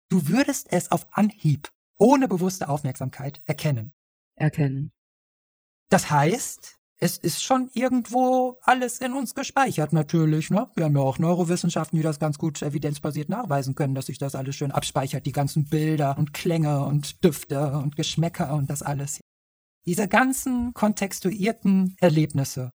Du 0.10 0.28
würdest 0.28 0.72
es 0.72 0.92
auf 0.92 1.08
Anhieb, 1.12 1.70
ohne 1.98 2.28
bewusste 2.28 2.70
Aufmerksamkeit, 2.70 3.42
erkennen. 3.46 3.94
Erkennen. 4.36 4.92
Das 5.90 6.10
heißt, 6.10 6.78
es 6.98 7.18
ist 7.18 7.44
schon 7.44 7.70
irgendwo 7.74 8.58
alles 8.62 9.00
in 9.00 9.14
uns 9.14 9.36
gespeichert, 9.36 9.92
natürlich. 9.92 10.50
Ne? 10.50 10.70
Wir 10.76 10.86
haben 10.86 10.96
ja 10.96 11.02
auch 11.02 11.20
Neurowissenschaften, 11.20 11.98
die 11.98 12.04
das 12.04 12.20
ganz 12.20 12.38
gut 12.38 12.62
evidenzbasiert 12.62 13.28
nachweisen 13.28 13.76
können, 13.76 13.96
dass 13.96 14.06
sich 14.06 14.18
das 14.18 14.36
alles 14.36 14.56
schön 14.56 14.72
abspeichert, 14.72 15.26
die 15.26 15.34
ganzen 15.34 15.66
Bilder 15.66 16.18
und 16.18 16.34
Klänge 16.34 16.86
und 16.86 17.24
Düfte 17.24 17.74
und 17.74 17.98
Geschmäcker 17.98 18.54
und 18.54 18.70
das 18.70 18.82
alles. 18.82 19.20
Diese 19.86 20.08
ganzen 20.08 20.74
kontextuierten 20.74 21.96
Erlebnisse. 22.00 22.72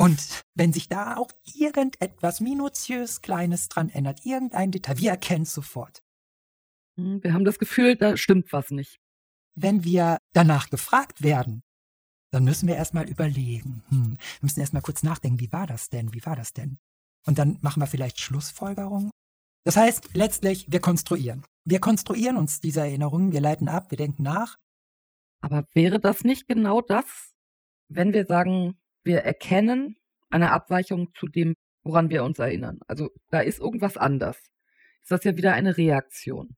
Und 0.00 0.44
wenn 0.54 0.72
sich 0.72 0.88
da 0.88 1.16
auch 1.16 1.30
irgendetwas 1.54 2.40
minutiös 2.40 3.20
Kleines 3.20 3.68
dran 3.68 3.88
ändert, 3.88 4.24
irgendein 4.24 4.70
Detail, 4.70 4.98
wir 4.98 5.10
erkennen 5.10 5.42
es 5.42 5.52
sofort. 5.52 6.02
Hm, 6.96 7.22
wir 7.22 7.32
haben 7.32 7.44
das 7.44 7.58
Gefühl, 7.58 7.96
da 7.96 8.16
stimmt 8.16 8.52
was 8.52 8.70
nicht. 8.70 9.00
Wenn 9.56 9.82
wir 9.82 10.18
danach 10.34 10.70
gefragt 10.70 11.22
werden, 11.22 11.62
dann 12.30 12.44
müssen 12.44 12.68
wir 12.68 12.76
erstmal 12.76 13.08
überlegen. 13.08 13.82
Hm, 13.88 14.12
wir 14.12 14.42
müssen 14.42 14.60
erstmal 14.60 14.82
kurz 14.82 15.02
nachdenken, 15.02 15.40
wie 15.40 15.52
war 15.52 15.66
das 15.66 15.88
denn? 15.88 16.14
Wie 16.14 16.24
war 16.24 16.36
das 16.36 16.52
denn? 16.52 16.78
Und 17.26 17.38
dann 17.38 17.58
machen 17.60 17.82
wir 17.82 17.88
vielleicht 17.88 18.20
Schlussfolgerungen. 18.20 19.10
Das 19.64 19.76
heißt, 19.76 20.14
letztlich, 20.14 20.70
wir 20.70 20.80
konstruieren. 20.80 21.44
Wir 21.64 21.80
konstruieren 21.80 22.36
uns 22.36 22.60
diese 22.60 22.80
Erinnerungen, 22.80 23.32
wir 23.32 23.40
leiten 23.40 23.68
ab, 23.68 23.90
wir 23.90 23.98
denken 23.98 24.22
nach. 24.22 24.56
Aber 25.40 25.64
wäre 25.72 25.98
das 25.98 26.22
nicht 26.24 26.46
genau 26.46 26.80
das, 26.80 27.04
wenn 27.88 28.12
wir 28.12 28.26
sagen, 28.26 28.78
wir 29.08 29.22
erkennen 29.22 29.96
eine 30.30 30.52
Abweichung 30.52 31.08
zu 31.14 31.26
dem, 31.26 31.54
woran 31.82 32.10
wir 32.10 32.22
uns 32.22 32.38
erinnern? 32.38 32.78
Also 32.86 33.10
da 33.30 33.40
ist 33.40 33.58
irgendwas 33.58 33.96
anders. 33.96 34.38
Ist 35.02 35.10
das 35.10 35.24
ja 35.24 35.36
wieder 35.36 35.54
eine 35.54 35.76
Reaktion. 35.76 36.54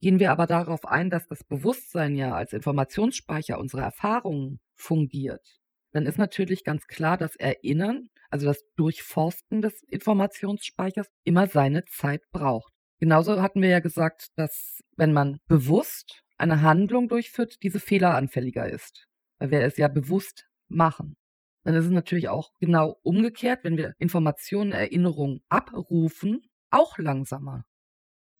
Gehen 0.00 0.20
wir 0.20 0.30
aber 0.30 0.46
darauf 0.46 0.84
ein, 0.84 1.10
dass 1.10 1.26
das 1.26 1.42
Bewusstsein 1.42 2.14
ja 2.14 2.32
als 2.34 2.52
Informationsspeicher 2.52 3.58
unserer 3.58 3.82
Erfahrungen 3.82 4.60
fungiert, 4.76 5.58
dann 5.94 6.06
ist 6.06 6.18
natürlich 6.18 6.64
ganz 6.64 6.86
klar, 6.88 7.16
dass 7.16 7.36
Erinnern, 7.36 8.10
also 8.28 8.46
das 8.46 8.64
Durchforsten 8.76 9.62
des 9.62 9.80
Informationsspeichers, 9.84 11.06
immer 11.22 11.46
seine 11.46 11.84
Zeit 11.84 12.22
braucht. 12.32 12.72
Genauso 12.98 13.40
hatten 13.40 13.62
wir 13.62 13.68
ja 13.68 13.78
gesagt, 13.78 14.28
dass 14.36 14.80
wenn 14.96 15.12
man 15.12 15.38
bewusst 15.46 16.22
eine 16.36 16.62
Handlung 16.62 17.08
durchführt, 17.08 17.62
diese 17.62 17.78
fehleranfälliger 17.78 18.68
ist, 18.68 19.06
weil 19.38 19.52
wir 19.52 19.60
es 19.60 19.76
ja 19.76 19.86
bewusst 19.86 20.46
machen. 20.68 21.16
Dann 21.64 21.74
ist 21.74 21.86
es 21.86 21.90
natürlich 21.90 22.28
auch 22.28 22.52
genau 22.60 22.98
umgekehrt, 23.02 23.64
wenn 23.64 23.76
wir 23.76 23.94
Informationen, 23.98 24.72
Erinnerungen 24.72 25.42
abrufen, 25.48 26.42
auch 26.70 26.98
langsamer. 26.98 27.64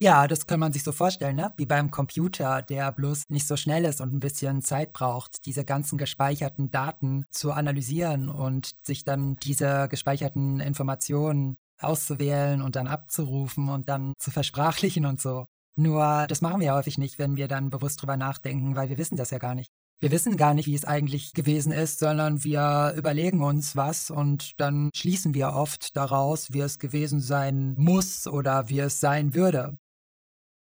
Ja, 0.00 0.26
das 0.26 0.46
kann 0.46 0.60
man 0.60 0.72
sich 0.72 0.82
so 0.82 0.92
vorstellen, 0.92 1.36
ne? 1.36 1.52
Wie 1.56 1.66
beim 1.66 1.90
Computer, 1.90 2.62
der 2.62 2.90
bloß 2.92 3.24
nicht 3.28 3.46
so 3.46 3.56
schnell 3.56 3.84
ist 3.84 4.00
und 4.00 4.12
ein 4.12 4.20
bisschen 4.20 4.60
Zeit 4.60 4.92
braucht, 4.92 5.46
diese 5.46 5.64
ganzen 5.64 5.98
gespeicherten 5.98 6.70
Daten 6.70 7.24
zu 7.30 7.52
analysieren 7.52 8.28
und 8.28 8.74
sich 8.84 9.04
dann 9.04 9.36
diese 9.36 9.88
gespeicherten 9.88 10.60
Informationen 10.60 11.56
auszuwählen 11.78 12.60
und 12.60 12.76
dann 12.76 12.88
abzurufen 12.88 13.68
und 13.68 13.88
dann 13.88 14.14
zu 14.18 14.30
versprachlichen 14.30 15.06
und 15.06 15.20
so. 15.20 15.46
Nur 15.76 16.26
das 16.28 16.40
machen 16.40 16.60
wir 16.60 16.74
häufig 16.74 16.98
nicht, 16.98 17.18
wenn 17.18 17.36
wir 17.36 17.48
dann 17.48 17.70
bewusst 17.70 18.02
drüber 18.02 18.16
nachdenken, 18.16 18.76
weil 18.76 18.88
wir 18.88 18.98
wissen 18.98 19.16
das 19.16 19.30
ja 19.30 19.38
gar 19.38 19.54
nicht. 19.54 19.72
Wir 20.00 20.10
wissen 20.10 20.36
gar 20.36 20.54
nicht, 20.54 20.66
wie 20.66 20.74
es 20.74 20.84
eigentlich 20.84 21.32
gewesen 21.32 21.72
ist, 21.72 21.98
sondern 21.98 22.44
wir 22.44 22.94
überlegen 22.96 23.42
uns 23.42 23.74
was 23.74 24.10
und 24.10 24.60
dann 24.60 24.90
schließen 24.94 25.34
wir 25.34 25.54
oft 25.54 25.96
daraus, 25.96 26.52
wie 26.52 26.60
es 26.60 26.78
gewesen 26.78 27.20
sein 27.20 27.74
muss 27.78 28.26
oder 28.26 28.68
wie 28.68 28.80
es 28.80 29.00
sein 29.00 29.34
würde 29.34 29.78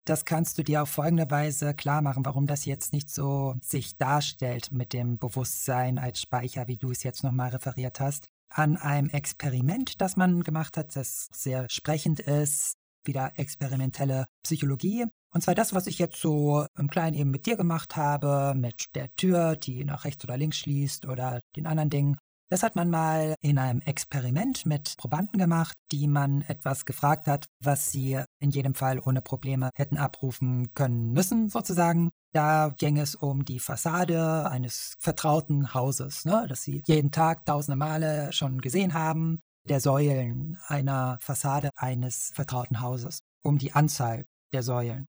das 0.06 0.24
kannst 0.24 0.58
du 0.58 0.64
dir 0.64 0.84
auf 0.84 0.90
folgende 0.90 1.30
Weise 1.30 1.74
klar 1.74 2.02
machen, 2.02 2.26
warum 2.26 2.46
das 2.46 2.66
jetzt 2.66 2.94
nicht 2.94 3.10
so 3.10 3.56
sich 3.62 3.98
darstellt 3.98 4.72
mit 4.72 4.94
dem 4.94 5.18
Bewusstsein 5.18 5.98
als 5.98 6.22
Speicher, 6.22 6.68
wie 6.68 6.78
du 6.78 6.92
es 6.92 7.04
jetzt 7.04 7.24
nochmal 7.24 7.50
referiert 7.50 8.00
hast. 8.00 8.30
An 8.50 8.78
einem 8.78 9.10
Experiment, 9.10 10.00
das 10.00 10.16
man 10.16 10.44
gemacht 10.44 10.78
hat, 10.78 10.96
das 10.96 11.28
sehr 11.34 11.68
sprechend 11.70 12.20
ist, 12.20 12.78
wieder 13.08 13.34
experimentelle 13.36 14.28
Psychologie. 14.44 15.06
Und 15.34 15.42
zwar 15.42 15.56
das, 15.56 15.74
was 15.74 15.88
ich 15.88 16.00
jetzt 16.00 16.22
so 16.22 16.66
im 16.78 16.90
Kleinen 16.90 17.16
eben 17.16 17.32
mit 17.32 17.46
dir 17.46 17.58
gemacht 17.58 17.96
habe, 17.96 18.54
mit 18.56 18.96
der 18.96 19.14
Tür, 19.16 19.56
die 19.56 19.84
nach 19.84 20.06
rechts 20.06 20.24
oder 20.24 20.38
links 20.38 20.58
schließt 20.58 21.06
oder 21.08 21.42
den 21.56 21.68
anderen 21.68 21.90
Dingen. 21.90 22.18
Das 22.50 22.62
hat 22.62 22.76
man 22.76 22.92
mal 22.92 23.36
in 23.42 23.58
einem 23.58 23.82
Experiment 23.82 24.68
mit 24.68 24.96
Probanden 24.98 25.40
gemacht, 25.40 25.76
die 25.92 26.08
man 26.08 26.44
etwas 26.44 26.86
gefragt 26.86 27.28
hat, 27.28 27.48
was 27.60 27.92
sie 27.92 28.22
in 28.40 28.52
jedem 28.52 28.76
Fall 28.76 29.00
ohne 29.00 29.22
Probleme 29.22 29.72
hätten 29.74 29.98
abrufen 29.98 30.72
können 30.76 31.12
müssen, 31.12 31.50
sozusagen. 31.50 32.12
Da 32.34 32.74
ging 32.78 32.98
es 32.98 33.16
um 33.16 33.46
die 33.46 33.60
Fassade 33.60 34.48
eines 34.50 34.94
vertrauten 35.00 35.74
Hauses, 35.74 36.26
ne, 36.26 36.46
das 36.48 36.62
sie 36.62 36.84
jeden 36.86 37.12
Tag 37.12 37.46
tausende 37.46 37.78
Male 37.78 38.32
schon 38.32 38.62
gesehen 38.62 38.94
haben, 38.94 39.42
der 39.66 39.80
Säulen 39.80 40.58
einer 40.68 41.18
Fassade 41.22 41.70
eines 41.76 42.32
vertrauten 42.34 42.82
Hauses, 42.82 43.22
um 43.42 43.58
die 43.58 43.74
Anzahl 43.74 44.26
der 44.54 44.64
Säulen. 44.64 45.08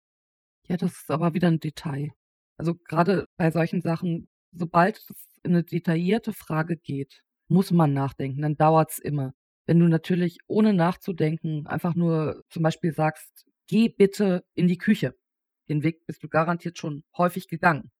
Ja, 0.68 0.76
das 0.76 0.92
ist 0.92 1.10
aber 1.10 1.34
wieder 1.34 1.48
ein 1.48 1.60
Detail. 1.60 2.12
Also 2.56 2.74
gerade 2.74 3.26
bei 3.36 3.50
solchen 3.50 3.82
Sachen, 3.82 4.28
sobald 4.52 4.98
es 4.98 5.08
in 5.42 5.52
eine 5.52 5.64
detaillierte 5.64 6.32
Frage 6.32 6.76
geht, 6.76 7.22
muss 7.48 7.70
man 7.70 7.92
nachdenken, 7.92 8.42
dann 8.42 8.56
dauert 8.56 8.92
es 8.92 8.98
immer. 8.98 9.34
Wenn 9.66 9.80
du 9.80 9.88
natürlich 9.88 10.38
ohne 10.46 10.72
nachzudenken 10.72 11.66
einfach 11.66 11.94
nur 11.94 12.42
zum 12.50 12.62
Beispiel 12.62 12.94
sagst, 12.94 13.46
geh 13.66 13.88
bitte 13.88 14.44
in 14.54 14.68
die 14.68 14.78
Küche. 14.78 15.14
Den 15.68 15.82
Weg 15.82 16.06
bist 16.06 16.22
du 16.22 16.28
garantiert 16.28 16.78
schon 16.78 17.02
häufig 17.16 17.48
gegangen. 17.48 17.90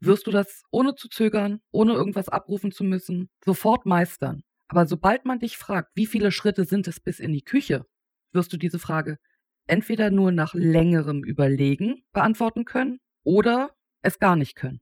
Wirst 0.00 0.26
du 0.26 0.30
das 0.30 0.62
ohne 0.70 0.94
zu 0.94 1.08
zögern, 1.08 1.60
ohne 1.72 1.92
irgendwas 1.92 2.28
abrufen 2.28 2.72
zu 2.72 2.84
müssen, 2.84 3.30
sofort 3.44 3.86
meistern. 3.86 4.42
Aber 4.70 4.86
sobald 4.86 5.24
man 5.24 5.40
dich 5.40 5.56
fragt, 5.56 5.90
wie 5.96 6.06
viele 6.06 6.30
Schritte 6.30 6.64
sind 6.64 6.86
es 6.86 7.00
bis 7.00 7.18
in 7.18 7.32
die 7.32 7.42
Küche, 7.42 7.86
wirst 8.32 8.52
du 8.52 8.56
diese 8.56 8.78
Frage 8.78 9.18
entweder 9.66 10.12
nur 10.12 10.30
nach 10.30 10.54
längerem 10.54 11.24
Überlegen 11.24 12.04
beantworten 12.12 12.64
können 12.64 13.00
oder 13.24 13.74
es 14.02 14.20
gar 14.20 14.36
nicht 14.36 14.54
können. 14.54 14.80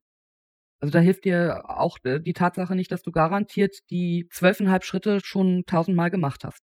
Also 0.80 0.92
da 0.92 0.98
hilft 1.00 1.24
dir 1.24 1.64
auch 1.70 1.96
äh, 2.04 2.20
die 2.20 2.34
Tatsache 2.34 2.76
nicht, 2.76 2.92
dass 2.92 3.02
du 3.02 3.12
garantiert 3.12 3.78
die 3.90 4.28
zwölfeinhalb 4.30 4.84
Schritte 4.84 5.20
schon 5.24 5.64
tausendmal 5.64 6.10
gemacht 6.10 6.44
hast. 6.44 6.60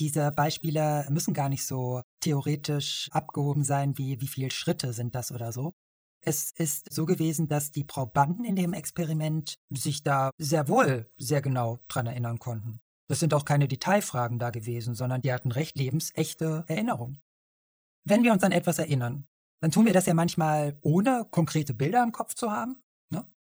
Diese 0.00 0.32
Beispiele 0.32 1.06
müssen 1.10 1.34
gar 1.34 1.48
nicht 1.48 1.64
so 1.66 2.02
theoretisch 2.20 3.08
abgehoben 3.12 3.62
sein, 3.62 3.96
wie 3.96 4.20
wie 4.20 4.28
viele 4.28 4.50
Schritte 4.50 4.92
sind 4.92 5.14
das 5.14 5.30
oder 5.30 5.52
so. 5.52 5.72
Es 6.20 6.50
ist 6.50 6.92
so 6.92 7.06
gewesen, 7.06 7.48
dass 7.48 7.70
die 7.70 7.84
Probanden 7.84 8.44
in 8.44 8.56
dem 8.56 8.72
Experiment 8.72 9.54
sich 9.70 10.02
da 10.02 10.30
sehr 10.38 10.68
wohl 10.68 11.10
sehr 11.16 11.40
genau 11.40 11.78
dran 11.88 12.06
erinnern 12.06 12.38
konnten. 12.38 12.80
Das 13.08 13.20
sind 13.20 13.32
auch 13.34 13.44
keine 13.44 13.68
Detailfragen 13.68 14.38
da 14.38 14.50
gewesen, 14.50 14.94
sondern 14.94 15.22
die 15.22 15.32
hatten 15.32 15.52
recht 15.52 15.76
lebensechte 15.76 16.64
Erinnerungen. 16.66 17.22
Wenn 18.04 18.22
wir 18.22 18.32
uns 18.32 18.42
an 18.42 18.52
etwas 18.52 18.78
erinnern, 18.78 19.26
dann 19.60 19.70
tun 19.70 19.86
wir 19.86 19.92
das 19.92 20.06
ja 20.06 20.14
manchmal 20.14 20.78
ohne 20.82 21.26
konkrete 21.30 21.74
Bilder 21.74 22.02
im 22.02 22.12
Kopf 22.12 22.34
zu 22.34 22.50
haben. 22.50 22.82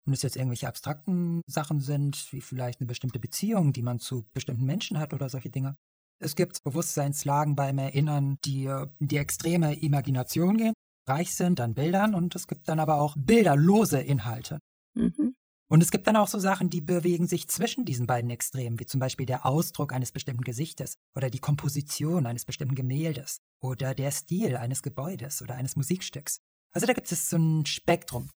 Und 0.07 0.13
es 0.13 0.21
jetzt 0.21 0.37
irgendwelche 0.37 0.69
abstrakten 0.69 1.41
Sachen 1.47 1.81
sind, 1.81 2.31
wie 2.31 2.43
vielleicht 2.43 2.79
eine 2.79 2.87
bestimmte 2.87 3.19
Beziehung, 3.19 3.73
die 3.73 3.81
man 3.81 3.99
zu 4.01 4.27
bestimmten 4.35 4.67
Menschen 4.67 4.99
hat 4.99 5.15
oder 5.15 5.31
solche 5.31 5.49
Dinge. 5.49 5.79
Es 6.19 6.37
gibt 6.37 6.63
Bewusstseinslagen 6.63 7.57
beim 7.57 7.79
Erinnern, 7.79 8.37
die 8.45 8.65
in 8.65 9.09
die 9.09 9.17
extreme 9.17 9.75
Imagination 9.81 10.59
gehen, 10.59 10.75
reich 11.07 11.35
sind 11.35 11.61
an 11.61 11.75
Bildern 11.75 12.15
und 12.15 12.35
es 12.35 12.47
gibt 12.47 12.69
dann 12.69 12.81
aber 12.81 13.01
auch 13.01 13.17
bilderlose 13.19 14.01
Inhalte. 14.01 14.61
Mhm. 14.95 15.35
Und 15.69 15.83
es 15.83 15.91
gibt 15.91 16.07
dann 16.07 16.17
auch 16.17 16.29
so 16.29 16.39
Sachen, 16.39 16.71
die 16.71 16.81
bewegen 16.81 17.27
sich 17.27 17.49
zwischen 17.49 17.85
diesen 17.85 18.07
beiden 18.07 18.31
Extremen, 18.31 18.79
wie 18.79 18.87
zum 18.87 19.01
Beispiel 19.01 19.27
der 19.27 19.47
Ausdruck 19.47 19.93
eines 19.93 20.13
bestimmten 20.13 20.45
Gesichtes 20.45 20.97
oder 21.17 21.31
die 21.31 21.39
Komposition 21.39 22.27
eines 22.27 22.45
bestimmten 22.45 22.75
Gemäldes 22.75 23.41
oder 23.61 23.95
der 23.95 24.11
Stil 24.11 24.57
eines 24.57 24.83
Gebäudes 24.83 25.43
oder 25.43 25.55
eines 25.55 25.75
Musikstücks. 25.75 26.41
Also 26.73 26.87
da 26.87 26.93
gibt 26.93 27.11
es 27.11 27.31
so 27.31 27.37
ein 27.39 27.67
Spektrum. 27.67 28.31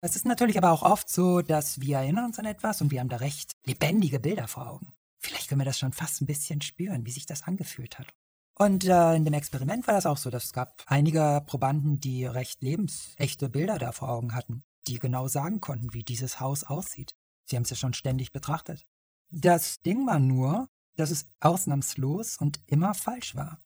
Es 0.00 0.16
ist 0.16 0.26
natürlich 0.26 0.58
aber 0.58 0.70
auch 0.70 0.82
oft 0.82 1.08
so, 1.08 1.42
dass 1.42 1.80
wir 1.80 1.98
erinnern 1.98 2.26
uns 2.26 2.38
an 2.38 2.44
etwas 2.44 2.80
und 2.80 2.90
wir 2.90 3.00
haben 3.00 3.08
da 3.08 3.16
recht 3.16 3.52
lebendige 3.64 4.20
Bilder 4.20 4.46
vor 4.46 4.68
Augen. 4.68 4.92
Vielleicht 5.20 5.48
können 5.48 5.60
wir 5.60 5.64
das 5.64 5.78
schon 5.78 5.92
fast 5.92 6.20
ein 6.20 6.26
bisschen 6.26 6.60
spüren, 6.60 7.04
wie 7.06 7.10
sich 7.10 7.26
das 7.26 7.42
angefühlt 7.44 7.98
hat. 7.98 8.12
Und 8.58 8.84
äh, 8.84 9.14
in 9.14 9.24
dem 9.24 9.34
Experiment 9.34 9.86
war 9.86 9.94
das 9.94 10.06
auch 10.06 10.16
so, 10.16 10.30
dass 10.30 10.46
es 10.46 10.52
gab 10.52 10.82
einige 10.86 11.42
Probanden, 11.46 12.00
die 12.00 12.26
recht 12.26 12.60
lebensechte 12.60 13.48
Bilder 13.48 13.78
da 13.78 13.92
vor 13.92 14.08
Augen 14.08 14.34
hatten, 14.34 14.64
die 14.88 14.98
genau 14.98 15.28
sagen 15.28 15.60
konnten, 15.60 15.94
wie 15.94 16.02
dieses 16.02 16.40
Haus 16.40 16.64
aussieht. 16.64 17.14
Sie 17.44 17.54
haben 17.54 17.62
es 17.62 17.70
ja 17.70 17.76
schon 17.76 17.94
ständig 17.94 18.32
betrachtet. 18.32 18.84
Das 19.30 19.80
Ding 19.80 20.06
war 20.06 20.18
nur, 20.18 20.68
dass 20.96 21.12
es 21.12 21.30
ausnahmslos 21.38 22.36
und 22.38 22.60
immer 22.66 22.94
falsch 22.94 23.36
war. 23.36 23.62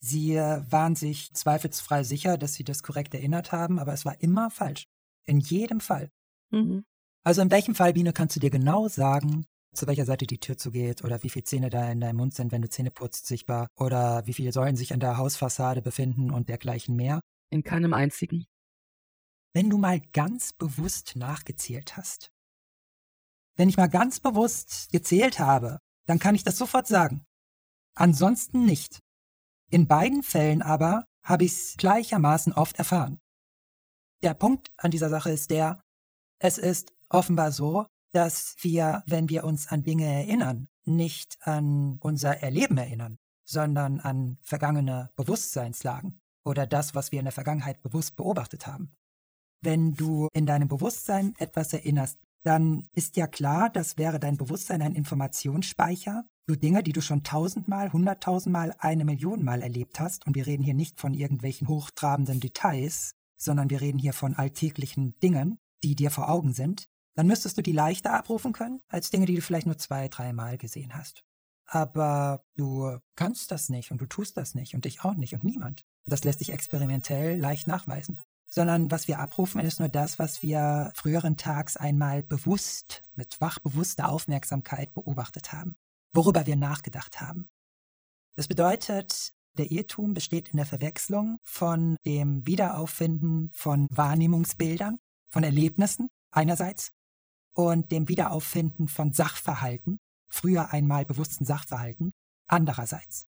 Sie 0.00 0.36
waren 0.36 0.94
sich 0.94 1.32
zweifelsfrei 1.32 2.04
sicher, 2.04 2.36
dass 2.36 2.54
sie 2.54 2.64
das 2.64 2.82
korrekt 2.82 3.14
erinnert 3.14 3.52
haben, 3.52 3.78
aber 3.78 3.94
es 3.94 4.04
war 4.04 4.20
immer 4.20 4.50
falsch. 4.50 4.86
In 5.24 5.40
jedem 5.40 5.80
Fall. 5.80 6.10
Mhm. 6.50 6.84
Also 7.24 7.40
in 7.40 7.50
welchem 7.50 7.74
Fall, 7.74 7.94
Biene, 7.94 8.12
kannst 8.12 8.36
du 8.36 8.40
dir 8.40 8.50
genau 8.50 8.88
sagen, 8.88 9.46
zu 9.76 9.86
welcher 9.86 10.04
Seite 10.04 10.26
die 10.26 10.38
Tür 10.38 10.56
zugeht 10.56 11.04
oder 11.04 11.22
wie 11.22 11.30
viele 11.30 11.44
Zähne 11.44 11.70
da 11.70 11.90
in 11.90 12.00
deinem 12.00 12.16
Mund 12.16 12.34
sind, 12.34 12.52
wenn 12.52 12.62
du 12.62 12.68
Zähne 12.68 12.90
putzt, 12.90 13.26
sichtbar 13.26 13.68
oder 13.76 14.26
wie 14.26 14.32
viele 14.32 14.52
Säulen 14.52 14.76
sich 14.76 14.92
an 14.92 15.00
der 15.00 15.16
Hausfassade 15.16 15.82
befinden 15.82 16.30
und 16.30 16.48
dergleichen 16.48 16.96
mehr? 16.96 17.20
In 17.50 17.62
keinem 17.62 17.94
einzigen. 17.94 18.46
Wenn 19.52 19.70
du 19.70 19.78
mal 19.78 20.00
ganz 20.12 20.52
bewusst 20.52 21.16
nachgezählt 21.16 21.96
hast. 21.96 22.30
Wenn 23.56 23.68
ich 23.68 23.76
mal 23.76 23.88
ganz 23.88 24.20
bewusst 24.20 24.90
gezählt 24.92 25.38
habe, 25.38 25.78
dann 26.06 26.18
kann 26.18 26.34
ich 26.34 26.44
das 26.44 26.58
sofort 26.58 26.86
sagen. 26.86 27.24
Ansonsten 27.94 28.66
nicht. 28.66 29.00
In 29.70 29.86
beiden 29.86 30.22
Fällen 30.22 30.62
aber 30.62 31.04
habe 31.22 31.44
ich 31.44 31.52
es 31.52 31.76
gleichermaßen 31.76 32.52
oft 32.52 32.76
erfahren. 32.76 33.18
Der 34.22 34.34
Punkt 34.34 34.68
an 34.76 34.90
dieser 34.90 35.08
Sache 35.08 35.30
ist 35.30 35.50
der, 35.50 35.80
es 36.38 36.58
ist 36.58 36.92
offenbar 37.08 37.52
so, 37.52 37.86
dass 38.12 38.56
wir, 38.60 39.02
wenn 39.06 39.28
wir 39.28 39.44
uns 39.44 39.68
an 39.68 39.82
Dinge 39.82 40.06
erinnern, 40.06 40.68
nicht 40.84 41.38
an 41.42 41.98
unser 42.00 42.38
Erleben 42.42 42.78
erinnern, 42.78 43.18
sondern 43.44 44.00
an 44.00 44.38
vergangene 44.42 45.10
Bewusstseinslagen 45.16 46.20
oder 46.44 46.66
das, 46.66 46.94
was 46.94 47.12
wir 47.12 47.18
in 47.18 47.24
der 47.24 47.32
Vergangenheit 47.32 47.82
bewusst 47.82 48.16
beobachtet 48.16 48.66
haben. 48.66 48.94
Wenn 49.62 49.94
du 49.94 50.28
in 50.32 50.46
deinem 50.46 50.68
Bewusstsein 50.68 51.34
etwas 51.38 51.72
erinnerst, 51.72 52.18
dann 52.44 52.86
ist 52.92 53.16
ja 53.16 53.26
klar, 53.26 53.70
das 53.70 53.98
wäre 53.98 54.20
dein 54.20 54.36
Bewusstsein 54.36 54.80
ein 54.80 54.94
Informationsspeicher 54.94 56.24
für 56.48 56.56
Dinge, 56.56 56.84
die 56.84 56.92
du 56.92 57.00
schon 57.00 57.24
tausendmal, 57.24 57.92
hunderttausendmal, 57.92 58.74
eine 58.78 59.04
Million 59.04 59.42
Mal 59.42 59.62
erlebt 59.62 59.98
hast. 59.98 60.26
Und 60.26 60.36
wir 60.36 60.46
reden 60.46 60.62
hier 60.62 60.74
nicht 60.74 61.00
von 61.00 61.12
irgendwelchen 61.12 61.66
hochtrabenden 61.66 62.38
Details, 62.38 63.14
sondern 63.36 63.68
wir 63.68 63.80
reden 63.80 63.98
hier 63.98 64.12
von 64.12 64.34
alltäglichen 64.34 65.18
Dingen, 65.18 65.58
die 65.82 65.96
dir 65.96 66.12
vor 66.12 66.28
Augen 66.28 66.52
sind. 66.52 66.88
Dann 67.16 67.26
müsstest 67.26 67.58
du 67.58 67.62
die 67.62 67.72
leichter 67.72 68.12
abrufen 68.12 68.52
können, 68.52 68.80
als 68.88 69.10
Dinge, 69.10 69.26
die 69.26 69.34
du 69.34 69.42
vielleicht 69.42 69.66
nur 69.66 69.78
zwei, 69.78 70.08
dreimal 70.08 70.58
gesehen 70.58 70.94
hast. 70.94 71.24
Aber 71.64 72.44
du 72.54 72.98
kannst 73.16 73.50
das 73.50 73.68
nicht 73.68 73.90
und 73.90 74.00
du 74.00 74.06
tust 74.06 74.36
das 74.36 74.54
nicht 74.54 74.74
und 74.74 74.86
ich 74.86 75.00
auch 75.02 75.16
nicht 75.16 75.34
und 75.34 75.42
niemand. 75.42 75.84
Das 76.04 76.22
lässt 76.22 76.38
sich 76.38 76.52
experimentell 76.52 77.40
leicht 77.40 77.66
nachweisen 77.66 78.22
sondern 78.48 78.90
was 78.90 79.08
wir 79.08 79.18
abrufen, 79.18 79.60
ist 79.60 79.80
nur 79.80 79.88
das, 79.88 80.18
was 80.18 80.42
wir 80.42 80.92
früheren 80.94 81.36
Tags 81.36 81.76
einmal 81.76 82.22
bewusst, 82.22 83.02
mit 83.14 83.40
wachbewusster 83.40 84.08
Aufmerksamkeit 84.08 84.92
beobachtet 84.94 85.52
haben, 85.52 85.76
worüber 86.12 86.46
wir 86.46 86.56
nachgedacht 86.56 87.20
haben. 87.20 87.48
Das 88.36 88.48
bedeutet, 88.48 89.32
der 89.54 89.70
Irrtum 89.70 90.14
besteht 90.14 90.48
in 90.48 90.58
der 90.58 90.66
Verwechslung 90.66 91.38
von 91.42 91.96
dem 92.04 92.46
Wiederauffinden 92.46 93.50
von 93.52 93.88
Wahrnehmungsbildern, 93.90 94.98
von 95.30 95.44
Erlebnissen 95.44 96.08
einerseits 96.30 96.92
und 97.56 97.90
dem 97.90 98.08
Wiederauffinden 98.08 98.86
von 98.86 99.12
Sachverhalten, 99.12 99.98
früher 100.28 100.72
einmal 100.72 101.06
bewussten 101.06 101.46
Sachverhalten, 101.46 102.12
andererseits. 102.46 103.26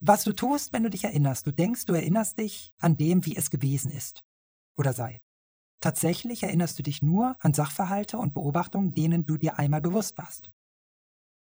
Was 0.00 0.22
du 0.24 0.32
tust, 0.32 0.72
wenn 0.72 0.84
du 0.84 0.90
dich 0.90 1.04
erinnerst, 1.04 1.46
du 1.46 1.52
denkst, 1.52 1.86
du 1.86 1.92
erinnerst 1.92 2.38
dich 2.38 2.72
an 2.78 2.96
dem, 2.96 3.26
wie 3.26 3.36
es 3.36 3.50
gewesen 3.50 3.90
ist 3.90 4.22
oder 4.78 4.92
sei. 4.92 5.20
Tatsächlich 5.80 6.44
erinnerst 6.44 6.78
du 6.78 6.82
dich 6.82 7.02
nur 7.02 7.36
an 7.40 7.52
Sachverhalte 7.52 8.16
und 8.16 8.32
Beobachtungen, 8.32 8.92
denen 8.92 9.26
du 9.26 9.36
dir 9.36 9.58
einmal 9.58 9.80
bewusst 9.80 10.16
warst. 10.16 10.52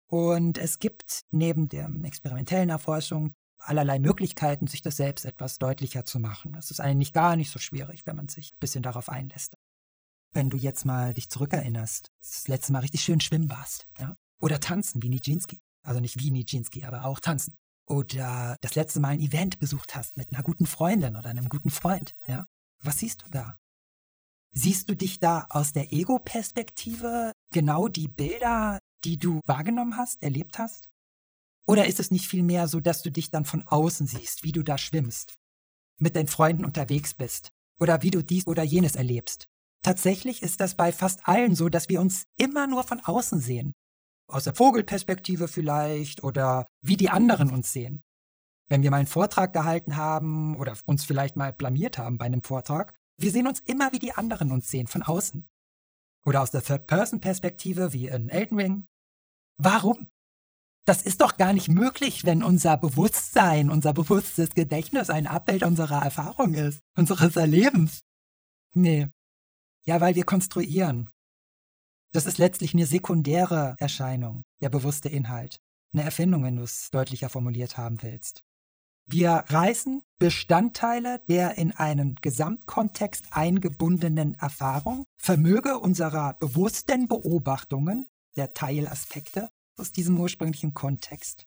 Und 0.10 0.58
es 0.58 0.80
gibt 0.80 1.26
neben 1.32 1.70
der 1.70 1.90
experimentellen 2.04 2.70
Erforschung 2.70 3.34
allerlei 3.58 4.00
Möglichkeiten, 4.00 4.68
sich 4.68 4.82
das 4.82 4.98
selbst 4.98 5.26
etwas 5.26 5.58
deutlicher 5.58 6.06
zu 6.06 6.20
machen. 6.20 6.56
Es 6.56 6.70
ist 6.70 6.80
eigentlich 6.80 7.14
gar 7.14 7.36
nicht 7.36 7.50
so 7.50 7.58
schwierig, 7.58 8.06
wenn 8.06 8.16
man 8.16 8.30
sich 8.30 8.54
ein 8.54 8.60
bisschen 8.60 8.84
darauf 8.84 9.10
einlässt. 9.10 9.58
Wenn 10.34 10.50
du 10.50 10.58
jetzt 10.58 10.86
mal 10.86 11.14
dich 11.14 11.30
zurückerinnerst, 11.30 12.12
das 12.20 12.48
letzte 12.48 12.74
Mal 12.74 12.80
richtig 12.80 13.02
schön 13.02 13.22
schwimmen 13.22 13.50
warst, 13.50 13.88
ja? 14.00 14.16
Oder 14.40 14.60
tanzen 14.60 15.02
wie 15.02 15.10
Nijinsky. 15.10 15.62
Also 15.84 16.00
nicht 16.00 16.20
wie 16.20 16.32
Nijinsky, 16.32 16.84
aber 16.84 17.06
auch 17.06 17.20
tanzen 17.20 17.56
oder 17.88 18.58
das 18.62 18.76
letzte 18.76 19.00
Mal 19.00 19.14
ein 19.14 19.22
Event 19.22 19.60
besucht 19.60 19.96
hast 19.96 20.18
mit 20.18 20.34
einer 20.34 20.44
guten 20.44 20.66
Freundin 20.66 21.16
oder 21.16 21.30
einem 21.30 21.50
guten 21.50 21.70
Freund, 21.70 22.14
ja, 22.28 22.46
was 22.84 23.00
siehst 23.00 23.24
du 23.24 23.30
da? 23.32 23.58
Siehst 24.52 24.90
du 24.90 24.96
dich 24.96 25.20
da 25.20 25.48
aus 25.50 25.72
der 25.72 25.94
Ego-Perspektive 25.94 27.32
genau 27.52 27.88
die 27.88 28.08
Bilder, 28.08 28.80
die 29.04 29.18
du 29.18 29.42
wahrgenommen 29.46 29.98
hast, 29.98 30.22
erlebt 30.22 30.60
hast? 30.60 30.90
Oder 31.66 31.88
ist 31.88 32.00
es 32.00 32.12
nicht 32.12 32.28
vielmehr 32.28 32.68
so, 32.68 32.80
dass 32.80 33.02
du 33.02 33.12
dich 33.12 33.30
dann 33.30 33.46
von 33.46 33.66
außen 33.68 34.08
siehst, 34.08 34.44
wie 34.44 34.52
du 34.52 34.64
da 34.64 34.78
schwimmst, 34.78 35.36
mit 36.00 36.16
deinen 36.16 36.28
Freunden 36.28 36.66
unterwegs 36.66 37.14
bist 37.14 37.52
oder 37.80 38.02
wie 38.02 38.12
du 38.12 38.24
dies 38.24 38.48
oder 38.48 38.64
jenes 38.64 38.96
erlebst? 38.96 39.48
Tatsächlich 39.84 40.42
ist 40.44 40.60
das 40.60 40.76
bei 40.76 40.92
fast 40.92 41.28
allen 41.28 41.56
so, 41.56 41.70
dass 41.70 41.90
wir 41.90 42.02
uns 42.02 42.26
immer 42.38 42.68
nur 42.68 42.84
von 42.84 43.00
außen 43.00 43.40
sehen 43.40 43.74
aus 44.28 44.44
der 44.44 44.56
Vogelperspektive 44.56 45.48
vielleicht 45.48 46.24
oder 46.24 46.68
wie 46.82 46.98
die 46.98 47.10
anderen 47.10 47.52
uns 47.52 47.72
sehen. 47.72 48.04
Wenn 48.70 48.84
wir 48.84 48.92
mal 48.92 48.98
einen 48.98 49.08
Vortrag 49.08 49.54
gehalten 49.54 49.96
haben 49.96 50.58
oder 50.58 50.76
uns 50.86 51.06
vielleicht 51.06 51.38
mal 51.38 51.54
blamiert 51.54 51.98
haben 51.98 52.18
bei 52.18 52.26
einem 52.26 52.44
Vortrag, 52.44 52.94
wir 53.18 53.32
sehen 53.32 53.48
uns 53.48 53.62
immer, 53.62 53.94
wie 53.94 54.00
die 54.00 54.14
anderen 54.14 54.52
uns 54.52 54.70
sehen, 54.70 54.88
von 54.88 55.04
außen. 55.04 55.48
Oder 56.26 56.42
aus 56.42 56.52
der 56.52 56.62
Third-Person-Perspektive, 56.62 57.94
wie 57.94 58.08
in 58.08 58.30
Elden 58.30 58.60
Ring. 58.60 58.88
Warum? 59.58 60.10
Das 60.86 61.02
ist 61.02 61.22
doch 61.22 61.38
gar 61.38 61.54
nicht 61.54 61.70
möglich, 61.70 62.26
wenn 62.26 62.44
unser 62.44 62.78
Bewusstsein, 62.78 63.70
unser 63.70 63.94
bewusstes 63.94 64.52
Gedächtnis 64.52 65.10
ein 65.10 65.28
Abbild 65.28 65.64
unserer 65.64 66.04
Erfahrung 66.04 66.54
ist, 66.54 66.82
unseres 66.96 67.36
Erlebens. 67.38 68.02
Nee. 68.74 69.08
Ja, 69.88 70.02
weil 70.02 70.16
wir 70.16 70.26
konstruieren. 70.26 71.10
Das 72.12 72.26
ist 72.26 72.38
letztlich 72.38 72.74
eine 72.74 72.86
sekundäre 72.86 73.76
Erscheinung, 73.80 74.44
der 74.62 74.70
bewusste 74.70 75.08
Inhalt. 75.08 75.62
Eine 75.94 76.04
Erfindung, 76.04 76.44
wenn 76.44 76.58
du 76.58 76.64
es 76.64 76.90
deutlicher 76.92 77.30
formuliert 77.30 77.78
haben 77.78 78.02
willst. 78.04 78.44
Wir 79.10 79.46
reißen 79.48 80.02
Bestandteile 80.20 81.22
der 81.30 81.58
in 81.58 81.72
einen 81.72 82.16
Gesamtkontext 82.16 83.28
eingebundenen 83.32 84.34
Erfahrung, 84.34 85.06
Vermöge 85.18 85.80
unserer 85.80 86.34
bewussten 86.34 87.08
Beobachtungen, 87.08 88.10
der 88.36 88.54
Teilaspekte 88.54 89.48
aus 89.78 89.94
diesem 89.94 90.20
ursprünglichen 90.20 90.74
Kontext 90.74 91.46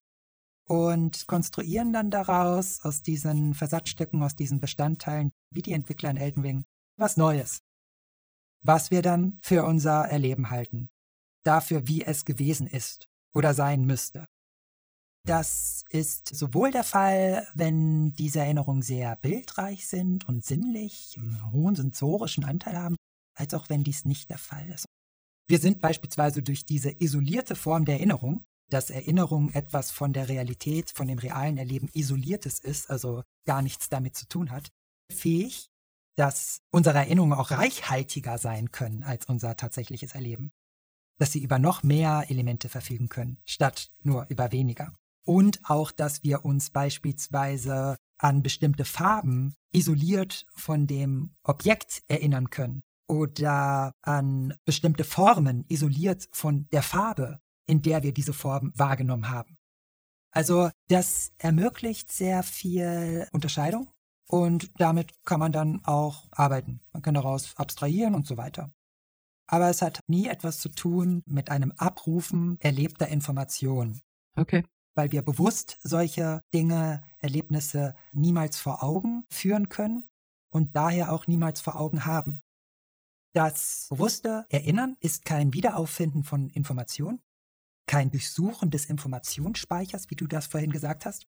und 0.65 1.27
konstruieren 1.27 1.93
dann 1.93 2.09
daraus 2.09 2.81
aus 2.81 3.03
diesen 3.03 3.53
Versatzstücken, 3.53 4.23
aus 4.23 4.35
diesen 4.35 4.59
Bestandteilen, 4.59 5.31
wie 5.51 5.61
die 5.61 5.73
Entwickler 5.73 6.09
in 6.09 6.17
Elden 6.17 6.41
Ring, 6.41 6.65
was 6.97 7.17
Neues 7.17 7.61
was 8.61 8.91
wir 8.91 9.01
dann 9.01 9.39
für 9.41 9.65
unser 9.65 10.05
Erleben 10.05 10.49
halten, 10.49 10.89
dafür, 11.43 11.87
wie 11.87 12.03
es 12.03 12.25
gewesen 12.25 12.67
ist 12.67 13.07
oder 13.33 13.53
sein 13.53 13.85
müsste. 13.85 14.25
Das 15.23 15.83
ist 15.89 16.35
sowohl 16.35 16.71
der 16.71 16.83
Fall, 16.83 17.47
wenn 17.53 18.11
diese 18.13 18.39
Erinnerungen 18.39 18.81
sehr 18.81 19.15
bildreich 19.17 19.87
sind 19.87 20.27
und 20.27 20.43
sinnlich, 20.43 21.15
einen 21.17 21.51
hohen 21.51 21.75
sensorischen 21.75 22.43
Anteil 22.43 22.75
haben, 22.75 22.95
als 23.35 23.53
auch 23.53 23.69
wenn 23.69 23.83
dies 23.83 24.05
nicht 24.05 24.29
der 24.31 24.39
Fall 24.39 24.67
ist. 24.71 24.85
Wir 25.47 25.59
sind 25.59 25.79
beispielsweise 25.79 26.41
durch 26.41 26.65
diese 26.65 26.91
isolierte 27.01 27.55
Form 27.55 27.85
der 27.85 27.95
Erinnerung, 27.95 28.43
dass 28.69 28.89
Erinnerung 28.89 29.51
etwas 29.51 29.91
von 29.91 30.13
der 30.13 30.29
Realität, 30.29 30.89
von 30.89 31.07
dem 31.07 31.19
realen 31.19 31.57
Erleben 31.57 31.89
isoliertes 31.93 32.59
ist, 32.59 32.89
also 32.89 33.21
gar 33.45 33.61
nichts 33.61 33.89
damit 33.89 34.15
zu 34.15 34.27
tun 34.27 34.49
hat, 34.49 34.69
fähig, 35.11 35.69
dass 36.15 36.61
unsere 36.71 36.97
Erinnerungen 36.97 37.37
auch 37.37 37.51
reichhaltiger 37.51 38.37
sein 38.37 38.71
können 38.71 39.03
als 39.03 39.25
unser 39.25 39.55
tatsächliches 39.55 40.13
Erleben. 40.13 40.51
Dass 41.17 41.31
sie 41.31 41.43
über 41.43 41.59
noch 41.59 41.83
mehr 41.83 42.25
Elemente 42.29 42.69
verfügen 42.69 43.09
können, 43.09 43.37
statt 43.45 43.91
nur 44.03 44.25
über 44.29 44.51
weniger. 44.51 44.93
Und 45.23 45.59
auch, 45.63 45.91
dass 45.91 46.23
wir 46.23 46.45
uns 46.45 46.71
beispielsweise 46.71 47.97
an 48.17 48.43
bestimmte 48.43 48.85
Farben 48.85 49.55
isoliert 49.71 50.45
von 50.55 50.87
dem 50.87 51.35
Objekt 51.43 52.03
erinnern 52.07 52.49
können 52.49 52.81
oder 53.07 53.93
an 54.01 54.55
bestimmte 54.65 55.03
Formen 55.03 55.65
isoliert 55.67 56.27
von 56.31 56.67
der 56.71 56.83
Farbe, 56.83 57.39
in 57.67 57.81
der 57.81 58.03
wir 58.03 58.13
diese 58.13 58.33
Form 58.33 58.71
wahrgenommen 58.75 59.29
haben. 59.29 59.57
Also 60.31 60.69
das 60.87 61.33
ermöglicht 61.37 62.11
sehr 62.11 62.41
viel 62.41 63.27
Unterscheidung 63.31 63.89
und 64.31 64.71
damit 64.79 65.13
kann 65.25 65.41
man 65.41 65.51
dann 65.51 65.83
auch 65.83 66.29
arbeiten. 66.31 66.79
Man 66.93 67.01
kann 67.01 67.15
daraus 67.15 67.53
abstrahieren 67.57 68.15
und 68.15 68.25
so 68.25 68.37
weiter. 68.37 68.71
Aber 69.45 69.69
es 69.69 69.81
hat 69.81 69.99
nie 70.07 70.27
etwas 70.27 70.59
zu 70.59 70.69
tun 70.69 71.21
mit 71.25 71.49
einem 71.49 71.73
Abrufen 71.73 72.57
erlebter 72.61 73.09
Informationen. 73.09 73.99
Okay. 74.37 74.63
Weil 74.95 75.11
wir 75.11 75.21
bewusst 75.21 75.79
solche 75.83 76.39
Dinge, 76.53 77.03
Erlebnisse 77.19 77.93
niemals 78.13 78.57
vor 78.57 78.81
Augen 78.83 79.25
führen 79.29 79.67
können 79.67 80.09
und 80.49 80.77
daher 80.77 81.11
auch 81.11 81.27
niemals 81.27 81.59
vor 81.59 81.77
Augen 81.77 82.05
haben. 82.05 82.41
Das 83.33 83.87
bewusste 83.89 84.45
Erinnern 84.47 84.95
ist 85.01 85.25
kein 85.25 85.53
Wiederauffinden 85.53 86.23
von 86.23 86.49
Informationen, 86.49 87.21
kein 87.85 88.11
Durchsuchen 88.11 88.71
des 88.71 88.85
Informationsspeichers, 88.85 90.09
wie 90.09 90.15
du 90.15 90.27
das 90.27 90.47
vorhin 90.47 90.71
gesagt 90.71 91.05
hast, 91.05 91.27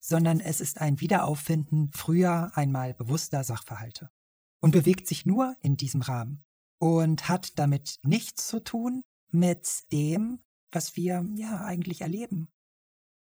sondern 0.00 0.40
es 0.40 0.60
ist 0.60 0.80
ein 0.80 1.00
Wiederauffinden 1.00 1.90
früher 1.92 2.50
einmal 2.54 2.94
bewusster 2.94 3.44
Sachverhalte 3.44 4.10
und 4.60 4.72
bewegt 4.72 5.06
sich 5.06 5.26
nur 5.26 5.56
in 5.60 5.76
diesem 5.76 6.02
Rahmen 6.02 6.44
und 6.78 7.28
hat 7.28 7.58
damit 7.58 7.98
nichts 8.02 8.48
zu 8.48 8.60
tun 8.60 9.02
mit 9.30 9.84
dem, 9.92 10.40
was 10.72 10.96
wir 10.96 11.26
ja 11.34 11.64
eigentlich 11.64 12.00
erleben. 12.00 12.48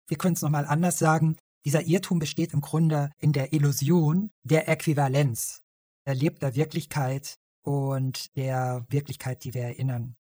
Wir 0.07 0.17
können 0.17 0.33
es 0.33 0.41
nochmal 0.41 0.65
anders 0.65 0.99
sagen, 0.99 1.37
dieser 1.65 1.83
Irrtum 1.83 2.19
besteht 2.19 2.53
im 2.53 2.61
Grunde 2.61 3.11
in 3.17 3.31
der 3.31 3.53
Illusion 3.53 4.31
der 4.43 4.67
Äquivalenz 4.67 5.61
erlebter 6.05 6.55
Wirklichkeit 6.55 7.39
und 7.61 8.35
der 8.35 8.85
Wirklichkeit, 8.89 9.43
die 9.43 9.53
wir 9.53 9.63
erinnern. 9.63 10.17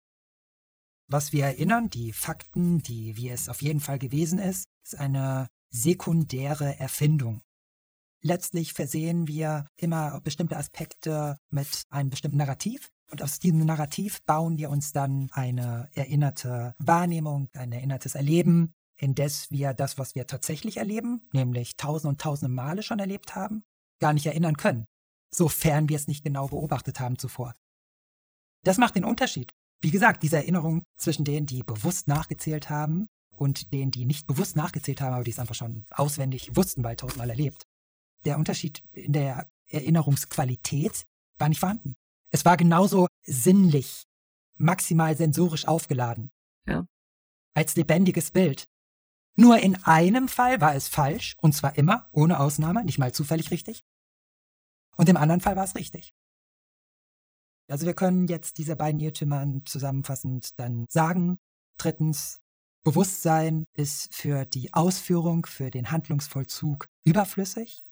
Was 1.07 1.33
wir 1.33 1.45
erinnern, 1.45 1.89
die 1.89 2.13
Fakten, 2.13 2.83
die 2.83 3.17
wie 3.17 3.29
es 3.29 3.49
auf 3.49 3.61
jeden 3.61 3.79
Fall 3.79 3.97
gewesen 3.97 4.37
ist, 4.39 4.65
ist 4.85 4.95
eine 4.95 5.49
sekundäre 5.71 6.77
Erfindung. 6.79 7.41
Letztlich 8.23 8.73
versehen 8.73 9.27
wir 9.27 9.65
immer 9.77 10.21
bestimmte 10.21 10.57
Aspekte 10.57 11.37
mit 11.49 11.83
einem 11.89 12.11
bestimmten 12.11 12.37
Narrativ 12.37 12.91
und 13.09 13.23
aus 13.23 13.39
diesem 13.39 13.65
Narrativ 13.65 14.21
bauen 14.23 14.57
wir 14.57 14.69
uns 14.69 14.93
dann 14.93 15.29
eine 15.31 15.89
erinnerte 15.93 16.75
Wahrnehmung, 16.77 17.49
ein 17.53 17.71
erinnertes 17.71 18.15
Erleben, 18.15 18.73
indes 18.95 19.49
wir 19.49 19.73
das, 19.73 19.97
was 19.97 20.13
wir 20.13 20.27
tatsächlich 20.27 20.77
erleben, 20.77 21.27
nämlich 21.33 21.75
tausende 21.77 22.09
und 22.09 22.21
tausende 22.21 22.53
Male 22.53 22.83
schon 22.83 22.99
erlebt 22.99 23.35
haben, 23.35 23.63
gar 23.99 24.13
nicht 24.13 24.27
erinnern 24.27 24.55
können, 24.55 24.85
sofern 25.33 25.89
wir 25.89 25.95
es 25.95 26.07
nicht 26.07 26.23
genau 26.23 26.47
beobachtet 26.47 26.99
haben 26.99 27.17
zuvor. 27.17 27.55
Das 28.63 28.77
macht 28.77 28.95
den 28.95 29.05
Unterschied. 29.05 29.51
Wie 29.81 29.91
gesagt, 29.91 30.21
diese 30.21 30.37
Erinnerung 30.37 30.83
zwischen 30.95 31.25
denen, 31.25 31.47
die 31.47 31.63
bewusst 31.63 32.07
nachgezählt 32.07 32.69
haben 32.69 33.07
und 33.41 33.73
denen, 33.73 33.89
die 33.89 34.05
nicht 34.05 34.27
bewusst 34.27 34.55
nachgezählt 34.55 35.01
haben, 35.01 35.15
aber 35.15 35.23
die 35.23 35.31
es 35.31 35.39
einfach 35.39 35.55
schon 35.55 35.83
auswendig 35.89 36.55
wussten, 36.55 36.83
weil 36.83 36.95
tausendmal 36.95 37.31
erlebt. 37.31 37.65
Der 38.23 38.37
Unterschied 38.37 38.83
in 38.91 39.13
der 39.13 39.49
Erinnerungsqualität 39.65 41.07
war 41.39 41.49
nicht 41.49 41.59
vorhanden. 41.59 41.95
Es 42.29 42.45
war 42.45 42.55
genauso 42.55 43.07
sinnlich, 43.23 44.05
maximal 44.57 45.17
sensorisch 45.17 45.67
aufgeladen. 45.67 46.29
Ja. 46.67 46.85
Als 47.55 47.75
lebendiges 47.75 48.29
Bild. 48.29 48.67
Nur 49.35 49.57
in 49.57 49.75
einem 49.85 50.27
Fall 50.27 50.61
war 50.61 50.75
es 50.75 50.87
falsch, 50.87 51.35
und 51.39 51.53
zwar 51.53 51.75
immer, 51.79 52.09
ohne 52.11 52.39
Ausnahme, 52.39 52.85
nicht 52.85 52.99
mal 52.99 53.11
zufällig 53.11 53.49
richtig. 53.49 53.81
Und 54.97 55.09
im 55.09 55.17
anderen 55.17 55.41
Fall 55.41 55.55
war 55.55 55.63
es 55.63 55.73
richtig. 55.73 56.13
Also 57.67 57.87
wir 57.87 57.95
können 57.95 58.27
jetzt 58.27 58.59
diese 58.59 58.75
beiden 58.75 58.99
Irrtümer 58.99 59.47
zusammenfassend 59.65 60.59
dann 60.59 60.85
sagen. 60.89 61.39
Drittens, 61.77 62.40
Bewusstsein 62.83 63.65
ist 63.73 64.13
für 64.13 64.45
die 64.45 64.73
Ausführung, 64.73 65.45
für 65.45 65.69
den 65.69 65.91
Handlungsvollzug 65.91 66.87
überflüssig, 67.03 67.83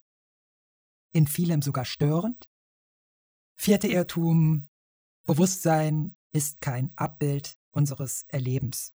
in 1.11 1.27
vielem 1.27 1.61
sogar 1.61 1.85
störend. 1.85 2.49
Vierte 3.55 3.87
Irrtum, 3.87 4.67
Bewusstsein 5.25 6.15
ist 6.31 6.61
kein 6.61 6.91
Abbild 6.95 7.55
unseres 7.71 8.25
Erlebens 8.29 8.93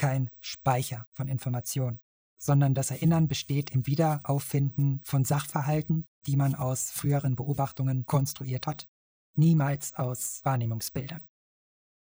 kein 0.00 0.30
Speicher 0.40 1.06
von 1.12 1.28
Informationen, 1.28 2.00
sondern 2.38 2.72
das 2.72 2.90
Erinnern 2.90 3.28
besteht 3.28 3.70
im 3.70 3.86
Wiederauffinden 3.86 5.02
von 5.04 5.26
Sachverhalten, 5.26 6.08
die 6.26 6.36
man 6.36 6.54
aus 6.54 6.90
früheren 6.90 7.36
Beobachtungen 7.36 8.06
konstruiert 8.06 8.66
hat, 8.66 8.88
niemals 9.34 9.94
aus 9.94 10.40
Wahrnehmungsbildern. 10.42 11.28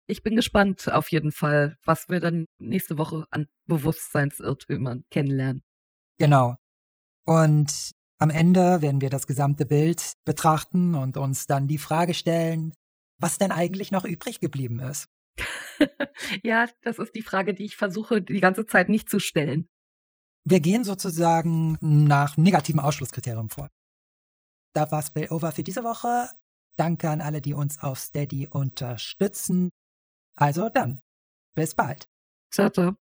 Ich 0.06 0.22
bin 0.22 0.36
gespannt 0.36 0.90
auf 0.92 1.10
jeden 1.10 1.32
Fall, 1.32 1.76
was 1.84 2.08
wir 2.08 2.20
dann 2.20 2.46
nächste 2.58 2.98
Woche 2.98 3.26
an 3.30 3.46
Bewusstseinsirrtümern 3.66 5.04
kennenlernen. 5.10 5.62
Genau. 6.18 6.56
Und 7.24 7.92
am 8.18 8.30
Ende 8.30 8.82
werden 8.82 9.00
wir 9.00 9.10
das 9.10 9.26
gesamte 9.26 9.66
Bild 9.66 10.12
betrachten 10.24 10.94
und 10.94 11.16
uns 11.16 11.46
dann 11.46 11.68
die 11.68 11.78
Frage 11.78 12.14
stellen, 12.14 12.72
was 13.18 13.38
denn 13.38 13.52
eigentlich 13.52 13.90
noch 13.90 14.04
übrig 14.04 14.40
geblieben 14.40 14.80
ist. 14.80 15.08
ja, 16.42 16.68
das 16.82 16.98
ist 16.98 17.14
die 17.14 17.22
Frage, 17.22 17.54
die 17.54 17.64
ich 17.64 17.76
versuche 17.76 18.22
die 18.22 18.40
ganze 18.40 18.66
Zeit 18.66 18.88
nicht 18.88 19.08
zu 19.08 19.18
stellen. 19.18 19.68
Wir 20.44 20.60
gehen 20.60 20.84
sozusagen 20.84 21.78
nach 21.80 22.36
negativem 22.36 22.80
Ausschlusskriterium 22.80 23.48
vor. 23.48 23.68
Da 24.74 24.90
war 24.90 25.02
Spillover 25.02 25.52
für 25.52 25.62
diese 25.62 25.84
Woche. 25.84 26.28
Danke 26.76 27.10
an 27.10 27.20
alle, 27.20 27.40
die 27.40 27.54
uns 27.54 27.78
auf 27.80 27.98
Steady 27.98 28.48
unterstützen. 28.48 29.70
Also 30.36 30.68
dann, 30.68 31.00
bis 31.54 31.74
bald. 31.74 32.08
Ciao, 32.50 32.70
ciao. 32.70 32.96